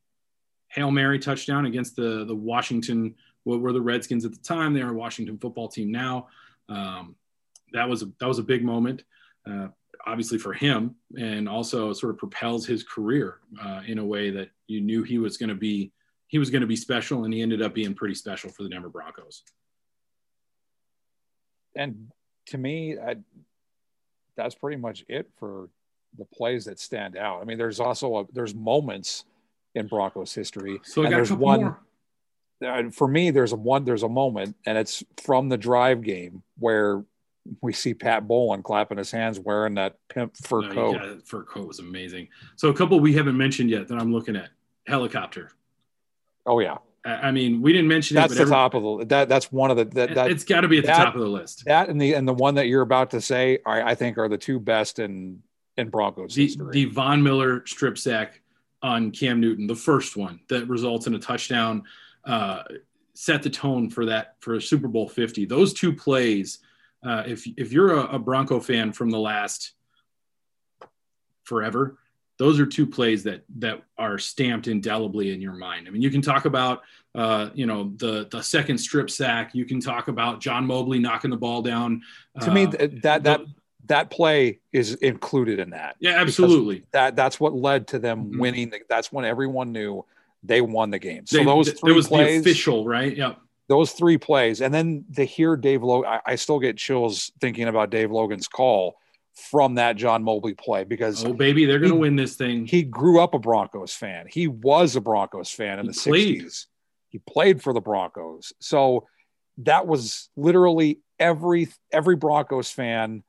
hail 0.67 0.91
mary 0.91 1.19
touchdown 1.19 1.65
against 1.65 1.95
the 1.95 2.25
the 2.25 2.35
Washington. 2.35 3.15
What 3.43 3.59
were 3.61 3.73
the 3.73 3.81
Redskins 3.81 4.25
at 4.25 4.33
the 4.33 4.39
time? 4.39 4.73
They 4.73 4.81
are 4.81 4.91
a 4.91 4.93
Washington 4.93 5.37
football 5.39 5.67
team 5.67 5.91
now. 5.91 6.27
Um, 6.69 7.15
that 7.73 7.89
was 7.89 8.03
a, 8.03 8.11
that 8.19 8.27
was 8.27 8.37
a 8.37 8.43
big 8.43 8.63
moment, 8.63 9.03
uh, 9.49 9.69
obviously 10.05 10.37
for 10.37 10.53
him, 10.53 10.95
and 11.17 11.49
also 11.49 11.91
sort 11.93 12.11
of 12.11 12.19
propels 12.19 12.67
his 12.67 12.83
career 12.83 13.39
uh, 13.59 13.81
in 13.87 13.97
a 13.97 14.05
way 14.05 14.29
that 14.29 14.49
you 14.67 14.81
knew 14.81 15.01
he 15.01 15.17
was 15.17 15.37
going 15.37 15.49
to 15.49 15.55
be 15.55 15.91
he 16.27 16.37
was 16.37 16.51
going 16.51 16.61
to 16.61 16.67
be 16.67 16.75
special, 16.75 17.25
and 17.25 17.33
he 17.33 17.41
ended 17.41 17.63
up 17.63 17.73
being 17.73 17.95
pretty 17.95 18.15
special 18.15 18.51
for 18.51 18.61
the 18.61 18.69
Denver 18.69 18.89
Broncos 18.89 19.43
and 21.75 22.11
to 22.47 22.57
me, 22.57 22.97
I, 22.97 23.15
that's 24.35 24.55
pretty 24.55 24.77
much 24.77 25.05
it 25.07 25.29
for 25.37 25.69
the 26.17 26.25
plays 26.25 26.65
that 26.65 26.79
stand 26.79 27.17
out. 27.17 27.41
I 27.41 27.45
mean, 27.45 27.57
there's 27.57 27.79
also 27.79 28.17
a, 28.17 28.25
there's 28.33 28.53
moments 28.53 29.25
in 29.75 29.87
Broncos 29.87 30.33
history. 30.33 30.79
So 30.83 31.03
and 31.03 31.13
there's 31.13 31.31
one. 31.31 31.75
Uh, 32.65 32.89
for 32.91 33.07
me, 33.07 33.31
there's 33.31 33.53
a 33.53 33.55
one. 33.55 33.85
There's 33.85 34.03
a 34.03 34.09
moment, 34.09 34.55
and 34.65 34.77
it's 34.77 35.03
from 35.23 35.49
the 35.49 35.57
drive 35.57 36.03
game 36.03 36.43
where 36.59 37.03
we 37.61 37.73
see 37.73 37.93
Pat 37.93 38.27
Bowlen 38.27 38.61
clapping 38.61 38.97
his 38.99 39.09
hands 39.09 39.39
wearing 39.39 39.75
that 39.75 39.95
pimp 40.09 40.37
fur 40.37 40.71
coat. 40.71 40.99
Yeah, 41.01 41.15
fur 41.25 41.43
coat 41.43 41.67
was 41.67 41.79
amazing. 41.79 42.27
So 42.55 42.69
a 42.69 42.73
couple 42.73 42.99
we 42.99 43.13
haven't 43.13 43.37
mentioned 43.37 43.69
yet 43.69 43.87
that 43.87 43.97
I'm 43.97 44.13
looking 44.13 44.35
at 44.35 44.49
helicopter. 44.85 45.51
Oh 46.45 46.59
yeah, 46.59 46.77
I 47.03 47.31
mean, 47.31 47.61
we 47.61 47.71
didn't 47.73 47.87
mention 47.87 48.15
that's 48.15 48.33
it. 48.33 48.37
That's 48.37 48.37
the 48.37 48.41
every, 48.43 48.51
top 48.53 48.73
of 48.75 48.99
the 48.99 49.05
that. 49.05 49.29
That's 49.29 49.51
one 49.51 49.71
of 49.71 49.77
the 49.77 49.85
that. 49.85 50.13
that 50.13 50.29
it's 50.29 50.43
got 50.43 50.61
to 50.61 50.67
be 50.67 50.77
at 50.77 50.85
the 50.85 50.91
top 50.91 51.15
of 51.15 51.21
the 51.21 51.27
list. 51.27 51.65
That 51.65 51.89
and 51.89 51.99
the 51.99 52.13
and 52.13 52.27
the 52.27 52.33
one 52.33 52.55
that 52.55 52.67
you're 52.67 52.83
about 52.83 53.09
to 53.11 53.21
say, 53.21 53.59
I, 53.65 53.91
I 53.91 53.95
think, 53.95 54.19
are 54.19 54.29
the 54.29 54.37
two 54.37 54.59
best 54.59 54.99
in 54.99 55.41
in 55.77 55.89
Broncos 55.89 56.35
the, 56.35 56.45
history. 56.45 56.71
The 56.71 56.85
Von 56.85 57.23
Miller 57.23 57.65
strip 57.65 57.97
sack 57.97 58.41
on 58.83 59.11
Cam 59.11 59.39
Newton, 59.39 59.65
the 59.65 59.75
first 59.75 60.15
one 60.15 60.41
that 60.49 60.67
results 60.67 61.07
in 61.07 61.15
a 61.15 61.19
touchdown, 61.19 61.83
uh, 62.25 62.63
set 63.13 63.41
the 63.41 63.49
tone 63.49 63.89
for 63.89 64.05
that 64.05 64.35
for 64.39 64.59
Super 64.59 64.87
Bowl 64.87 65.09
Fifty. 65.09 65.45
Those 65.45 65.73
two 65.73 65.93
plays. 65.93 66.59
Uh, 67.03 67.23
if 67.25 67.47
if 67.57 67.73
you're 67.73 67.95
a, 67.97 68.15
a 68.15 68.19
Bronco 68.19 68.59
fan 68.59 68.93
from 68.93 69.09
the 69.09 69.19
last 69.19 69.71
forever, 71.45 71.97
those 72.41 72.59
are 72.59 72.65
two 72.65 72.87
plays 72.87 73.21
that 73.21 73.43
that 73.59 73.83
are 73.99 74.17
stamped 74.17 74.67
indelibly 74.67 75.31
in 75.31 75.39
your 75.39 75.53
mind. 75.53 75.87
I 75.87 75.91
mean, 75.91 76.01
you 76.01 76.09
can 76.09 76.23
talk 76.23 76.45
about 76.45 76.81
uh, 77.13 77.51
you 77.53 77.67
know 77.67 77.93
the 77.97 78.27
the 78.31 78.41
second 78.41 78.79
strip 78.79 79.11
sack. 79.11 79.53
You 79.53 79.63
can 79.63 79.79
talk 79.79 80.07
about 80.07 80.41
John 80.41 80.65
Mobley 80.65 80.97
knocking 80.97 81.29
the 81.29 81.37
ball 81.37 81.61
down. 81.61 82.01
To 82.39 82.49
uh, 82.49 82.53
me, 82.53 82.65
that 82.65 83.01
that 83.03 83.23
that 83.25 83.41
that 83.85 84.09
play 84.09 84.59
is 84.73 84.95
included 84.95 85.59
in 85.59 85.69
that. 85.69 85.97
Yeah, 85.99 86.19
absolutely. 86.19 86.83
That 86.93 87.15
that's 87.15 87.39
what 87.39 87.53
led 87.53 87.89
to 87.89 87.99
them 87.99 88.25
mm-hmm. 88.25 88.39
winning. 88.39 88.73
That's 88.89 89.11
when 89.11 89.23
everyone 89.23 89.71
knew 89.71 90.03
they 90.41 90.61
won 90.61 90.89
the 90.89 90.97
game. 90.97 91.27
So 91.27 91.37
they, 91.37 91.45
those 91.45 91.71
three 91.71 91.91
it 91.91 91.95
was 91.95 92.07
plays, 92.07 92.43
the 92.43 92.49
official, 92.49 92.87
right? 92.87 93.15
Yep. 93.15 93.37
Those 93.67 93.91
three 93.91 94.17
plays, 94.17 94.61
and 94.61 94.73
then 94.73 95.05
to 95.15 95.25
hear 95.25 95.55
Dave 95.55 95.83
Logan, 95.83 96.09
I, 96.09 96.31
I 96.31 96.35
still 96.37 96.57
get 96.57 96.77
chills 96.77 97.31
thinking 97.39 97.67
about 97.67 97.91
Dave 97.91 98.09
Logan's 98.09 98.47
call 98.47 98.97
from 99.33 99.75
that 99.75 99.95
John 99.95 100.23
Mobley 100.23 100.53
play 100.53 100.83
because 100.83 101.23
oh 101.25 101.33
baby, 101.33 101.65
they're 101.65 101.79
going 101.79 101.91
to 101.91 101.97
win 101.97 102.15
this 102.15 102.35
thing. 102.35 102.65
He 102.65 102.83
grew 102.83 103.19
up 103.21 103.33
a 103.33 103.39
Broncos 103.39 103.93
fan. 103.93 104.27
He 104.29 104.47
was 104.47 104.95
a 104.95 105.01
Broncos 105.01 105.49
fan 105.49 105.79
in 105.79 105.85
he 105.85 105.91
the 105.91 105.99
played. 105.99 106.41
60s. 106.43 106.65
He 107.09 107.19
played 107.19 107.61
for 107.61 107.73
the 107.73 107.81
Broncos. 107.81 108.53
So 108.59 109.07
that 109.59 109.87
was 109.87 110.29
literally 110.35 110.99
every 111.19 111.69
every 111.91 112.15
Broncos 112.15 112.71
fan 112.71 113.23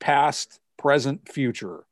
past, 0.00 0.60
present, 0.78 1.30
future. 1.30 1.84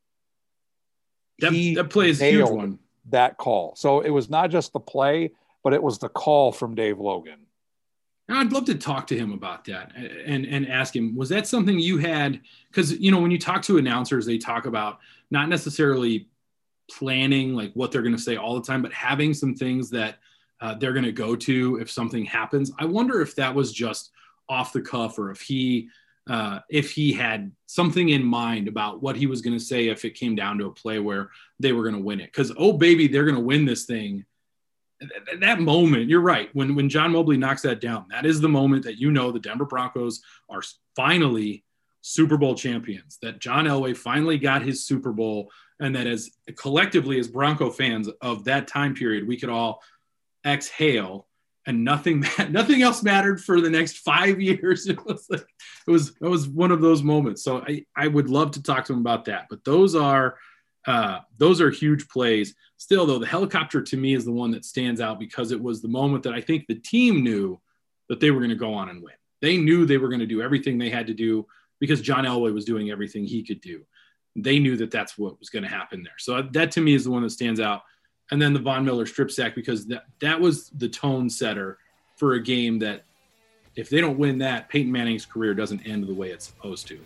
That, 1.40 1.52
that 1.76 1.90
play 1.90 2.10
is 2.10 2.22
a 2.22 2.30
huge 2.30 2.48
one. 2.48 2.78
That 3.10 3.36
call. 3.36 3.74
So 3.76 4.00
it 4.00 4.10
was 4.10 4.30
not 4.30 4.50
just 4.50 4.72
the 4.72 4.80
play, 4.80 5.32
but 5.62 5.72
it 5.72 5.82
was 5.82 5.98
the 5.98 6.08
call 6.08 6.52
from 6.52 6.74
Dave 6.74 6.98
Logan. 6.98 7.43
I'd 8.28 8.52
love 8.52 8.64
to 8.66 8.74
talk 8.74 9.06
to 9.08 9.16
him 9.16 9.32
about 9.32 9.64
that 9.66 9.92
and 9.94 10.46
and 10.46 10.68
ask 10.68 10.96
him 10.96 11.14
was 11.14 11.28
that 11.28 11.46
something 11.46 11.78
you 11.78 11.98
had? 11.98 12.40
Because 12.70 12.98
you 12.98 13.10
know 13.10 13.20
when 13.20 13.30
you 13.30 13.38
talk 13.38 13.62
to 13.62 13.78
announcers 13.78 14.24
they 14.24 14.38
talk 14.38 14.66
about 14.66 14.98
not 15.30 15.48
necessarily 15.48 16.28
planning 16.90 17.54
like 17.54 17.72
what 17.74 17.92
they're 17.92 18.02
going 18.02 18.16
to 18.16 18.20
say 18.20 18.36
all 18.36 18.54
the 18.54 18.66
time 18.66 18.82
but 18.82 18.92
having 18.92 19.32
some 19.32 19.54
things 19.54 19.88
that 19.90 20.16
uh, 20.60 20.74
they're 20.74 20.92
going 20.92 21.04
to 21.04 21.12
go 21.12 21.36
to 21.36 21.76
if 21.76 21.90
something 21.90 22.24
happens. 22.24 22.72
I 22.78 22.86
wonder 22.86 23.20
if 23.20 23.34
that 23.36 23.54
was 23.54 23.72
just 23.72 24.10
off 24.48 24.72
the 24.72 24.80
cuff 24.80 25.18
or 25.18 25.30
if 25.30 25.40
he 25.40 25.88
uh, 26.26 26.60
if 26.70 26.90
he 26.90 27.12
had 27.12 27.52
something 27.66 28.08
in 28.08 28.24
mind 28.24 28.66
about 28.66 29.02
what 29.02 29.14
he 29.14 29.26
was 29.26 29.42
going 29.42 29.58
to 29.58 29.62
say 29.62 29.88
if 29.88 30.06
it 30.06 30.14
came 30.14 30.34
down 30.34 30.56
to 30.56 30.66
a 30.66 30.72
play 30.72 30.98
where 30.98 31.28
they 31.60 31.72
were 31.72 31.82
going 31.82 31.94
to 31.94 32.00
win 32.00 32.20
it. 32.20 32.32
Because 32.32 32.50
oh 32.56 32.72
baby 32.72 33.08
they're 33.08 33.24
going 33.24 33.34
to 33.34 33.42
win 33.42 33.66
this 33.66 33.84
thing 33.84 34.24
that 35.40 35.60
moment, 35.60 36.08
you're 36.08 36.20
right. 36.20 36.50
When 36.52 36.74
when 36.74 36.88
John 36.88 37.12
Mobley 37.12 37.36
knocks 37.36 37.62
that 37.62 37.80
down, 37.80 38.06
that 38.10 38.26
is 38.26 38.40
the 38.40 38.48
moment 38.48 38.84
that 38.84 38.98
you 38.98 39.10
know 39.10 39.30
the 39.30 39.40
Denver 39.40 39.64
Broncos 39.64 40.20
are 40.48 40.62
finally 40.96 41.64
Super 42.02 42.36
Bowl 42.36 42.54
champions. 42.54 43.18
That 43.22 43.40
John 43.40 43.64
Elway 43.64 43.96
finally 43.96 44.38
got 44.38 44.62
his 44.62 44.86
Super 44.86 45.12
Bowl, 45.12 45.50
and 45.80 45.94
that 45.96 46.06
as 46.06 46.30
collectively 46.56 47.18
as 47.18 47.28
Bronco 47.28 47.70
fans 47.70 48.08
of 48.20 48.44
that 48.44 48.68
time 48.68 48.94
period, 48.94 49.26
we 49.26 49.38
could 49.38 49.50
all 49.50 49.82
exhale 50.46 51.26
and 51.66 51.84
nothing 51.84 52.24
nothing 52.50 52.82
else 52.82 53.02
mattered 53.02 53.42
for 53.42 53.60
the 53.60 53.70
next 53.70 53.98
five 53.98 54.40
years. 54.40 54.86
It 54.86 55.04
was 55.04 55.26
like 55.30 55.46
it 55.86 55.90
was 55.90 56.10
it 56.20 56.26
was 56.26 56.48
one 56.48 56.70
of 56.70 56.80
those 56.80 57.02
moments. 57.02 57.42
So 57.42 57.64
I 57.66 57.84
I 57.96 58.08
would 58.08 58.28
love 58.28 58.52
to 58.52 58.62
talk 58.62 58.84
to 58.86 58.92
him 58.92 59.00
about 59.00 59.26
that. 59.26 59.46
But 59.48 59.64
those 59.64 59.94
are 59.94 60.36
uh, 60.86 61.20
those 61.38 61.60
are 61.60 61.70
huge 61.70 62.08
plays. 62.08 62.54
Still 62.76 63.06
though, 63.06 63.18
the 63.18 63.26
helicopter 63.26 63.80
to 63.82 63.96
me 63.96 64.14
is 64.14 64.24
the 64.24 64.32
one 64.32 64.50
that 64.52 64.64
stands 64.64 65.00
out 65.00 65.18
because 65.18 65.52
it 65.52 65.60
was 65.60 65.80
the 65.80 65.88
moment 65.88 66.24
that 66.24 66.34
I 66.34 66.40
think 66.40 66.66
the 66.66 66.74
team 66.74 67.22
knew 67.22 67.60
that 68.08 68.20
they 68.20 68.30
were 68.30 68.40
going 68.40 68.50
to 68.50 68.56
go 68.56 68.74
on 68.74 68.88
and 68.88 69.02
win. 69.02 69.14
They 69.40 69.56
knew 69.56 69.86
they 69.86 69.98
were 69.98 70.08
going 70.08 70.20
to 70.20 70.26
do 70.26 70.42
everything 70.42 70.78
they 70.78 70.90
had 70.90 71.06
to 71.06 71.14
do 71.14 71.46
because 71.80 72.00
John 72.00 72.24
Elway 72.24 72.52
was 72.52 72.64
doing 72.64 72.90
everything 72.90 73.24
he 73.24 73.42
could 73.42 73.60
do. 73.60 73.84
They 74.36 74.58
knew 74.58 74.76
that 74.76 74.90
that's 74.90 75.16
what 75.16 75.38
was 75.38 75.48
going 75.48 75.62
to 75.62 75.68
happen 75.68 76.02
there. 76.02 76.14
So 76.18 76.42
that 76.42 76.72
to 76.72 76.80
me 76.80 76.94
is 76.94 77.04
the 77.04 77.10
one 77.10 77.22
that 77.22 77.30
stands 77.30 77.60
out 77.60 77.82
and 78.30 78.40
then 78.40 78.52
the 78.52 78.60
Von 78.60 78.84
Miller 78.84 79.06
strip 79.06 79.30
sack 79.30 79.54
because 79.54 79.86
that 79.86 80.04
that 80.20 80.40
was 80.40 80.70
the 80.70 80.88
tone 80.88 81.28
setter 81.28 81.78
for 82.16 82.34
a 82.34 82.42
game 82.42 82.78
that 82.80 83.04
if 83.76 83.90
they 83.90 84.00
don't 84.00 84.18
win 84.18 84.38
that, 84.38 84.68
Peyton 84.68 84.90
Manning's 84.90 85.26
career 85.26 85.54
doesn't 85.54 85.86
end 85.86 86.06
the 86.06 86.14
way 86.14 86.30
it's 86.30 86.46
supposed 86.46 86.86
to. 86.88 87.00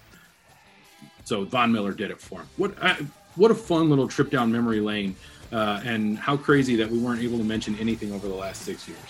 So 1.25 1.45
Von 1.45 1.73
Miller 1.73 1.93
did 1.93 2.11
it 2.11 2.21
for 2.21 2.41
him. 2.41 2.49
What 2.57 2.75
I, 2.83 2.97
what 3.39 3.51
a 3.51 3.55
fun 3.55 3.89
little 3.89 4.09
trip 4.09 4.31
down 4.31 4.53
memory 4.53 4.81
lane, 4.81 5.17
uh, 5.53 5.81
and 5.85 6.19
how 6.19 6.37
crazy 6.37 6.77
that 6.77 6.91
we 6.91 6.99
weren't 6.99 7.23
able 7.23 7.39
to 7.39 7.45
mention 7.45 7.77
anything 7.79 8.13
over 8.13 8.29
the 8.29 8.35
last 8.35 8.63
six 8.63 8.87
years. 8.87 9.01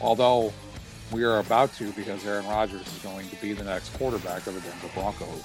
Although 0.00 0.52
we 1.12 1.24
are 1.24 1.40
about 1.40 1.74
to 1.74 1.92
because 1.92 2.24
Aaron 2.26 2.46
Rodgers 2.46 2.86
is 2.86 2.98
going 3.02 3.28
to 3.28 3.36
be 3.36 3.52
the 3.52 3.64
next 3.64 3.92
quarterback 3.94 4.46
of 4.46 4.54
the 4.54 4.60
Denver 4.60 4.88
Broncos. 4.94 5.44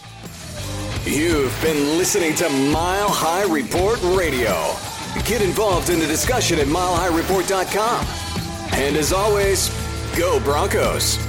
You've 1.06 1.58
been 1.62 1.98
listening 1.98 2.36
to 2.36 2.50
Mile 2.50 3.10
High 3.10 3.44
Report 3.44 4.00
Radio. 4.18 4.74
Get 5.26 5.42
involved 5.42 5.90
in 5.90 6.00
the 6.00 6.08
discussion 6.08 6.60
at 6.60 6.68
milehighreport.com. 6.68 8.06
And 8.74 8.96
as 8.96 9.12
always, 9.12 9.70
go 10.16 10.40
Broncos. 10.42 11.27